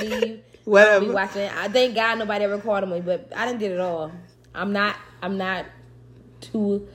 Neve. 0.00 0.40
Whatever. 0.64 1.12
Watching. 1.12 1.48
I 1.48 1.68
thank 1.68 1.94
God 1.94 2.18
nobody 2.18 2.44
ever 2.44 2.58
called 2.58 2.84
on 2.84 2.90
me, 2.90 3.00
but 3.00 3.32
I 3.34 3.46
didn't 3.46 3.60
did 3.60 3.72
it 3.72 3.80
all. 3.80 4.12
I'm 4.54 4.72
not. 4.72 4.96
I'm 5.22 5.36
not 5.36 5.66
too 6.40 6.88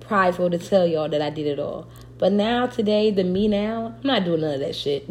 prideful 0.00 0.50
to 0.50 0.58
tell 0.58 0.86
y'all 0.86 1.08
that 1.08 1.22
I 1.22 1.30
did 1.30 1.46
it 1.46 1.58
all. 1.58 1.88
But 2.18 2.32
now, 2.32 2.66
today, 2.66 3.10
the 3.10 3.24
me 3.24 3.48
now, 3.48 3.94
I'm 4.00 4.06
not 4.06 4.24
doing 4.24 4.40
none 4.40 4.54
of 4.54 4.60
that 4.60 4.76
shit. 4.76 5.08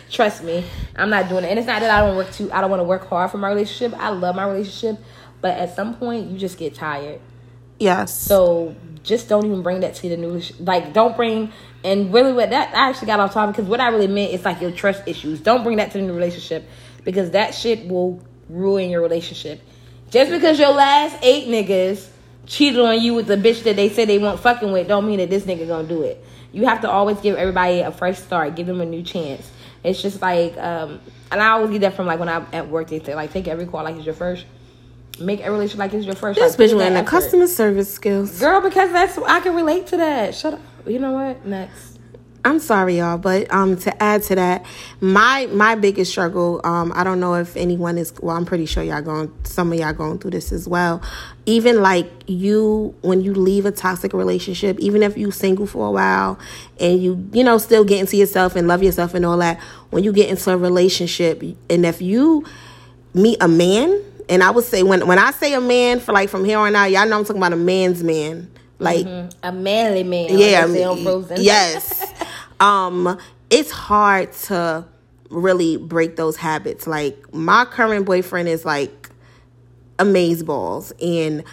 Trust 0.10 0.42
me, 0.42 0.64
I'm 0.96 1.10
not 1.10 1.28
doing 1.28 1.44
it. 1.44 1.48
And 1.48 1.58
it's 1.58 1.66
not 1.66 1.80
that 1.80 1.90
I 1.90 2.06
don't 2.06 2.16
work 2.16 2.32
too. 2.32 2.50
I 2.52 2.60
don't 2.60 2.70
want 2.70 2.80
to 2.80 2.84
work 2.84 3.06
hard 3.06 3.30
for 3.30 3.38
my 3.38 3.48
relationship. 3.48 3.98
I 3.98 4.08
love 4.08 4.34
my 4.34 4.46
relationship, 4.46 4.98
but 5.40 5.58
at 5.58 5.76
some 5.76 5.94
point, 5.94 6.30
you 6.30 6.38
just 6.38 6.58
get 6.58 6.74
tired. 6.74 7.20
Yes. 7.78 8.18
So 8.18 8.74
just 9.02 9.28
don't 9.28 9.44
even 9.44 9.62
bring 9.62 9.80
that 9.80 9.94
to 9.94 10.08
the 10.08 10.16
new 10.16 10.42
like 10.58 10.92
don't 10.92 11.16
bring 11.16 11.52
and 11.84 12.12
really 12.12 12.32
what 12.32 12.50
that 12.50 12.74
I 12.74 12.88
actually 12.88 13.06
got 13.06 13.20
off 13.20 13.32
topic 13.32 13.54
because 13.54 13.68
what 13.68 13.80
I 13.80 13.88
really 13.88 14.08
meant 14.08 14.32
is 14.32 14.44
like 14.44 14.60
your 14.60 14.72
trust 14.72 15.02
issues. 15.06 15.40
Don't 15.40 15.62
bring 15.62 15.76
that 15.76 15.92
to 15.92 15.98
the 15.98 16.04
new 16.04 16.14
relationship 16.14 16.68
because 17.06 17.30
that 17.30 17.54
shit 17.54 17.88
will 17.88 18.20
ruin 18.50 18.90
your 18.90 19.00
relationship. 19.00 19.62
Just 20.10 20.30
because 20.30 20.58
your 20.58 20.72
last 20.72 21.16
eight 21.22 21.48
niggas 21.48 22.06
cheated 22.46 22.80
on 22.80 23.00
you 23.00 23.14
with 23.14 23.28
the 23.28 23.36
bitch 23.36 23.62
that 23.62 23.76
they 23.76 23.88
said 23.88 24.08
they 24.08 24.18
weren't 24.18 24.40
fucking 24.40 24.72
with, 24.72 24.88
don't 24.88 25.06
mean 25.06 25.18
that 25.20 25.30
this 25.30 25.44
nigga 25.44 25.66
gonna 25.66 25.88
do 25.88 26.02
it. 26.02 26.22
You 26.52 26.66
have 26.66 26.80
to 26.82 26.90
always 26.90 27.18
give 27.20 27.36
everybody 27.36 27.80
a 27.80 27.92
fresh 27.92 28.18
start, 28.18 28.56
give 28.56 28.66
them 28.66 28.80
a 28.80 28.84
new 28.84 29.02
chance. 29.02 29.50
It's 29.84 30.02
just 30.02 30.20
like, 30.20 30.56
um, 30.58 31.00
and 31.30 31.40
I 31.40 31.50
always 31.50 31.70
get 31.70 31.82
that 31.82 31.94
from 31.94 32.06
like 32.06 32.18
when 32.18 32.28
I'm 32.28 32.46
at 32.52 32.68
work. 32.68 32.88
They 32.88 33.00
say 33.00 33.14
like 33.14 33.32
take 33.32 33.46
every 33.46 33.66
call 33.66 33.84
like 33.84 33.96
it's 33.96 34.04
your 34.04 34.14
first. 34.14 34.44
Make 35.20 35.40
every 35.40 35.52
relationship 35.52 35.78
like 35.78 35.94
it's 35.94 36.06
your 36.06 36.16
first. 36.16 36.40
this 36.40 36.58
like, 36.58 36.70
bitch 36.70 36.76
wearing 36.76 36.94
the 36.94 37.04
customer 37.04 37.46
service 37.46 37.92
skills. 37.92 38.38
Girl, 38.40 38.60
because 38.60 38.90
that's 38.90 39.16
I 39.18 39.40
can 39.40 39.54
relate 39.54 39.86
to 39.88 39.96
that. 39.98 40.34
Shut 40.34 40.54
up. 40.54 40.60
You 40.86 40.98
know 40.98 41.12
what? 41.12 41.46
Next. 41.46 41.95
I'm 42.46 42.60
sorry, 42.60 42.98
y'all, 42.98 43.18
but 43.18 43.52
um, 43.52 43.76
to 43.78 44.02
add 44.02 44.22
to 44.24 44.36
that, 44.36 44.64
my 45.00 45.46
my 45.46 45.74
biggest 45.74 46.12
struggle, 46.12 46.60
um, 46.64 46.92
I 46.94 47.02
don't 47.02 47.18
know 47.18 47.34
if 47.34 47.56
anyone 47.56 47.98
is. 47.98 48.12
Well, 48.22 48.36
I'm 48.36 48.44
pretty 48.46 48.66
sure 48.66 48.84
y'all 48.84 49.02
going. 49.02 49.32
Some 49.42 49.72
of 49.72 49.78
y'all 49.80 49.92
going 49.92 50.18
through 50.18 50.30
this 50.30 50.52
as 50.52 50.68
well. 50.68 51.02
Even 51.44 51.82
like 51.82 52.08
you, 52.28 52.94
when 53.02 53.20
you 53.20 53.34
leave 53.34 53.66
a 53.66 53.72
toxic 53.72 54.12
relationship, 54.12 54.78
even 54.78 55.02
if 55.02 55.18
you 55.18 55.30
single 55.32 55.66
for 55.66 55.88
a 55.88 55.90
while 55.90 56.38
and 56.78 57.02
you, 57.02 57.28
you 57.32 57.42
know, 57.42 57.58
still 57.58 57.84
get 57.84 57.98
into 58.00 58.16
yourself 58.16 58.54
and 58.56 58.68
love 58.68 58.82
yourself 58.82 59.14
and 59.14 59.26
all 59.26 59.38
that. 59.38 59.58
When 59.90 60.04
you 60.04 60.12
get 60.12 60.28
into 60.30 60.50
a 60.52 60.56
relationship, 60.56 61.42
and 61.68 61.84
if 61.84 62.00
you 62.00 62.44
meet 63.12 63.38
a 63.40 63.48
man, 63.48 64.00
and 64.28 64.42
I 64.42 64.50
would 64.50 64.64
say 64.64 64.82
when 64.84 65.06
when 65.06 65.18
I 65.18 65.32
say 65.32 65.54
a 65.54 65.60
man 65.60 65.98
for 66.00 66.12
like 66.12 66.28
from 66.28 66.44
here 66.44 66.58
on 66.58 66.76
out, 66.76 66.90
y'all 66.92 67.08
know 67.08 67.18
I'm 67.18 67.24
talking 67.24 67.40
about 67.42 67.52
a 67.52 67.56
man's 67.56 68.02
man, 68.04 68.50
like 68.78 69.06
A 69.42 69.52
manly 69.52 70.02
man. 70.04 70.26
yeah, 70.30 70.66
they 70.66 70.74
say 70.74 70.84
on 70.84 71.02
Frozen. 71.02 71.38
yes. 71.40 72.12
um, 72.60 73.18
it's 73.50 73.70
hard 73.70 74.32
to 74.32 74.84
really 75.30 75.76
break 75.76 76.16
those 76.16 76.36
habits. 76.36 76.86
Like 76.86 77.32
my 77.32 77.64
current 77.64 78.06
boyfriend 78.06 78.48
is 78.48 78.64
like 78.64 79.10
amaze 79.98 80.42
balls, 80.42 80.92
and 81.02 81.44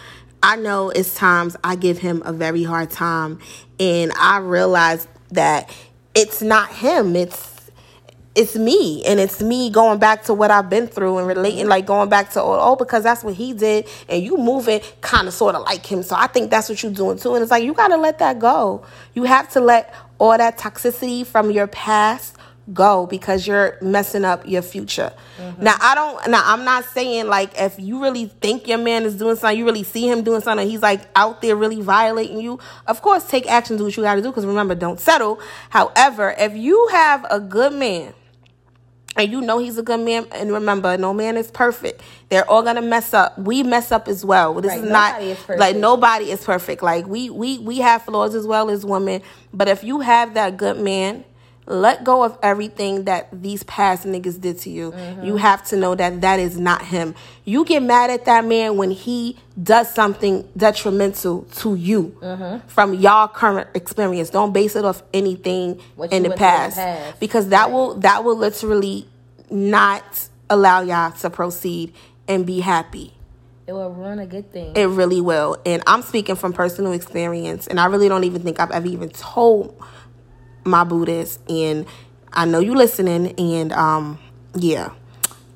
I 0.42 0.56
know 0.56 0.90
it's 0.90 1.14
times 1.14 1.56
I 1.64 1.76
give 1.76 1.98
him 1.98 2.22
a 2.24 2.32
very 2.32 2.62
hard 2.62 2.90
time, 2.90 3.38
and 3.78 4.12
I 4.12 4.38
realize 4.38 5.06
that 5.30 5.70
it's 6.14 6.42
not 6.42 6.70
him. 6.70 7.16
It's 7.16 7.54
it's 8.34 8.56
me 8.56 9.04
and 9.04 9.20
it's 9.20 9.40
me 9.40 9.70
going 9.70 9.98
back 9.98 10.24
to 10.24 10.34
what 10.34 10.50
I've 10.50 10.68
been 10.68 10.88
through 10.88 11.18
and 11.18 11.26
relating 11.26 11.68
like 11.68 11.86
going 11.86 12.08
back 12.08 12.30
to 12.30 12.42
oh, 12.42 12.58
oh 12.60 12.76
because 12.76 13.04
that's 13.04 13.22
what 13.22 13.34
he 13.34 13.52
did 13.52 13.88
and 14.08 14.22
you 14.22 14.36
moving 14.36 14.80
kind 15.00 15.28
of 15.28 15.34
sort 15.34 15.54
of 15.54 15.62
like 15.62 15.86
him 15.86 16.02
so 16.02 16.16
I 16.16 16.26
think 16.26 16.50
that's 16.50 16.68
what 16.68 16.82
you're 16.82 16.92
doing 16.92 17.16
too 17.18 17.34
and 17.34 17.42
it's 17.42 17.50
like 17.50 17.62
you 17.62 17.72
got 17.74 17.88
to 17.88 17.96
let 17.96 18.18
that 18.18 18.40
go 18.40 18.84
you 19.14 19.24
have 19.24 19.48
to 19.50 19.60
let 19.60 19.94
all 20.18 20.36
that 20.36 20.58
toxicity 20.58 21.26
from 21.26 21.50
your 21.50 21.66
past 21.66 22.36
go 22.72 23.06
because 23.06 23.46
you're 23.46 23.76
messing 23.82 24.24
up 24.24 24.48
your 24.48 24.62
future. 24.62 25.12
Mm-hmm. 25.38 25.64
Now 25.64 25.74
I 25.80 25.94
don't 25.94 26.30
now 26.30 26.42
I'm 26.44 26.64
not 26.64 26.84
saying 26.84 27.26
like 27.26 27.52
if 27.60 27.78
you 27.78 28.02
really 28.02 28.26
think 28.26 28.66
your 28.66 28.78
man 28.78 29.04
is 29.04 29.16
doing 29.16 29.36
something 29.36 29.58
you 29.58 29.66
really 29.66 29.82
see 29.82 30.08
him 30.08 30.22
doing 30.22 30.40
something 30.40 30.66
he's 30.66 30.80
like 30.82 31.02
out 31.14 31.42
there 31.42 31.56
really 31.56 31.82
violating 31.82 32.40
you 32.40 32.58
of 32.86 33.02
course 33.02 33.28
take 33.28 33.46
action 33.50 33.76
do 33.76 33.84
what 33.84 33.96
you 33.96 34.02
got 34.02 34.14
to 34.14 34.22
do 34.22 34.30
because 34.30 34.46
remember 34.46 34.74
don't 34.74 34.98
settle. 34.98 35.40
However 35.70 36.34
if 36.38 36.56
you 36.56 36.88
have 36.90 37.26
a 37.30 37.38
good 37.40 37.72
man 37.74 38.14
and 39.16 39.30
you 39.30 39.40
know 39.40 39.58
he's 39.58 39.78
a 39.78 39.82
good 39.82 40.00
man 40.00 40.26
and 40.32 40.52
remember 40.52 40.96
no 40.98 41.14
man 41.14 41.36
is 41.36 41.50
perfect. 41.50 42.02
They're 42.28 42.48
all 42.50 42.62
gonna 42.62 42.82
mess 42.82 43.14
up. 43.14 43.38
We 43.38 43.62
mess 43.62 43.92
up 43.92 44.08
as 44.08 44.24
well. 44.24 44.54
This 44.54 44.70
Right, 44.70 44.84
is 44.84 44.90
not 44.90 45.22
is 45.22 45.38
like 45.48 45.76
nobody 45.76 46.30
is 46.30 46.44
perfect. 46.44 46.82
Like 46.82 47.06
we 47.06 47.30
we 47.30 47.58
we 47.58 47.78
have 47.78 48.02
flaws 48.02 48.34
as 48.34 48.46
well 48.46 48.70
as 48.70 48.84
women 48.84 49.22
but 49.52 49.68
if 49.68 49.84
you 49.84 50.00
have 50.00 50.34
that 50.34 50.56
good 50.56 50.78
man 50.78 51.24
let 51.66 52.04
go 52.04 52.22
of 52.22 52.38
everything 52.42 53.04
that 53.04 53.28
these 53.32 53.62
past 53.62 54.04
niggas 54.06 54.38
did 54.40 54.58
to 54.58 54.70
you 54.70 54.90
Mm-hmm. 54.92 55.24
you 55.24 55.36
have 55.36 55.64
to 55.68 55.76
know 55.76 55.94
that 55.94 56.20
that 56.20 56.38
is 56.38 56.58
not 56.58 56.82
him 56.82 57.14
you 57.44 57.64
get 57.64 57.82
mad 57.82 58.10
at 58.10 58.26
that 58.26 58.44
man 58.44 58.76
when 58.76 58.90
he 58.90 59.38
does 59.62 59.92
something 59.92 60.46
detrimental 60.56 61.42
to 61.56 61.74
you 61.74 62.16
Mm-hmm. 62.20 62.66
from 62.68 62.94
y'all 62.94 63.28
current 63.28 63.68
experience 63.74 64.30
don't 64.30 64.52
base 64.52 64.76
it 64.76 64.84
off 64.84 65.02
anything 65.14 65.70
in 65.70 65.76
the 65.78 65.82
went 65.96 66.12
in 66.12 66.22
the 66.24 66.30
past 66.36 66.76
past. 66.76 67.20
because 67.20 67.48
that 67.48 67.70
will 67.72 67.94
that 68.00 68.24
will 68.24 68.36
literally 68.36 69.08
not 69.50 70.28
allow 70.50 70.82
y'all 70.82 71.12
to 71.12 71.30
proceed 71.30 71.92
and 72.28 72.46
be 72.46 72.60
happy. 72.60 73.12
It 73.66 73.72
will 73.72 73.90
ruin 73.90 74.18
a 74.18 74.26
good 74.26 74.52
thing. 74.52 74.76
It 74.76 74.84
really 74.84 75.20
will. 75.22 75.56
And 75.64 75.82
I'm 75.86 76.02
speaking 76.02 76.36
from 76.36 76.52
personal 76.52 76.92
experience 76.92 77.66
and 77.66 77.80
I 77.80 77.86
really 77.86 78.08
don't 78.08 78.24
even 78.24 78.42
think 78.42 78.60
I've 78.60 78.70
ever 78.70 78.86
even 78.86 79.08
told 79.10 79.74
my 80.64 80.84
boo 80.84 81.04
this 81.04 81.38
and 81.48 81.86
I 82.32 82.44
know 82.46 82.58
you 82.60 82.74
listening 82.74 83.38
and 83.38 83.72
um 83.72 84.18
yeah. 84.54 84.90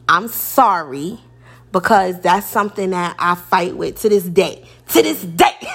I'm 0.09 0.29
sorry 0.29 1.19
because 1.73 2.21
that's 2.21 2.47
something 2.47 2.91
that 2.91 3.17
I 3.19 3.35
fight 3.35 3.77
with 3.77 4.01
to 4.01 4.09
this 4.09 4.25
day. 4.25 4.65
To 4.89 5.03
this 5.03 5.23
day. 5.23 5.53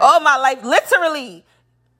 all 0.00 0.20
my 0.20 0.36
life, 0.36 0.62
literally, 0.64 1.44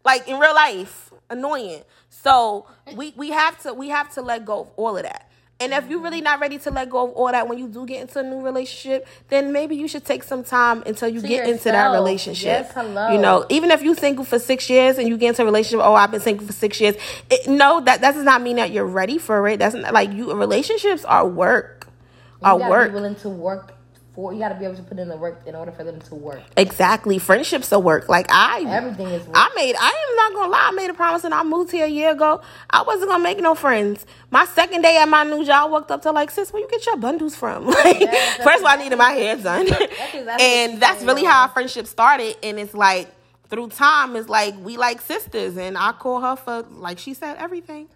like 0.04 0.28
in 0.28 0.38
real 0.38 0.54
life, 0.54 1.12
annoying. 1.30 1.82
So 2.10 2.66
we 2.94 3.12
we 3.16 3.30
have 3.30 3.60
to 3.62 3.74
we 3.74 3.88
have 3.88 4.12
to 4.14 4.22
let 4.22 4.44
go 4.44 4.60
of 4.60 4.70
all 4.76 4.96
of 4.96 5.02
that. 5.04 5.30
And 5.60 5.72
if 5.72 5.88
you're 5.88 6.00
really 6.00 6.20
not 6.20 6.40
ready 6.40 6.58
to 6.58 6.70
let 6.70 6.90
go 6.90 7.06
of 7.06 7.12
all 7.12 7.30
that 7.30 7.48
when 7.48 7.58
you 7.58 7.68
do 7.68 7.86
get 7.86 8.02
into 8.02 8.18
a 8.18 8.22
new 8.22 8.40
relationship, 8.40 9.06
then 9.28 9.52
maybe 9.52 9.76
you 9.76 9.86
should 9.86 10.04
take 10.04 10.24
some 10.24 10.42
time 10.42 10.82
until 10.84 11.08
you 11.08 11.20
To 11.20 11.28
get 11.28 11.48
into 11.48 11.64
that 11.64 11.92
relationship. 11.92 12.64
Yes, 12.64 12.72
hello. 12.74 13.12
You 13.12 13.18
know, 13.18 13.46
even 13.48 13.70
if 13.70 13.80
you're 13.80 13.94
single 13.94 14.24
for 14.24 14.38
six 14.38 14.68
years 14.68 14.98
and 14.98 15.08
you 15.08 15.16
get 15.16 15.28
into 15.28 15.42
a 15.42 15.44
relationship, 15.44 15.80
oh, 15.84 15.94
I've 15.94 16.10
been 16.10 16.20
single 16.20 16.46
for 16.46 16.52
six 16.52 16.80
years. 16.80 16.96
It, 17.30 17.48
no, 17.48 17.80
that 17.80 18.00
that 18.00 18.14
does 18.14 18.24
not 18.24 18.42
mean 18.42 18.56
that 18.56 18.72
you're 18.72 18.84
ready 18.84 19.16
for 19.16 19.46
it. 19.48 19.60
That's 19.60 19.76
not, 19.76 19.94
like 19.94 20.12
you. 20.12 20.34
Relationships 20.34 21.04
are 21.04 21.26
work. 21.26 21.86
Are 22.42 22.58
work. 22.58 22.92
willing 22.92 23.14
to 23.16 23.28
work 23.28 23.73
for. 24.14 24.32
You 24.32 24.38
gotta 24.38 24.54
be 24.54 24.64
able 24.64 24.76
to 24.76 24.82
put 24.82 24.98
in 24.98 25.08
the 25.08 25.16
work 25.16 25.42
in 25.46 25.54
order 25.54 25.72
for 25.72 25.84
them 25.84 26.00
to 26.00 26.14
work. 26.14 26.42
Exactly. 26.56 27.18
Friendships 27.18 27.72
are 27.72 27.80
work. 27.80 28.08
Like 28.08 28.26
I 28.30 28.62
Everything 28.66 29.08
is 29.08 29.26
work. 29.26 29.36
I 29.36 29.50
made 29.56 29.76
I 29.78 29.88
am 29.88 30.16
not 30.16 30.34
gonna 30.34 30.52
lie, 30.52 30.68
I 30.68 30.70
made 30.72 30.90
a 30.90 30.94
promise 30.94 31.24
and 31.24 31.34
I 31.34 31.42
moved 31.42 31.70
here 31.72 31.86
a 31.86 31.88
year 31.88 32.12
ago. 32.12 32.40
I 32.70 32.82
wasn't 32.82 33.10
gonna 33.10 33.22
make 33.22 33.38
no 33.40 33.54
friends. 33.54 34.06
My 34.30 34.44
second 34.46 34.82
day 34.82 34.96
at 34.96 35.08
my 35.08 35.24
new 35.24 35.44
job 35.44 35.68
I 35.68 35.70
walked 35.70 35.90
up 35.90 36.02
to 36.02 36.12
like, 36.12 36.30
sis, 36.30 36.52
where 36.52 36.62
you 36.62 36.68
get 36.68 36.84
your 36.86 36.96
bundles 36.96 37.34
from? 37.36 37.66
Like 37.84 38.00
that's 38.00 38.44
first 38.44 38.60
of 38.60 38.64
all 38.64 38.68
I 38.68 38.76
needed 38.76 38.96
my 38.96 39.10
hair 39.10 39.36
done. 39.36 39.66
exactly 39.66 40.20
and 40.40 40.80
that's 40.80 41.02
really 41.02 41.24
how 41.24 41.42
our 41.42 41.48
friendship 41.48 41.86
started. 41.86 42.36
And 42.42 42.58
it's 42.58 42.74
like 42.74 43.08
through 43.48 43.68
time 43.68 44.16
it's 44.16 44.28
like 44.28 44.54
we 44.64 44.76
like 44.76 45.00
sisters 45.00 45.56
and 45.56 45.76
I 45.76 45.92
call 45.92 46.20
her 46.20 46.36
for 46.36 46.62
like 46.70 46.98
she 46.98 47.14
said 47.14 47.36
everything. 47.36 47.88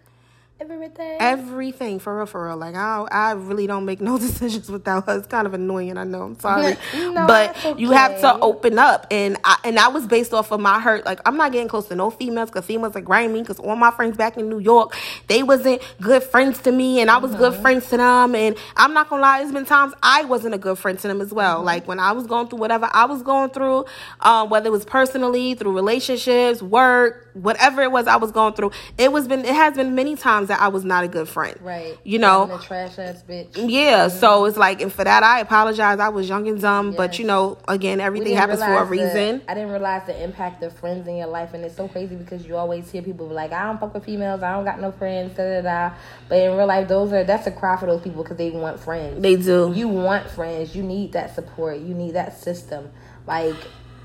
Everything. 0.61 1.17
Everything 1.21 1.99
for 1.99 2.17
real, 2.17 2.25
for 2.25 2.47
real. 2.47 2.57
Like 2.57 2.75
I, 2.75 3.07
I 3.09 3.31
really 3.31 3.65
don't 3.65 3.85
make 3.85 4.01
no 4.01 4.17
decisions 4.19 4.69
without 4.69 5.05
her. 5.05 5.17
It's 5.17 5.27
kind 5.27 5.47
of 5.47 5.53
annoying. 5.53 5.97
I 5.97 6.03
know. 6.03 6.23
I'm 6.23 6.39
sorry, 6.39 6.75
No, 6.93 7.25
but 7.25 7.55
that's 7.55 7.79
you 7.79 7.91
have 7.91 8.19
to 8.19 8.37
open 8.39 8.77
up, 8.77 9.07
and 9.09 9.37
I, 9.45 9.57
and 9.63 9.77
that 9.77 9.93
was 9.93 10.05
based 10.05 10.33
off 10.33 10.51
of 10.51 10.59
my 10.59 10.81
hurt. 10.81 11.05
Like 11.05 11.21
I'm 11.25 11.37
not 11.37 11.53
getting 11.53 11.69
close 11.69 11.87
to 11.87 11.95
no 11.95 12.09
females 12.09 12.49
because 12.49 12.65
females 12.65 12.95
are 12.97 13.01
grimy. 13.01 13.39
Because 13.39 13.59
all 13.59 13.77
my 13.77 13.91
friends 13.91 14.17
back 14.17 14.35
in 14.35 14.49
New 14.49 14.59
York, 14.59 14.95
they 15.27 15.43
wasn't 15.43 15.81
good 16.01 16.23
friends 16.23 16.59
to 16.63 16.73
me, 16.73 16.99
and 16.99 17.09
I 17.09 17.19
was 17.19 17.33
good 17.35 17.53
friends 17.55 17.89
to 17.91 17.97
them. 17.97 18.35
And 18.35 18.57
I'm 18.75 18.93
not 18.93 19.09
gonna 19.09 19.21
lie, 19.21 19.39
there's 19.39 19.53
been 19.53 19.65
times 19.65 19.93
I 20.03 20.25
wasn't 20.25 20.55
a 20.55 20.57
good 20.57 20.77
friend 20.77 20.99
to 20.99 21.07
them 21.07 21.21
as 21.21 21.31
well. 21.33 21.63
Like 21.63 21.87
when 21.87 21.99
I 21.99 22.11
was 22.11 22.27
going 22.27 22.49
through 22.49 22.59
whatever 22.59 22.89
I 22.91 23.05
was 23.05 23.23
going 23.23 23.51
through, 23.51 23.85
um, 24.19 24.49
whether 24.49 24.67
it 24.67 24.71
was 24.71 24.83
personally 24.83 25.53
through 25.53 25.73
relationships, 25.73 26.61
work, 26.61 27.29
whatever 27.33 27.81
it 27.81 27.91
was 27.91 28.07
I 28.07 28.17
was 28.17 28.33
going 28.33 28.53
through, 28.55 28.71
it 28.97 29.13
was 29.13 29.25
been 29.25 29.45
it 29.45 29.55
has 29.55 29.75
been 29.75 29.95
many 29.95 30.17
times 30.17 30.48
that 30.49 30.59
I 30.61 30.67
was 30.67 30.83
not 30.85 31.03
a 31.03 31.07
good 31.07 31.27
friend. 31.27 31.57
right. 31.61 31.97
You 32.03 32.19
know. 32.19 32.41
Having 32.45 32.55
a 32.57 32.61
trash 32.67 32.99
ass 32.99 33.23
bitch. 33.27 33.55
Yeah, 33.55 34.07
mm-hmm. 34.07 34.17
so 34.19 34.45
it's 34.45 34.57
like, 34.57 34.81
and 34.81 34.91
for 34.93 35.03
that, 35.03 35.23
I 35.23 35.39
apologize. 35.39 35.99
I 35.99 36.09
was 36.09 36.27
young 36.29 36.47
and 36.47 36.61
dumb, 36.61 36.91
but 36.91 37.17
you 37.17 37.25
know, 37.25 37.57
again, 37.67 37.99
everything 37.99 38.35
happens 38.35 38.59
for 38.59 38.65
a 38.65 38.83
realize 38.83 39.13
the- 39.13 39.19
reason. 39.19 39.41
I 39.47 39.53
didn't 39.55 39.71
realize 39.71 40.05
the 40.05 40.21
impact 40.23 40.61
of 40.63 40.73
friends 40.77 41.07
in 41.07 41.15
your 41.17 41.27
life, 41.27 41.53
and 41.53 41.63
it's 41.63 41.75
so 41.77 41.87
crazy 41.87 42.15
because 42.15 42.45
you 42.45 42.55
always 42.57 42.91
hear 42.91 43.01
people 43.01 43.27
be 43.27 43.33
like, 43.33 43.51
"I 43.51 43.63
don't 43.65 43.79
fuck 43.79 43.93
with 43.93 44.05
females. 44.05 44.43
I 44.43 44.53
don't 44.53 44.65
got 44.65 44.79
no 44.81 44.91
friends." 44.91 45.35
Da 45.37 45.61
da 45.61 45.61
da. 45.61 45.95
But 46.27 46.39
in 46.39 46.57
real 46.57 46.67
life, 46.67 46.87
those 46.87 47.13
are 47.13 47.23
that's 47.23 47.47
a 47.47 47.51
cry 47.51 47.77
for 47.77 47.85
those 47.85 48.01
people 48.01 48.23
because 48.23 48.37
they 48.37 48.51
want 48.51 48.79
friends. 48.79 49.21
They 49.21 49.35
do. 49.37 49.71
You 49.75 49.87
want 49.87 50.29
friends. 50.29 50.75
You 50.75 50.83
need 50.83 51.13
that 51.13 51.33
support. 51.33 51.77
You 51.79 51.93
need 51.93 52.15
that 52.15 52.37
system. 52.37 52.89
Like 53.25 53.55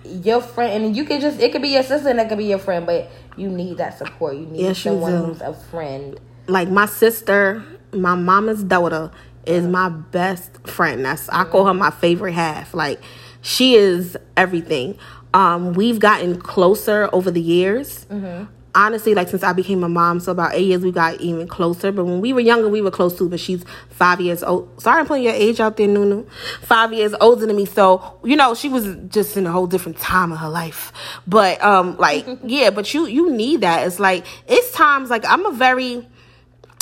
your 0.05 0.43
friend, 0.43 0.85
and 0.85 0.97
you 0.97 1.05
can 1.05 1.19
just 1.21 1.41
it 1.41 1.51
could 1.53 1.63
be 1.63 1.69
your 1.71 1.83
sister 1.83 2.09
and 2.11 2.21
it 2.21 2.29
could 2.29 2.37
be 2.39 2.45
your 2.45 2.59
friend, 2.59 2.85
but 2.85 3.11
you 3.37 3.49
need 3.49 3.79
that 3.79 3.97
support. 3.97 4.35
You 4.37 4.45
need 4.47 4.61
Yes, 4.63 4.79
someone 4.81 5.13
do. 5.13 5.25
who's 5.25 5.41
a 5.41 5.55
friend. 5.55 6.21
Like 6.47 6.69
my 6.69 6.87
sister, 6.87 7.65
my 7.93 8.15
mama's 8.15 8.63
daughter, 8.63 9.11
is 9.47 9.67
my 9.67 9.89
best 9.89 10.67
friend. 10.67 11.05
That's 11.05 11.29
I 11.29 11.45
call 11.45 11.67
her 11.67 11.75
my 11.75 11.91
favorite 11.91 12.33
half. 12.33 12.75
Like 12.75 13.01
she 13.43 13.75
is 13.75 14.17
everything. 14.37 14.99
Um, 15.33 15.73
we've 15.73 15.99
gotten 15.99 16.41
closer 16.41 17.09
over 17.13 17.31
the 17.31 17.41
years. 17.41 18.07
honestly, 18.75 19.15
like 19.15 19.29
since 19.29 19.43
I 19.43 19.53
became 19.53 19.85
a 19.85 19.89
mom, 19.89 20.21
so 20.21 20.33
about 20.33 20.55
eight 20.55 20.67
years, 20.67 20.83
we 20.83 20.91
got 20.93 21.21
even 21.21 21.47
closer. 21.47 21.93
But 21.93 22.05
when 22.05 22.21
we 22.21 22.33
were 22.33 22.41
younger, 22.41 22.69
we 22.69 22.83
were 22.83 22.91
close 22.91 23.17
too. 23.17 23.29
But 23.29 23.41
she's 23.41 23.65
five 23.91 24.21
years 24.21 24.43
old. 24.43 24.81
Sorry, 24.81 25.01
I'm 25.01 25.07
putting 25.07 25.25
your 25.25 25.33
age 25.33 25.61
out 25.61 25.77
there, 25.77 25.89
Nunu. 25.89 26.27
Five 26.63 26.93
years 26.93 27.15
older 27.21 27.47
than 27.47 27.57
me, 27.57 27.65
so 27.67 28.19
you 28.25 28.37
know 28.37 28.55
she 28.55 28.69
was 28.69 28.97
just 29.09 29.37
in 29.37 29.47
a 29.47 29.53
whole 29.53 29.67
different 29.67 29.99
time 29.99 30.33
of 30.33 30.39
her 30.39 30.49
life. 30.49 30.93
But 31.27 31.63
um, 31.63 31.97
like 31.99 32.27
yeah, 32.45 32.71
but 32.71 32.93
you 32.93 33.07
you 33.07 33.31
need 33.31 33.61
that. 33.61 33.87
It's 33.87 34.01
like 34.01 34.25
it's 34.47 34.73
times 34.73 35.11
like 35.11 35.25
I'm 35.27 35.47
a 35.47 35.53
very 35.53 36.07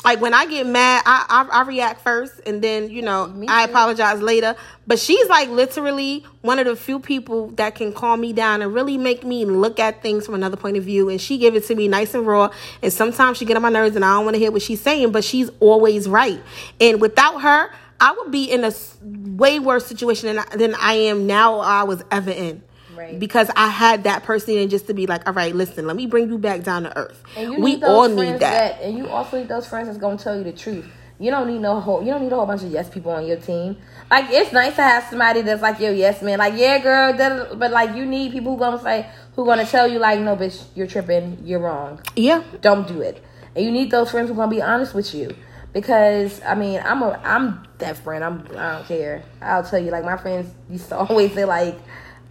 like 0.04 0.20
when 0.20 0.34
I 0.34 0.46
get 0.46 0.66
mad, 0.66 1.02
I, 1.06 1.24
I, 1.28 1.60
I 1.60 1.62
react 1.66 2.00
first, 2.00 2.40
and 2.46 2.62
then 2.62 2.90
you 2.90 3.02
know 3.02 3.32
I 3.48 3.64
apologize 3.64 4.20
later. 4.20 4.56
But 4.86 4.98
she's 4.98 5.28
like 5.28 5.48
literally 5.48 6.26
one 6.40 6.58
of 6.58 6.66
the 6.66 6.74
few 6.74 6.98
people 6.98 7.48
that 7.52 7.76
can 7.76 7.92
calm 7.92 8.20
me 8.20 8.32
down 8.32 8.62
and 8.62 8.74
really 8.74 8.98
make 8.98 9.24
me 9.24 9.44
look 9.44 9.78
at 9.78 10.02
things 10.02 10.26
from 10.26 10.34
another 10.34 10.56
point 10.56 10.76
of 10.76 10.84
view. 10.84 11.08
And 11.08 11.20
she 11.20 11.38
give 11.38 11.54
it 11.54 11.64
to 11.66 11.74
me 11.74 11.86
nice 11.86 12.14
and 12.14 12.26
raw. 12.26 12.50
And 12.82 12.92
sometimes 12.92 13.38
she 13.38 13.44
get 13.44 13.56
on 13.56 13.62
my 13.62 13.68
nerves, 13.68 13.94
and 13.94 14.04
I 14.04 14.14
don't 14.14 14.24
want 14.24 14.34
to 14.34 14.40
hear 14.40 14.50
what 14.50 14.62
she's 14.62 14.80
saying, 14.80 15.12
but 15.12 15.22
she's 15.24 15.50
always 15.60 16.08
right. 16.08 16.40
And 16.80 17.00
without 17.00 17.42
her, 17.42 17.70
I 18.00 18.12
would 18.12 18.32
be 18.32 18.50
in 18.50 18.64
a 18.64 18.72
way 19.02 19.60
worse 19.60 19.86
situation 19.86 20.34
than 20.34 20.44
than 20.58 20.74
I 20.74 20.94
am 20.94 21.26
now. 21.26 21.56
Or 21.56 21.64
I 21.64 21.84
was 21.84 22.02
ever 22.10 22.30
in. 22.30 22.62
Right. 23.02 23.18
Because 23.18 23.50
I 23.56 23.68
had 23.68 24.04
that 24.04 24.22
person 24.22 24.56
and 24.58 24.70
just 24.70 24.86
to 24.86 24.94
be 24.94 25.06
like, 25.06 25.26
all 25.26 25.34
right, 25.34 25.54
listen, 25.54 25.86
let 25.86 25.96
me 25.96 26.06
bring 26.06 26.28
you 26.28 26.38
back 26.38 26.62
down 26.62 26.84
to 26.84 26.96
earth. 26.96 27.20
And 27.36 27.52
you 27.52 27.60
we 27.60 27.82
all 27.82 28.08
need 28.08 28.38
that. 28.38 28.80
And 28.80 28.96
you 28.96 29.08
also 29.08 29.38
need 29.38 29.48
those 29.48 29.66
friends 29.66 29.88
that's 29.88 29.98
gonna 29.98 30.18
tell 30.18 30.36
you 30.36 30.44
the 30.44 30.52
truth. 30.52 30.86
You 31.18 31.30
don't 31.30 31.48
need 31.48 31.60
no 31.60 31.80
whole. 31.80 32.00
You 32.02 32.12
don't 32.12 32.22
need 32.22 32.32
a 32.32 32.36
whole 32.36 32.46
bunch 32.46 32.62
of 32.62 32.70
yes 32.70 32.88
people 32.88 33.10
on 33.10 33.26
your 33.26 33.38
team. 33.38 33.76
Like 34.10 34.26
it's 34.30 34.52
nice 34.52 34.76
to 34.76 34.82
have 34.82 35.04
somebody 35.04 35.42
that's 35.42 35.62
like 35.62 35.80
yo 35.80 35.90
yes 35.90 36.22
man. 36.22 36.38
Like 36.38 36.54
yeah 36.56 36.78
girl, 36.78 37.56
but 37.56 37.72
like 37.72 37.96
you 37.96 38.06
need 38.06 38.30
people 38.32 38.52
who 38.52 38.58
gonna 38.58 38.80
say 38.80 39.08
who 39.34 39.44
gonna 39.44 39.66
tell 39.66 39.88
you 39.88 39.98
like 39.98 40.20
no 40.20 40.36
bitch 40.36 40.64
you're 40.76 40.86
tripping 40.86 41.38
you're 41.44 41.60
wrong. 41.60 42.00
Yeah. 42.14 42.44
Don't 42.60 42.86
do 42.86 43.00
it. 43.00 43.22
And 43.56 43.64
you 43.64 43.72
need 43.72 43.90
those 43.90 44.12
friends 44.12 44.28
who 44.28 44.36
gonna 44.36 44.50
be 44.50 44.62
honest 44.62 44.94
with 44.94 45.12
you. 45.12 45.34
Because 45.72 46.40
I 46.42 46.54
mean 46.54 46.80
I'm 46.84 47.02
a 47.02 47.20
I'm 47.24 47.66
that 47.78 47.96
friend. 47.96 48.22
I'm 48.22 48.46
I 48.56 48.76
don't 48.76 48.86
care. 48.86 49.22
I'll 49.40 49.64
tell 49.64 49.80
you 49.80 49.90
like 49.90 50.04
my 50.04 50.16
friends 50.16 50.52
used 50.70 50.88
to 50.90 50.96
always 50.98 51.32
say 51.34 51.44
like 51.44 51.78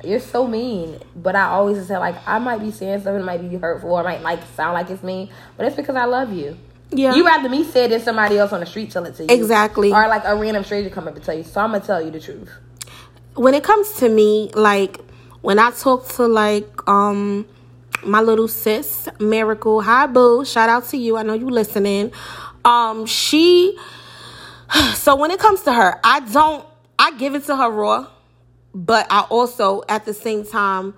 you're 0.04 0.20
so 0.20 0.48
mean. 0.48 1.00
But 1.16 1.36
I 1.36 1.44
always 1.44 1.86
say 1.88 1.98
like 1.98 2.16
I 2.28 2.40
might 2.40 2.60
be 2.60 2.72
saying 2.72 3.00
something 3.02 3.20
that 3.20 3.26
might 3.26 3.50
be 3.50 3.58
hurtful 3.58 3.92
or 3.92 4.04
might 4.04 4.22
like 4.22 4.40
sound 4.56 4.74
like 4.74 4.90
it's 4.90 5.04
mean, 5.04 5.30
but 5.58 5.66
it's 5.66 5.76
because 5.76 5.96
I 5.96 6.06
love 6.06 6.32
you. 6.34 6.58
Yeah. 6.94 7.16
You 7.16 7.26
rather 7.26 7.48
me 7.48 7.64
say 7.64 7.86
it 7.86 7.90
than 7.90 8.02
somebody 8.02 8.38
else 8.38 8.52
on 8.52 8.60
the 8.60 8.66
street 8.66 8.92
tell 8.92 9.06
it 9.06 9.16
to 9.16 9.24
you. 9.24 9.30
Exactly. 9.34 9.92
Or 9.92 10.08
like 10.08 10.24
a 10.26 10.36
random 10.36 10.64
stranger 10.64 10.90
come 10.90 11.08
up 11.08 11.16
and 11.16 11.24
tell 11.24 11.36
you. 11.36 11.44
So 11.44 11.62
I'm 11.62 11.72
gonna 11.72 11.84
tell 11.84 12.04
you 12.04 12.12
the 12.12 12.20
truth. 12.20 12.52
when 13.36 13.54
it 13.54 13.64
comes 13.64 13.94
to 13.94 14.10
me, 14.10 14.52
like 14.54 15.00
when 15.42 15.58
I 15.58 15.72
talk 15.72 16.08
to 16.10 16.28
like 16.28 16.88
um 16.88 17.46
my 18.04 18.20
little 18.22 18.48
sis, 18.48 19.08
Miracle, 19.20 19.82
hi 19.82 20.08
boo, 20.08 20.44
shout 20.44 20.70
out 20.70 20.86
to 20.90 20.98
you. 20.98 21.18
I 21.18 21.24
know 21.24 21.34
you 21.34 21.50
listening. 21.50 22.12
Um, 22.66 23.06
she 23.06 23.78
so 24.96 25.16
when 25.16 25.32
it 25.32 25.40
comes 25.40 25.62
to 25.64 25.74
her, 25.74 26.00
I 26.04 26.20
don't 26.22 26.66
I 27.00 27.18
give 27.18 27.36
it 27.36 27.46
to 27.46 27.56
her 27.56 27.70
raw, 27.70 28.08
but 28.74 29.08
I 29.10 29.22
also 29.22 29.84
at 29.90 30.06
the 30.06 30.14
same 30.14 30.46
time 30.46 30.94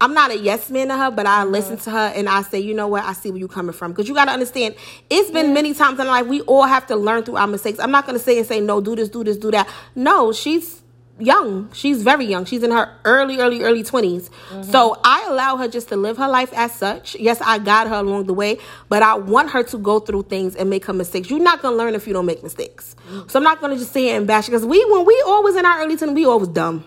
I'm 0.00 0.14
not 0.14 0.30
a 0.30 0.38
yes 0.38 0.70
man 0.70 0.88
to 0.88 0.96
her, 0.96 1.10
but 1.10 1.26
I 1.26 1.42
mm-hmm. 1.42 1.52
listen 1.52 1.76
to 1.78 1.90
her 1.90 2.12
and 2.14 2.28
I 2.28 2.42
say, 2.42 2.60
you 2.60 2.72
know 2.72 2.86
what, 2.86 3.04
I 3.04 3.12
see 3.14 3.30
where 3.30 3.38
you're 3.40 3.48
coming 3.48 3.72
from. 3.72 3.92
Because 3.92 4.08
you 4.08 4.14
gotta 4.14 4.30
understand, 4.30 4.76
it's 5.10 5.30
been 5.30 5.52
many 5.52 5.74
times 5.74 5.98
in 5.98 6.06
life 6.06 6.26
we 6.26 6.40
all 6.42 6.64
have 6.64 6.86
to 6.88 6.96
learn 6.96 7.24
through 7.24 7.36
our 7.36 7.48
mistakes. 7.48 7.80
I'm 7.80 7.90
not 7.90 8.06
gonna 8.06 8.20
say 8.20 8.38
and 8.38 8.46
say, 8.46 8.60
no, 8.60 8.80
do 8.80 8.94
this, 8.94 9.08
do 9.08 9.24
this, 9.24 9.36
do 9.36 9.50
that. 9.50 9.68
No, 9.96 10.32
she's 10.32 10.82
young. 11.18 11.68
She's 11.72 12.04
very 12.04 12.26
young. 12.26 12.44
She's 12.44 12.62
in 12.62 12.70
her 12.70 12.94
early, 13.04 13.40
early, 13.40 13.62
early 13.62 13.82
20s. 13.82 14.30
Mm-hmm. 14.30 14.62
So 14.70 15.00
I 15.02 15.26
allow 15.28 15.56
her 15.56 15.66
just 15.66 15.88
to 15.88 15.96
live 15.96 16.16
her 16.18 16.28
life 16.28 16.52
as 16.54 16.72
such. 16.72 17.16
Yes, 17.16 17.40
I 17.40 17.58
guide 17.58 17.88
her 17.88 17.96
along 17.96 18.26
the 18.26 18.34
way, 18.34 18.58
but 18.88 19.02
I 19.02 19.14
want 19.14 19.50
her 19.50 19.64
to 19.64 19.78
go 19.78 19.98
through 19.98 20.24
things 20.24 20.54
and 20.54 20.70
make 20.70 20.84
her 20.84 20.92
mistakes. 20.92 21.28
You're 21.28 21.40
not 21.40 21.60
gonna 21.60 21.76
learn 21.76 21.96
if 21.96 22.06
you 22.06 22.12
don't 22.12 22.26
make 22.26 22.44
mistakes. 22.44 22.94
Mm-hmm. 23.10 23.28
So 23.28 23.40
I'm 23.40 23.44
not 23.44 23.60
gonna 23.60 23.76
just 23.76 23.92
sit 23.92 24.00
here 24.02 24.16
and 24.16 24.28
bash 24.28 24.46
because 24.46 24.64
we 24.64 24.84
when 24.92 25.04
we 25.04 25.20
always 25.26 25.56
in 25.56 25.66
our 25.66 25.80
early 25.80 25.96
20s, 25.96 26.14
we 26.14 26.24
always 26.24 26.48
dumb. 26.48 26.84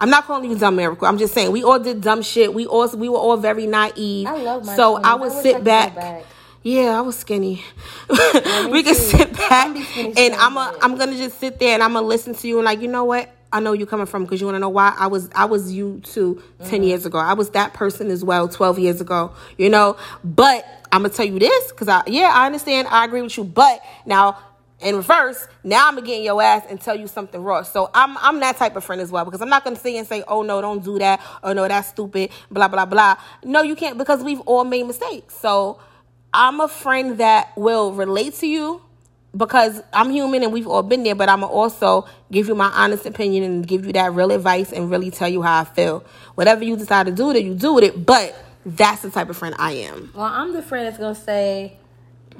I'm 0.00 0.10
not 0.10 0.24
calling 0.24 0.50
you 0.50 0.58
dumb, 0.58 0.76
Miracle. 0.76 1.06
I'm 1.06 1.18
just 1.18 1.34
saying 1.34 1.52
we 1.52 1.62
all 1.62 1.78
did 1.78 2.00
dumb 2.00 2.22
shit. 2.22 2.52
We 2.54 2.66
all 2.66 2.88
we 2.96 3.08
were 3.08 3.18
all 3.18 3.36
very 3.36 3.66
naive. 3.66 4.26
I 4.26 4.36
love 4.42 4.64
my 4.64 4.74
so 4.76 4.92
twins. 4.94 5.06
I 5.06 5.14
would 5.14 5.32
I 5.32 5.34
wish 5.34 5.38
I 5.38 5.42
sit 5.42 5.64
back. 5.64 5.94
back. 5.94 6.24
Yeah, 6.64 6.96
I 6.98 7.00
was 7.00 7.18
skinny. 7.18 7.62
we 8.10 8.82
can 8.82 8.94
too. 8.94 8.94
sit 8.94 9.32
back 9.36 9.76
I'm 9.76 10.12
and 10.16 10.34
I'm 10.34 10.56
a. 10.56 10.76
I'm 10.80 10.96
gonna 10.96 11.16
just 11.16 11.38
sit 11.40 11.58
there 11.58 11.74
and 11.74 11.82
I'm 11.82 11.92
gonna 11.92 12.06
listen 12.06 12.34
to 12.36 12.48
you 12.48 12.58
and 12.58 12.64
like 12.64 12.80
you 12.80 12.88
know 12.88 13.04
what 13.04 13.30
I 13.52 13.60
know 13.60 13.72
you 13.72 13.84
coming 13.84 14.06
from 14.06 14.22
because 14.24 14.40
you 14.40 14.46
want 14.46 14.54
to 14.56 14.60
know 14.60 14.68
why 14.68 14.94
I 14.98 15.08
was 15.08 15.28
I 15.34 15.44
was 15.46 15.72
you 15.72 16.00
too 16.04 16.42
10 16.60 16.66
Mm-hmm. 16.68 16.82
years 16.84 17.04
ago 17.06 17.18
I 17.18 17.34
was 17.34 17.50
that 17.50 17.74
person 17.74 18.10
as 18.10 18.24
well 18.24 18.48
twelve 18.48 18.78
years 18.78 19.00
ago 19.00 19.32
you 19.58 19.68
know 19.68 19.96
but 20.24 20.64
I'm 20.92 21.02
gonna 21.02 21.12
tell 21.12 21.26
you 21.26 21.38
this 21.38 21.70
because 21.72 21.88
I 21.88 22.02
yeah 22.06 22.30
I 22.32 22.46
understand 22.46 22.88
I 22.88 23.04
agree 23.04 23.22
with 23.22 23.36
you 23.36 23.44
but 23.44 23.82
now 24.06 24.38
in 24.82 24.96
reverse 24.96 25.46
now 25.64 25.88
I'm 25.88 25.94
gonna 25.94 26.06
get 26.06 26.18
in 26.18 26.24
your 26.24 26.42
ass 26.42 26.64
and 26.68 26.80
tell 26.80 26.96
you 26.96 27.06
something 27.06 27.42
raw 27.42 27.62
so 27.62 27.90
I'm 27.94 28.16
I'm 28.18 28.40
that 28.40 28.56
type 28.56 28.76
of 28.76 28.84
friend 28.84 29.00
as 29.00 29.10
well 29.10 29.24
because 29.24 29.40
I'm 29.40 29.48
not 29.48 29.64
gonna 29.64 29.76
sit 29.76 29.94
and 29.94 30.06
say 30.06 30.24
oh 30.28 30.42
no 30.42 30.60
don't 30.60 30.84
do 30.84 30.98
that 30.98 31.20
oh 31.42 31.52
no 31.52 31.66
that's 31.68 31.88
stupid 31.88 32.30
blah 32.50 32.68
blah 32.68 32.86
blah 32.86 33.16
no 33.44 33.62
you 33.62 33.76
can't 33.76 33.98
because 33.98 34.22
we've 34.22 34.40
all 34.40 34.64
made 34.64 34.86
mistakes 34.86 35.34
so 35.36 35.80
I'm 36.34 36.60
a 36.60 36.68
friend 36.68 37.18
that 37.18 37.52
will 37.56 37.92
relate 37.92 38.34
to 38.36 38.46
you 38.46 38.80
because 39.36 39.82
I'm 39.92 40.10
human 40.10 40.42
and 40.42 40.52
we've 40.52 40.66
all 40.66 40.82
been 40.82 41.02
there, 41.02 41.14
but 41.14 41.28
I'm 41.28 41.40
to 41.40 41.46
also 41.46 42.06
give 42.30 42.48
you 42.48 42.54
my 42.54 42.70
honest 42.74 43.06
opinion 43.06 43.44
and 43.44 43.66
give 43.66 43.86
you 43.86 43.92
that 43.92 44.12
real 44.12 44.30
advice 44.30 44.72
and 44.72 44.90
really 44.90 45.10
tell 45.10 45.28
you 45.28 45.42
how 45.42 45.60
I 45.60 45.64
feel. 45.64 46.04
Whatever 46.34 46.64
you 46.64 46.76
decide 46.76 47.06
to 47.06 47.12
do 47.12 47.26
with 47.26 47.36
it, 47.36 47.44
you 47.44 47.54
do 47.54 47.74
with 47.74 47.84
it, 47.84 48.04
but 48.04 48.34
that's 48.64 49.02
the 49.02 49.10
type 49.10 49.28
of 49.28 49.36
friend 49.36 49.54
I 49.58 49.72
am. 49.72 50.10
Well, 50.14 50.24
I'm 50.24 50.52
the 50.52 50.62
friend 50.62 50.86
that's 50.86 50.98
gonna 50.98 51.14
say, 51.14 51.78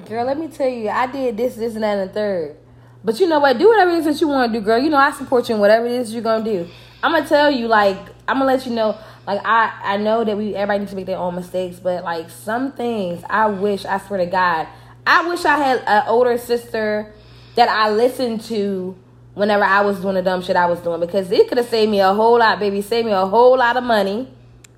"Girl, 0.07 0.25
let 0.25 0.37
me 0.37 0.47
tell 0.47 0.67
you, 0.67 0.89
I 0.89 1.07
did 1.07 1.37
this, 1.37 1.55
this, 1.55 1.75
and 1.75 1.83
that, 1.83 1.97
and 1.97 2.09
the 2.09 2.13
third. 2.13 2.55
But 3.03 3.19
you 3.19 3.27
know 3.27 3.39
what? 3.39 3.57
Do 3.57 3.67
whatever 3.69 3.91
it 3.91 3.97
is 3.99 4.05
that 4.05 4.21
you 4.21 4.27
want 4.27 4.51
to 4.53 4.59
do, 4.59 4.63
girl. 4.63 4.79
You 4.79 4.89
know 4.89 4.97
I 4.97 5.11
support 5.11 5.49
you 5.49 5.55
in 5.55 5.61
whatever 5.61 5.85
it 5.85 5.91
is 5.91 6.13
you're 6.13 6.23
gonna 6.23 6.43
do. 6.43 6.67
I'm 7.03 7.11
gonna 7.11 7.27
tell 7.27 7.51
you, 7.51 7.67
like, 7.67 7.97
I'm 8.27 8.37
gonna 8.39 8.45
let 8.45 8.65
you 8.65 8.73
know, 8.73 8.97
like, 9.27 9.41
I 9.43 9.71
I 9.83 9.97
know 9.97 10.23
that 10.23 10.37
we 10.37 10.55
everybody 10.55 10.79
needs 10.79 10.91
to 10.91 10.95
make 10.95 11.05
their 11.05 11.17
own 11.17 11.35
mistakes, 11.35 11.79
but 11.79 12.03
like 12.03 12.29
some 12.29 12.71
things, 12.71 13.23
I 13.29 13.47
wish, 13.47 13.85
I 13.85 13.97
swear 13.97 14.19
to 14.19 14.25
God, 14.25 14.67
I 15.05 15.27
wish 15.27 15.43
I 15.43 15.57
had 15.57 15.83
an 15.85 16.03
older 16.07 16.37
sister 16.37 17.13
that 17.55 17.67
I 17.67 17.91
listened 17.91 18.41
to 18.43 18.95
whenever 19.33 19.63
I 19.65 19.81
was 19.81 19.99
doing 19.99 20.15
the 20.15 20.21
dumb 20.21 20.41
shit 20.41 20.55
I 20.55 20.65
was 20.67 20.79
doing 20.79 20.99
because 21.01 21.29
it 21.31 21.49
could 21.49 21.57
have 21.57 21.67
saved 21.67 21.91
me 21.91 21.99
a 21.99 22.13
whole 22.13 22.39
lot, 22.39 22.59
baby. 22.59 22.81
Saved 22.81 23.05
me 23.05 23.11
a 23.11 23.25
whole 23.25 23.57
lot 23.57 23.75
of 23.75 23.83
money, 23.83 24.31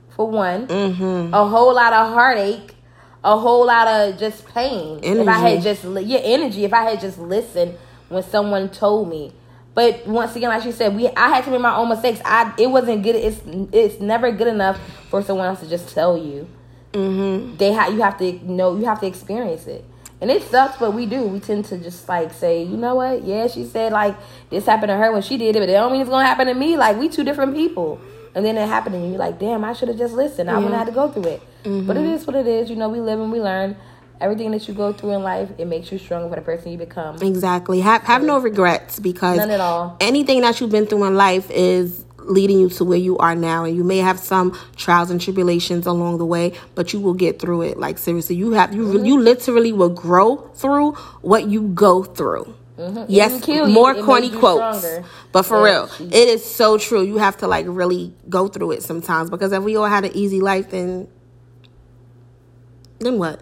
for 0.09 0.28
one, 0.30 0.66
Mm-hmm. 0.68 1.34
a 1.34 1.47
whole 1.47 1.76
lot 1.76 1.93
of 1.93 2.11
heartache, 2.11 2.74
a 3.26 3.38
whole 3.38 3.65
lot 3.65 3.88
of 3.88 4.19
just 4.19 4.45
pain. 4.53 4.99
If 5.01 5.28
I 5.28 5.34
had 5.34 5.51
Energy. 5.53 5.63
just 5.63 5.84
li- 5.84 6.03
yeah 6.03 6.19
energy, 6.19 6.63
if 6.63 6.73
I 6.73 6.84
had 6.84 7.01
just 7.01 7.17
listened 7.17 7.76
when 8.07 8.21
someone 8.23 8.69
told 8.69 9.09
me. 9.09 9.34
But 9.73 10.07
once 10.07 10.36
again, 10.36 10.49
like 10.49 10.61
she 10.63 10.71
said, 10.71 10.95
we 10.95 11.09
I 11.09 11.30
had 11.30 11.43
to 11.45 11.51
make 11.51 11.59
my 11.59 11.76
own 11.76 11.89
mistakes. 11.89 12.21
I 12.23 12.53
it 12.57 12.67
wasn't 12.67 13.03
good. 13.03 13.15
It's 13.15 13.41
it's 13.73 13.99
never 13.99 14.32
good 14.32 14.47
enough 14.47 14.80
for 15.09 15.23
someone 15.23 15.47
else 15.47 15.59
to 15.61 15.67
just 15.67 15.89
tell 15.89 16.15
you. 16.17 16.47
Mm-hmm. 16.93 17.57
They 17.57 17.73
have 17.73 17.91
you 17.93 18.01
have 18.01 18.17
to 18.19 18.32
know 18.49 18.78
you 18.78 18.86
have 18.86 18.99
to 19.01 19.07
experience 19.07 19.65
it. 19.65 19.84
And 20.21 20.32
it 20.32 20.43
sucks, 20.43 20.78
but 20.78 20.93
we 20.93 21.07
do. 21.07 21.23
We 21.23 21.39
tend 21.39 21.65
to 21.65 21.78
just 21.78 22.07
like 22.07 22.32
say, 22.32 22.63
you 22.63 22.78
know 22.78 22.95
what? 22.95 23.23
Yeah, 23.23 23.47
she 23.47 23.65
said 23.65 23.91
like 23.91 24.15
this 24.51 24.67
happened 24.67 24.89
to 24.89 24.95
her 24.97 25.11
when 25.11 25.23
she 25.23 25.38
did 25.38 25.55
it, 25.55 25.59
but 25.59 25.67
it 25.67 25.73
don't 25.73 25.91
mean 25.91 26.01
it's 26.01 26.09
gonna 26.09 26.26
happen 26.28 26.45
to 26.47 26.53
me. 26.53 26.78
Like 26.78 26.97
we 26.97 27.09
two 27.09 27.23
different 27.23 27.55
people. 27.55 27.99
And 28.36 28.45
then 28.45 28.57
it 28.57 28.67
happened, 28.67 28.95
and 28.95 29.09
you're 29.09 29.17
like, 29.17 29.39
damn, 29.39 29.63
I 29.63 29.71
should 29.71 29.88
have 29.88 29.97
just 29.97 30.13
listened. 30.13 30.51
I 30.51 30.57
wouldn't 30.57 30.76
have 30.76 30.88
to 30.88 30.93
go 30.93 31.09
through 31.09 31.23
it. 31.23 31.41
But 31.66 31.97
it 31.97 32.05
is 32.05 32.26
what 32.28 32.36
it 32.36 32.47
is. 32.47 32.70
You 32.70 32.76
know, 32.76 32.89
we 32.89 32.99
live 32.99 33.20
and 33.20 33.32
we 33.32 33.41
learn. 33.41 33.76
Everything 34.22 34.51
that 34.51 34.66
you 34.68 34.74
go 34.74 34.93
through 34.93 35.11
in 35.11 35.24
life, 35.24 35.49
it 35.57 35.66
makes 35.68 35.91
you 35.91 35.97
stronger 35.97 36.30
for 36.30 36.36
the 36.38 36.41
person 36.41 36.72
you 36.72 36.78
become. 36.78 37.22
Exactly. 37.22 37.82
Have 37.82 38.03
have 38.03 38.24
no 38.24 38.39
regrets 38.39 38.97
because 38.97 39.38
None 39.38 39.51
at 39.51 39.59
all. 39.59 39.97
anything 39.99 40.39
that 40.41 40.61
you've 40.61 40.72
been 40.72 40.86
through 40.88 41.03
in 41.03 41.16
life 41.16 41.51
is 41.51 42.05
leading 42.20 42.59
you 42.59 42.70
to 42.70 42.86
where 42.86 42.97
you 42.97 43.18
are 43.20 43.36
now 43.36 43.66
and 43.66 43.76
you 43.76 43.84
may 43.84 43.97
have 43.99 44.18
some 44.18 44.57
trials 44.78 45.11
and 45.11 45.20
tribulations 45.22 45.86
along 45.86 46.18
the 46.18 46.26
way 46.26 46.53
but 46.74 46.91
you 46.91 46.99
will 46.99 47.13
get 47.13 47.38
through 47.39 47.61
it 47.61 47.78
like 47.78 47.99
seriously 47.99 48.36
you 48.36 48.51
have 48.53 48.74
you 48.74 48.84
Mm-hmm. 48.86 49.05
you 49.05 49.20
literally 49.20 49.72
will 49.72 49.91
grow 49.91 50.38
through 50.55 50.93
what 51.22 51.47
you 51.47 51.63
go 51.68 52.03
through 52.03 52.55
yes 53.07 53.32
Mm-hmm. 53.41 53.51
you, 53.51 53.68
more 53.68 53.93
corny 54.01 54.32
quotes 54.32 54.80
stronger. 54.80 55.07
but 55.32 55.43
for 55.43 55.57
Yeah, 55.68 55.86
real 55.86 55.89
it 56.11 56.28
is 56.30 56.43
so 56.43 56.80
true 56.80 57.03
you 57.03 57.18
have 57.18 57.38
to 57.38 57.47
like 57.47 57.66
really 57.70 58.11
go 58.28 58.47
through 58.47 58.72
it 58.72 58.82
sometimes 58.82 59.30
because 59.30 59.51
if 59.51 59.61
we 59.61 59.76
all 59.76 59.86
had 59.86 60.03
an 60.05 60.11
easy 60.16 60.41
life 60.41 60.72
then 60.72 61.07
then 62.99 63.17
what 63.17 63.41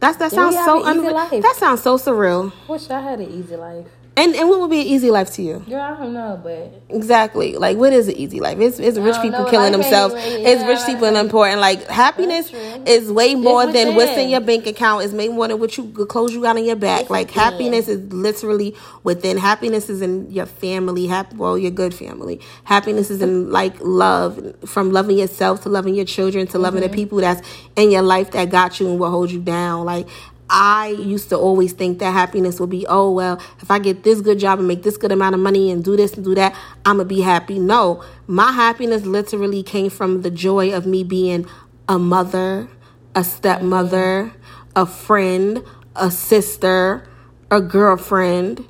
that's 0.00 0.16
that 0.18 0.30
sounds 0.32 0.56
so 0.56 0.84
an 0.86 0.96
easy 0.98 1.06
unre- 1.08 1.12
life. 1.12 1.42
that 1.42 1.56
sounds 1.56 1.82
so 1.82 1.96
surreal 1.96 2.52
Wish 2.68 2.90
I 2.90 3.00
had 3.00 3.20
an 3.20 3.30
easy 3.30 3.56
life. 3.56 3.86
And 4.16 4.34
and 4.36 4.48
what 4.48 4.60
would 4.60 4.70
be 4.70 4.80
an 4.80 4.86
easy 4.86 5.10
life 5.10 5.32
to 5.32 5.42
you? 5.42 5.58
Girl, 5.68 5.80
I 5.80 5.96
don't 5.98 6.12
know, 6.14 6.40
but 6.42 6.82
Exactly. 6.88 7.56
Like, 7.56 7.76
what 7.76 7.92
is 7.92 8.06
an 8.06 8.14
easy 8.16 8.38
life? 8.38 8.60
It's, 8.60 8.78
it's 8.78 8.96
rich 8.96 9.16
people 9.16 9.40
know. 9.42 9.50
killing 9.50 9.72
themselves. 9.72 10.14
even- 10.14 10.46
it's 10.46 10.62
rich 10.64 10.78
people 10.86 11.06
and 11.08 11.16
important. 11.16 11.60
Like, 11.60 11.84
happiness 11.88 12.52
is 12.86 13.10
way 13.10 13.34
more 13.34 13.66
than 13.66 13.96
what's 13.96 14.12
in 14.16 14.28
your 14.28 14.40
bank 14.40 14.66
account. 14.68 15.02
It's 15.04 15.12
way 15.12 15.26
more 15.28 15.48
than 15.48 15.58
what 15.58 15.76
you 15.76 15.90
the 15.90 16.06
clothes 16.06 16.32
you 16.32 16.42
got 16.42 16.56
on 16.56 16.64
your 16.64 16.76
back. 16.76 17.02
It's 17.02 17.10
like, 17.10 17.26
within. 17.28 17.42
happiness 17.42 17.88
is 17.88 18.12
literally 18.12 18.76
within. 19.02 19.36
Happiness 19.36 19.90
is 19.90 20.00
in 20.00 20.30
your 20.30 20.46
family. 20.46 21.08
Hap- 21.08 21.32
well, 21.34 21.58
your 21.58 21.72
good 21.72 21.92
family. 21.92 22.40
Happiness 22.62 23.10
is 23.10 23.20
in 23.20 23.50
like 23.50 23.74
love, 23.80 24.54
from 24.64 24.92
loving 24.92 25.18
yourself 25.18 25.62
to 25.64 25.68
loving 25.68 25.96
your 25.96 26.04
children 26.04 26.46
to 26.48 26.58
loving 26.58 26.82
Mm-hmm. 26.82 26.90
the 26.92 26.96
people 26.96 27.18
that's 27.18 27.42
in 27.74 27.90
your 27.90 28.02
life 28.02 28.30
that 28.30 28.48
got 28.50 28.78
you 28.78 28.88
and 28.90 29.00
will 29.00 29.10
hold 29.10 29.32
you 29.32 29.40
down. 29.40 29.84
Like. 29.84 30.06
I 30.50 30.88
used 30.88 31.30
to 31.30 31.38
always 31.38 31.72
think 31.72 31.98
that 32.00 32.12
happiness 32.12 32.60
would 32.60 32.70
be, 32.70 32.86
oh, 32.88 33.10
well, 33.10 33.40
if 33.60 33.70
I 33.70 33.78
get 33.78 34.02
this 34.02 34.20
good 34.20 34.38
job 34.38 34.58
and 34.58 34.68
make 34.68 34.82
this 34.82 34.96
good 34.96 35.10
amount 35.10 35.34
of 35.34 35.40
money 35.40 35.70
and 35.70 35.82
do 35.82 35.96
this 35.96 36.14
and 36.14 36.24
do 36.24 36.34
that, 36.34 36.54
I'm 36.84 36.96
going 36.96 37.08
to 37.08 37.14
be 37.14 37.22
happy. 37.22 37.58
No, 37.58 38.04
my 38.26 38.52
happiness 38.52 39.04
literally 39.06 39.62
came 39.62 39.90
from 39.90 40.22
the 40.22 40.30
joy 40.30 40.74
of 40.74 40.86
me 40.86 41.02
being 41.02 41.46
a 41.88 41.98
mother, 41.98 42.68
a 43.14 43.24
stepmother, 43.24 44.32
a 44.76 44.86
friend, 44.86 45.64
a 45.96 46.10
sister, 46.10 47.08
a 47.50 47.60
girlfriend. 47.60 48.66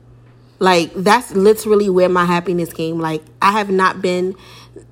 Like, 0.61 0.95
that's 0.95 1.33
literally 1.33 1.91
where 1.91 2.09
my 2.09 2.25
happiness 2.25 2.73
came. 2.73 3.01
Like, 3.01 3.23
I 3.43 3.53
have 3.53 3.71
not 3.71 4.01
been, 4.01 4.37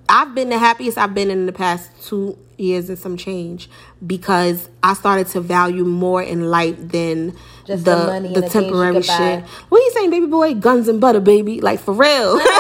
I've 0.08 0.34
been 0.34 0.48
the 0.48 0.58
happiest 0.58 0.98
I've 0.98 1.14
been 1.14 1.30
in 1.30 1.46
the 1.46 1.52
past 1.52 1.90
two 2.04 2.36
years 2.58 2.88
and 2.88 2.98
some 2.98 3.16
change 3.16 3.68
because 4.06 4.68
I 4.82 4.94
started 4.94 5.28
to 5.28 5.40
value 5.40 5.84
more 5.84 6.22
in 6.22 6.50
life 6.50 6.76
than 6.78 7.36
Just 7.64 7.84
the 7.84 7.96
the 7.96 8.06
money 8.06 8.34
the 8.34 8.48
temporary 8.48 9.02
shit. 9.02 9.44
What 9.68 9.80
are 9.80 9.84
you 9.84 9.90
saying, 9.92 10.10
baby 10.10 10.26
boy? 10.26 10.54
Guns 10.54 10.88
and 10.88 11.00
butter, 11.00 11.20
baby. 11.20 11.60
Like 11.60 11.80
for 11.80 11.94
real. 11.94 12.40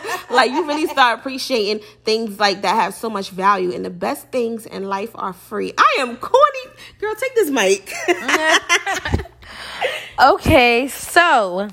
like 0.30 0.50
you 0.50 0.66
really 0.66 0.86
start 0.86 1.18
appreciating 1.18 1.84
things 2.04 2.38
like 2.38 2.62
that 2.62 2.74
have 2.76 2.94
so 2.94 3.10
much 3.10 3.30
value. 3.30 3.72
And 3.72 3.84
the 3.84 3.90
best 3.90 4.28
things 4.28 4.66
in 4.66 4.84
life 4.84 5.10
are 5.14 5.32
free. 5.32 5.72
I 5.76 5.96
am 6.00 6.16
corny. 6.16 6.76
Girl, 7.00 7.14
take 7.14 7.34
this 7.34 7.50
mic. 7.50 7.92
Okay, 10.20 10.86
so 10.88 11.66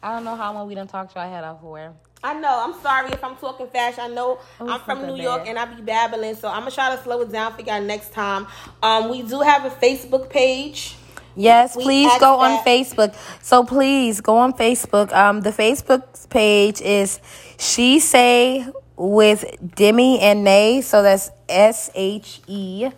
I 0.00 0.14
don't 0.14 0.22
know 0.22 0.36
how 0.36 0.54
long 0.54 0.68
we 0.68 0.76
done 0.76 0.86
talked 0.86 1.16
your 1.16 1.24
head 1.24 1.42
off 1.42 1.60
for. 1.60 1.92
I 2.24 2.32
know. 2.32 2.58
I'm 2.64 2.80
sorry 2.80 3.10
if 3.12 3.22
I'm 3.22 3.36
talking 3.36 3.66
fast. 3.68 3.98
I 3.98 4.08
know 4.08 4.40
I'm 4.58 4.80
from 4.80 5.06
New 5.06 5.16
that 5.16 5.22
York 5.22 5.42
and 5.46 5.58
I 5.58 5.66
be 5.66 5.82
babbling, 5.82 6.34
so 6.34 6.48
I'm 6.48 6.60
gonna 6.60 6.70
try 6.70 6.96
to 6.96 7.02
slow 7.02 7.20
it 7.20 7.30
down 7.30 7.52
for 7.52 7.60
y'all 7.60 7.82
next 7.82 8.14
time. 8.14 8.46
Um, 8.82 9.10
we 9.10 9.20
do 9.22 9.42
have 9.42 9.66
a 9.66 9.70
Facebook 9.70 10.30
page. 10.30 10.96
Yes, 11.36 11.76
We 11.76 11.82
please 11.82 12.10
go 12.20 12.38
on 12.40 12.64
Facebook. 12.64 13.14
So 13.42 13.62
please 13.62 14.22
go 14.22 14.38
on 14.38 14.54
Facebook. 14.54 15.12
Um, 15.12 15.42
the 15.42 15.50
Facebook 15.50 16.30
page 16.30 16.80
is 16.80 17.20
She 17.58 18.00
Say 18.00 18.66
with 18.96 19.44
Demi 19.74 20.18
and 20.20 20.44
Nay. 20.44 20.80
So 20.80 21.02
that's 21.02 21.30
S 21.46 21.90
H 21.94 22.40
E 22.46 22.88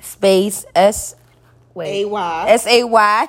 space 0.00 0.64
S 0.76 1.16
wait 1.74 2.04
AY. 2.04 2.44
S 2.48 2.66
A 2.68 2.84
Y 2.84 3.28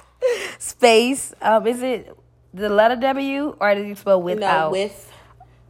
space. 0.60 1.34
Um, 1.42 1.66
is 1.66 1.82
it 1.82 2.16
the 2.54 2.68
letter 2.68 2.96
W 2.96 3.56
or 3.60 3.74
did 3.74 3.86
you 3.86 3.94
spell 3.94 4.18
No, 4.18 4.24
without? 4.24 4.70
with 4.72 5.12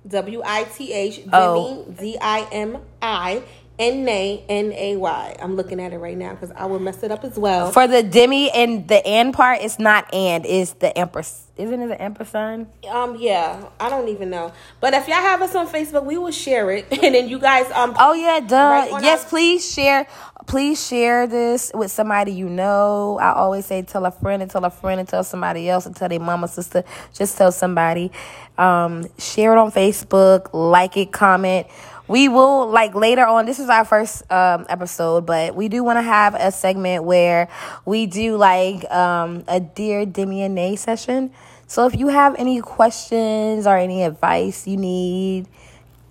W 0.06 0.42
I 0.44 0.64
T 0.64 0.92
H 0.92 1.20
Oh. 1.32 1.84
D 1.98 2.16
I 2.20 2.46
M 2.52 2.78
I 3.02 3.42
N 3.80 4.06
A 4.06 4.44
N 4.46 4.72
A 4.72 4.96
Y. 4.96 5.36
I'm 5.40 5.56
looking 5.56 5.80
at 5.80 5.94
it 5.94 5.98
right 5.98 6.16
now 6.16 6.34
because 6.34 6.52
I 6.52 6.66
will 6.66 6.78
mess 6.78 7.02
it 7.02 7.10
up 7.10 7.24
as 7.24 7.38
well. 7.38 7.72
For 7.72 7.86
the 7.86 8.02
Demi 8.02 8.50
and 8.50 8.86
the 8.86 9.04
and 9.06 9.32
part, 9.32 9.60
it's 9.62 9.78
not 9.78 10.12
and, 10.12 10.44
it's 10.44 10.74
the 10.74 10.96
empress. 10.96 11.46
Isn't 11.56 11.80
it 11.80 11.88
the 11.88 12.02
ampersand? 12.02 12.66
Um, 12.88 13.16
yeah, 13.16 13.68
I 13.80 13.88
don't 13.88 14.08
even 14.08 14.28
know. 14.28 14.52
But 14.80 14.92
if 14.94 15.08
y'all 15.08 15.16
have 15.16 15.40
us 15.40 15.54
on 15.54 15.66
Facebook, 15.66 16.04
we 16.04 16.18
will 16.18 16.30
share 16.30 16.70
it, 16.70 16.86
and 17.02 17.14
then 17.14 17.28
you 17.28 17.38
guys 17.38 17.70
um. 17.72 17.96
Oh 17.98 18.12
yeah, 18.12 18.40
duh. 18.40 18.56
Right 18.56 19.02
yes, 19.02 19.24
our- 19.24 19.30
please 19.30 19.72
share. 19.72 20.06
Please 20.46 20.84
share 20.84 21.26
this 21.26 21.70
with 21.74 21.90
somebody 21.90 22.32
you 22.32 22.48
know. 22.48 23.18
I 23.20 23.32
always 23.32 23.66
say 23.66 23.82
tell 23.82 24.04
a 24.04 24.10
friend 24.10 24.42
and 24.42 24.50
tell 24.50 24.64
a 24.64 24.70
friend 24.70 24.98
and 24.98 25.08
tell 25.08 25.22
somebody 25.22 25.68
else 25.68 25.86
and 25.86 25.94
tell 25.94 26.08
their 26.08 26.18
mama, 26.18 26.48
sister. 26.48 26.82
Just 27.14 27.38
tell 27.38 27.52
somebody. 27.52 28.10
Um, 28.58 29.06
share 29.18 29.52
it 29.52 29.58
on 29.58 29.70
Facebook. 29.70 30.50
Like 30.52 30.96
it. 30.96 31.12
Comment. 31.12 31.66
We 32.11 32.28
will 32.28 32.66
like 32.68 32.96
later 32.96 33.24
on. 33.24 33.46
This 33.46 33.61
is 33.61 33.68
our 33.68 33.84
first 33.84 34.28
um, 34.32 34.66
episode, 34.68 35.26
but 35.26 35.54
we 35.54 35.68
do 35.68 35.84
want 35.84 35.98
to 35.98 36.02
have 36.02 36.34
a 36.34 36.50
segment 36.50 37.04
where 37.04 37.48
we 37.84 38.06
do 38.06 38.36
like 38.36 38.84
um, 38.90 39.44
a 39.46 39.61
dear 39.61 40.04
Demi 40.04 40.42
and 40.42 40.56
Nay 40.56 40.74
session. 40.74 41.30
So 41.68 41.86
if 41.86 41.94
you 41.94 42.08
have 42.08 42.34
any 42.34 42.61
questions 42.62 43.64
or 43.64 43.76
any 43.76 44.02
advice 44.02 44.66
you 44.66 44.76
need, 44.76 45.46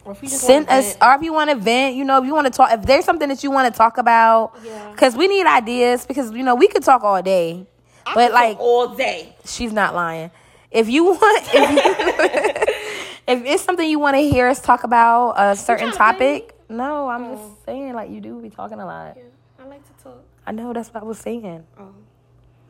or 0.05 0.13
if 0.13 0.23
you 0.23 0.29
just 0.29 0.41
send 0.43 0.69
us 0.69 0.95
or 1.01 1.15
if 1.15 1.21
you 1.21 1.33
want 1.33 1.49
to 1.49 1.57
vent 1.57 1.97
you 1.97 2.05
know 2.05 2.17
if 2.17 2.25
you 2.25 2.33
want 2.33 2.47
to 2.47 2.51
talk 2.51 2.71
if 2.71 2.81
there's 2.83 3.03
something 3.03 3.27
that 3.27 3.43
you 3.43 3.51
want 3.51 3.71
to 3.71 3.77
talk 3.77 3.97
about 3.97 4.53
Yeah. 4.63 4.91
because 4.91 5.17
we 5.17 5.27
need 5.27 5.45
ideas 5.45 6.05
because 6.05 6.31
you 6.31 6.43
know 6.43 6.55
we 6.55 6.69
could 6.69 6.83
talk 6.83 7.03
all 7.03 7.21
day 7.21 7.67
I 8.07 8.15
but 8.15 8.31
like 8.31 8.57
all 8.57 8.95
day. 8.95 9.35
she's 9.45 9.73
not 9.73 9.93
lying 9.93 10.31
if 10.71 10.87
you 10.89 11.03
want 11.03 11.43
if, 11.53 11.69
you, 11.69 12.75
if 13.29 13.45
it's 13.45 13.63
something 13.63 13.87
you 13.89 13.99
want 13.99 14.15
to 14.17 14.21
hear 14.21 14.47
us 14.47 14.59
talk 14.59 14.83
about 14.83 15.33
a 15.37 15.55
certain 15.55 15.91
topic 15.91 16.55
no 16.67 17.07
i'm 17.07 17.25
just 17.35 17.43
oh. 17.43 17.57
saying 17.65 17.93
like 17.93 18.09
you 18.09 18.19
do 18.19 18.41
be 18.41 18.49
talking 18.49 18.79
a 18.79 18.85
lot 18.85 19.17
I 19.59 19.65
like 19.67 19.83
to 19.85 20.03
talk. 20.03 20.23
i 20.47 20.51
know 20.51 20.73
that's 20.73 20.89
what 20.93 21.03
i 21.03 21.05
was 21.05 21.19
saying 21.19 21.63
Oh. 21.79 21.89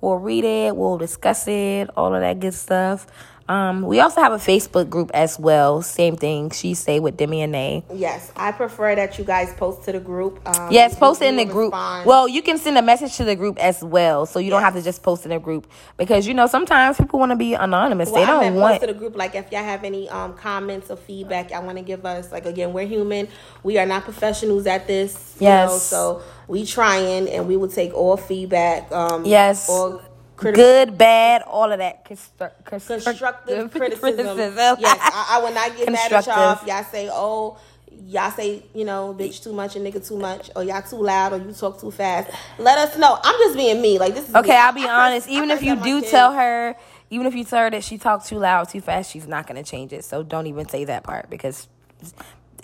We'll 0.00 0.18
read 0.18 0.44
it, 0.44 0.76
we'll 0.76 0.96
discuss 0.96 1.48
it, 1.48 1.90
all 1.96 2.14
of 2.14 2.20
that 2.20 2.38
good 2.38 2.54
stuff. 2.54 3.08
Um, 3.48 3.82
we 3.82 4.00
also 4.00 4.20
have 4.20 4.32
a 4.32 4.36
Facebook 4.36 4.88
group 4.88 5.10
as 5.12 5.38
well. 5.38 5.82
Same 5.82 6.16
thing. 6.16 6.50
She 6.50 6.74
say 6.74 7.00
with 7.00 7.16
Demi 7.16 7.42
and 7.42 7.52
Nay. 7.52 7.84
yes, 7.92 8.32
I 8.36 8.52
prefer 8.52 8.94
that 8.94 9.18
you 9.18 9.24
guys 9.24 9.52
post 9.54 9.82
to 9.84 9.92
the 9.92 10.00
group. 10.00 10.40
Um, 10.48 10.70
Yes, 10.70 10.94
post 10.98 11.22
in 11.22 11.36
the 11.36 11.44
group. 11.44 11.72
respond. 11.72 12.06
Well, 12.06 12.28
you 12.28 12.40
can 12.42 12.56
send 12.58 12.78
a 12.78 12.82
message 12.82 13.16
to 13.16 13.24
the 13.24 13.34
group 13.36 13.58
as 13.58 13.82
well, 13.82 14.26
so 14.26 14.38
you 14.38 14.50
don't 14.50 14.62
have 14.62 14.74
to 14.74 14.82
just 14.82 15.02
post 15.02 15.24
in 15.24 15.30
the 15.30 15.38
group 15.38 15.66
because 15.96 16.26
you 16.26 16.34
know 16.34 16.46
sometimes 16.46 16.96
people 16.98 17.18
want 17.18 17.30
to 17.30 17.36
be 17.36 17.54
anonymous. 17.54 18.10
Well, 18.10 18.20
they 18.20 18.26
don't 18.26 18.40
meant 18.40 18.56
want. 18.56 18.72
post 18.74 18.80
to 18.82 18.86
the 18.92 18.98
group. 18.98 19.16
Like, 19.16 19.34
if 19.34 19.50
y'all 19.52 19.64
have 19.64 19.84
any 19.84 20.08
um 20.08 20.34
comments 20.34 20.90
or 20.90 20.96
feedback, 20.96 21.50
y'all 21.50 21.64
want 21.64 21.78
to 21.78 21.84
give 21.84 22.06
us. 22.06 22.30
Like, 22.32 22.46
again, 22.46 22.72
we're 22.72 22.86
human. 22.86 23.28
We 23.62 23.76
are 23.78 23.86
not 23.86 24.04
professionals 24.04 24.66
at 24.66 24.86
this. 24.86 25.36
Yes. 25.40 25.68
Know, 25.70 25.78
so 25.78 26.22
we 26.48 26.64
trying, 26.64 27.28
and 27.28 27.48
we 27.48 27.56
will 27.56 27.68
take 27.68 27.92
all 27.92 28.16
feedback. 28.16 28.90
Um. 28.92 29.24
Yes. 29.24 29.68
All 29.68 30.00
criticism. 30.42 30.88
Good, 30.88 30.98
bad, 30.98 31.42
all 31.42 31.72
of 31.72 31.78
that. 31.80 32.04
Constru- 32.06 32.52
constructive 32.64 33.04
constructive 33.04 33.70
criticism. 33.70 34.38
yes, 34.80 34.98
I, 35.02 35.38
I 35.38 35.42
will 35.42 35.54
not 35.54 35.76
get 35.76 35.90
mad 35.92 36.12
at 36.12 36.26
y'all 36.26 36.52
if 36.54 36.66
y'all 36.66 36.84
say, 36.84 37.08
"Oh, 37.12 37.58
y'all 38.06 38.30
say 38.32 38.64
you 38.74 38.84
know, 38.84 39.14
bitch 39.18 39.42
too 39.42 39.52
much 39.54 39.76
and 39.76 39.86
nigga 39.86 40.06
too 40.06 40.18
much, 40.18 40.50
or 40.56 40.64
y'all 40.64 40.82
too 40.82 40.96
loud, 41.02 41.32
or 41.34 41.38
you 41.38 41.52
talk 41.52 41.80
too 41.80 41.90
fast." 41.92 42.30
Let 42.58 42.78
us 42.78 42.98
know. 42.98 43.18
I'm 43.22 43.36
just 43.40 43.56
being 43.56 43.80
me. 43.82 43.98
Like 43.98 44.14
this 44.14 44.28
is 44.28 44.34
Okay, 44.34 44.50
me. 44.50 44.56
I'll 44.56 44.72
be 44.72 44.86
I 44.86 45.08
honest. 45.08 45.28
Even 45.28 45.50
if 45.50 45.62
you 45.62 45.76
do 45.76 46.00
kids. 46.00 46.10
tell 46.12 46.32
her, 46.34 46.76
even 47.10 47.26
if 47.26 47.34
you 47.34 47.44
tell 47.44 47.60
her 47.60 47.70
that 47.70 47.84
she 47.84 47.98
talks 47.98 48.28
too 48.28 48.38
loud, 48.38 48.68
too 48.68 48.80
fast, 48.82 49.10
she's 49.12 49.26
not 49.28 49.46
gonna 49.46 49.64
change 49.64 49.92
it. 49.92 50.04
So 50.04 50.22
don't 50.22 50.46
even 50.48 50.68
say 50.68 50.84
that 50.86 51.04
part 51.04 51.30
because 51.30 51.68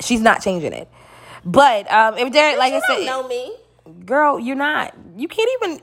she's 0.01 0.20
not 0.20 0.43
changing 0.43 0.72
it. 0.72 0.89
But 1.45 1.91
um, 1.93 2.18
if 2.18 2.33
there, 2.33 2.59
like 2.59 2.72
I 2.74 2.81
said, 2.81 3.07
know 3.07 3.26
me. 3.29 3.55
girl, 4.05 4.39
you're 4.41 4.57
not. 4.57 4.95
You 5.16 5.29
can't 5.29 5.51
even. 5.62 5.81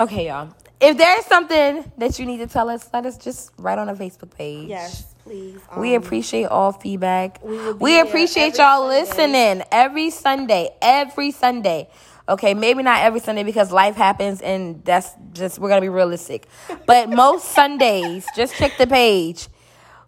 Okay, 0.00 0.26
y'all. 0.28 0.50
If 0.80 0.96
there's 0.96 1.24
something 1.26 1.90
that 1.98 2.18
you 2.18 2.26
need 2.26 2.38
to 2.38 2.46
tell 2.46 2.68
us, 2.70 2.88
let 2.92 3.04
us 3.04 3.18
just 3.18 3.50
write 3.58 3.78
on 3.78 3.88
a 3.88 3.94
Facebook 3.94 4.30
page. 4.36 4.68
Yes, 4.68 5.12
please. 5.24 5.58
We 5.76 5.96
Um, 5.96 6.02
appreciate 6.02 6.44
all 6.44 6.70
feedback. 6.72 7.40
we 7.42 7.72
We 7.72 8.00
appreciate 8.00 8.56
y'all 8.58 8.88
Sunday. 8.88 9.00
listening 9.00 9.62
every 9.72 10.10
Sunday. 10.10 10.70
Every 10.80 11.32
Sunday. 11.32 11.88
Okay, 12.28 12.54
maybe 12.54 12.82
not 12.82 13.00
every 13.02 13.20
Sunday 13.20 13.42
because 13.42 13.72
life 13.72 13.96
happens 13.96 14.40
and 14.40 14.84
that's 14.84 15.10
just 15.32 15.58
we're 15.58 15.68
gonna 15.70 15.80
be 15.80 15.88
realistic. 15.88 16.46
But 16.86 17.08
most 17.24 17.46
Sundays, 17.46 18.26
just 18.36 18.54
check 18.54 18.76
the 18.78 18.86
page. 18.86 19.48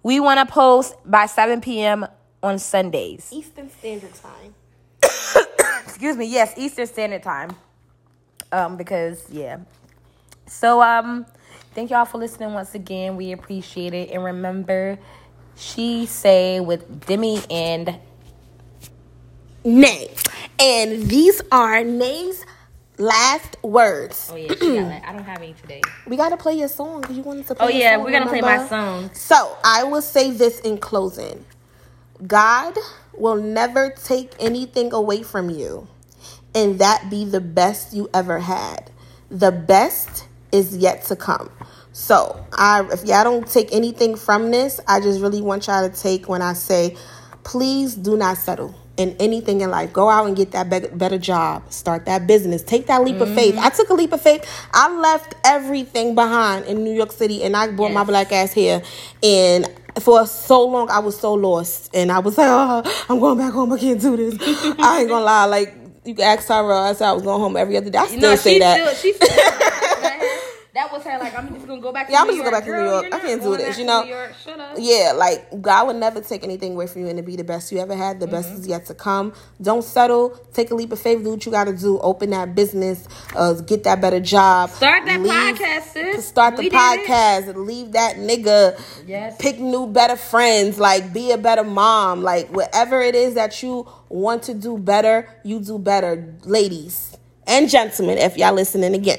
We 0.04 0.20
wanna 0.20 0.46
post 0.46 0.94
by 1.04 1.26
7 1.26 1.60
p.m. 1.62 2.06
on 2.42 2.58
Sundays. 2.60 3.28
Eastern 3.32 3.70
Standard 3.70 4.12
Time. 4.14 4.54
Excuse 5.84 6.16
me, 6.16 6.26
yes, 6.26 6.54
Eastern 6.56 6.86
Standard 6.86 7.22
Time. 7.24 7.56
Um, 8.52 8.76
because 8.76 9.24
yeah. 9.30 9.58
So 10.50 10.82
um 10.82 11.26
thank 11.74 11.90
y'all 11.90 12.04
for 12.04 12.18
listening 12.18 12.52
once 12.52 12.74
again. 12.74 13.16
We 13.16 13.32
appreciate 13.32 13.94
it. 13.94 14.10
And 14.10 14.24
remember, 14.24 14.98
she 15.56 16.06
say 16.06 16.58
with 16.60 17.06
Demi 17.06 17.40
and 17.48 17.98
Nay, 19.64 20.12
and 20.58 21.08
these 21.08 21.40
are 21.52 21.84
Nay's 21.84 22.44
last 22.98 23.56
words. 23.62 24.28
Oh 24.32 24.36
yeah, 24.36 24.56
she 24.56 24.72
got 24.72 24.88
like 24.88 25.04
I 25.06 25.12
don't 25.12 25.24
have 25.24 25.38
any 25.38 25.54
today. 25.54 25.82
We 26.06 26.16
gotta 26.16 26.36
play 26.36 26.54
your 26.54 26.68
song. 26.68 27.04
You 27.08 27.22
wanted 27.22 27.46
to 27.46 27.54
play. 27.54 27.66
A 27.66 27.68
song? 27.68 27.68
Oh 27.68 27.78
yeah, 27.78 27.94
song, 27.94 28.04
we're 28.04 28.10
gonna 28.10 28.28
play 28.28 28.40
my 28.40 28.58
song. 28.66 29.10
So 29.14 29.56
I 29.64 29.84
will 29.84 30.02
say 30.02 30.32
this 30.32 30.58
in 30.60 30.78
closing 30.78 31.44
God 32.26 32.76
will 33.16 33.36
never 33.36 33.90
take 33.90 34.32
anything 34.40 34.92
away 34.92 35.22
from 35.22 35.48
you, 35.48 35.86
and 36.54 36.78
that 36.80 37.08
be 37.08 37.24
the 37.24 37.40
best 37.40 37.94
you 37.94 38.10
ever 38.12 38.40
had. 38.40 38.90
The 39.30 39.52
best 39.52 40.26
is 40.52 40.76
yet 40.76 41.04
to 41.04 41.16
come. 41.16 41.50
So 41.92 42.44
I 42.52 42.86
if 42.92 43.04
y'all 43.04 43.24
don't 43.24 43.46
take 43.46 43.72
anything 43.72 44.16
from 44.16 44.50
this, 44.50 44.80
I 44.86 45.00
just 45.00 45.20
really 45.20 45.42
want 45.42 45.66
y'all 45.66 45.88
to 45.88 45.94
take 45.94 46.28
when 46.28 46.42
I 46.42 46.52
say, 46.52 46.96
please 47.44 47.94
do 47.94 48.16
not 48.16 48.36
settle. 48.38 48.74
In 48.96 49.16
anything 49.18 49.62
in 49.62 49.70
life, 49.70 49.94
go 49.94 50.10
out 50.10 50.26
and 50.26 50.36
get 50.36 50.50
that 50.52 50.68
be- 50.68 50.94
better 50.94 51.16
job, 51.16 51.72
start 51.72 52.04
that 52.04 52.26
business, 52.26 52.62
take 52.62 52.86
that 52.88 53.02
leap 53.02 53.18
of 53.18 53.32
faith. 53.34 53.54
Mm-hmm. 53.54 53.64
I 53.64 53.70
took 53.70 53.88
a 53.88 53.94
leap 53.94 54.12
of 54.12 54.20
faith. 54.20 54.44
I 54.74 54.94
left 54.94 55.36
everything 55.42 56.14
behind 56.14 56.66
in 56.66 56.84
New 56.84 56.92
York 56.92 57.10
City, 57.10 57.42
and 57.42 57.56
I 57.56 57.70
brought 57.72 57.92
my 57.92 58.04
black 58.04 58.30
ass 58.30 58.52
here. 58.52 58.82
And 59.22 59.66
for 60.00 60.26
so 60.26 60.66
long, 60.66 60.90
I 60.90 60.98
was 60.98 61.18
so 61.18 61.32
lost, 61.32 61.88
and 61.94 62.12
I 62.12 62.18
was 62.18 62.36
like, 62.36 62.48
oh, 62.50 63.04
I'm 63.08 63.20
going 63.20 63.38
back 63.38 63.54
home. 63.54 63.72
I 63.72 63.78
can't 63.78 63.98
do 64.00 64.18
this. 64.18 64.34
I 64.78 64.98
ain't 65.00 65.08
gonna 65.08 65.24
lie. 65.24 65.46
Like 65.46 65.74
you 66.04 66.14
can 66.14 66.24
ask 66.24 66.46
Tara, 66.46 66.80
I 66.80 66.92
said 66.92 67.08
I 67.08 67.12
was 67.12 67.22
going 67.22 67.40
home 67.40 67.56
every 67.56 67.78
other 67.78 67.88
day. 67.88 67.96
I 67.98 68.06
still 68.06 68.20
No, 68.20 68.36
say 68.36 68.54
she 68.54 68.58
that. 68.58 68.96
still 68.98 69.12
she 69.12 69.12
still 69.14 69.69
was 70.92 71.02
her 71.04 71.18
like 71.18 71.36
I'm 71.36 71.52
just 71.54 71.66
gonna 71.66 71.80
go 71.80 71.92
back 71.92 72.06
to 72.06 72.12
Yeah, 72.12 72.20
I'm 72.20 72.26
New 72.26 72.32
just 72.34 72.44
gonna 72.44 72.50
go 72.50 72.56
back 72.56 72.64
to 72.64 72.70
New 72.76 72.90
York. 72.90 73.14
I 73.14 73.18
can't 73.20 73.42
do 73.42 73.56
this, 73.56 73.78
you 73.78 73.84
know? 73.84 74.02
New 74.02 74.10
York. 74.10 74.34
Shut 74.44 74.58
up. 74.58 74.76
Yeah, 74.78 75.12
like 75.16 75.60
God 75.62 75.86
would 75.88 75.96
never 75.96 76.20
take 76.20 76.44
anything 76.44 76.72
away 76.72 76.86
from 76.86 77.02
you 77.02 77.08
and 77.08 77.16
to 77.16 77.22
be 77.22 77.36
the 77.36 77.44
best 77.44 77.70
you 77.72 77.78
ever 77.78 77.94
had. 77.94 78.20
The 78.20 78.26
best 78.26 78.50
is 78.52 78.66
yet 78.66 78.86
to 78.86 78.94
come. 78.94 79.32
Don't 79.60 79.82
settle. 79.82 80.30
Take 80.52 80.70
a 80.70 80.74
leap 80.74 80.92
of 80.92 80.98
faith. 81.00 81.22
Do 81.22 81.30
what 81.30 81.44
you 81.46 81.52
got 81.52 81.64
to 81.64 81.72
do. 81.76 81.98
Open 82.00 82.30
that 82.30 82.54
business. 82.54 83.06
Uh, 83.34 83.54
get 83.54 83.84
that 83.84 84.00
better 84.00 84.20
job. 84.20 84.70
Start 84.70 85.04
that 85.06 85.20
Leave- 85.20 85.30
podcast, 85.56 85.82
sis. 85.92 86.26
Start 86.26 86.56
the 86.56 86.62
We 86.62 86.70
podcast. 86.70 87.54
Leave 87.56 87.92
that 87.92 88.16
nigga. 88.16 88.80
Yes. 89.06 89.36
Pick 89.38 89.58
new, 89.58 89.86
better 89.86 90.16
friends. 90.16 90.78
Like 90.78 91.12
be 91.12 91.30
a 91.32 91.38
better 91.38 91.64
mom. 91.64 92.22
Like 92.22 92.48
whatever 92.48 93.00
it 93.00 93.14
is 93.14 93.34
that 93.34 93.62
you 93.62 93.86
want 94.08 94.42
to 94.44 94.54
do 94.54 94.78
better, 94.78 95.28
you 95.44 95.60
do 95.60 95.78
better, 95.78 96.34
ladies 96.44 97.16
and 97.46 97.68
gentlemen. 97.68 98.18
If 98.18 98.36
y'all 98.36 98.52
listening 98.54 98.94
again, 98.94 99.18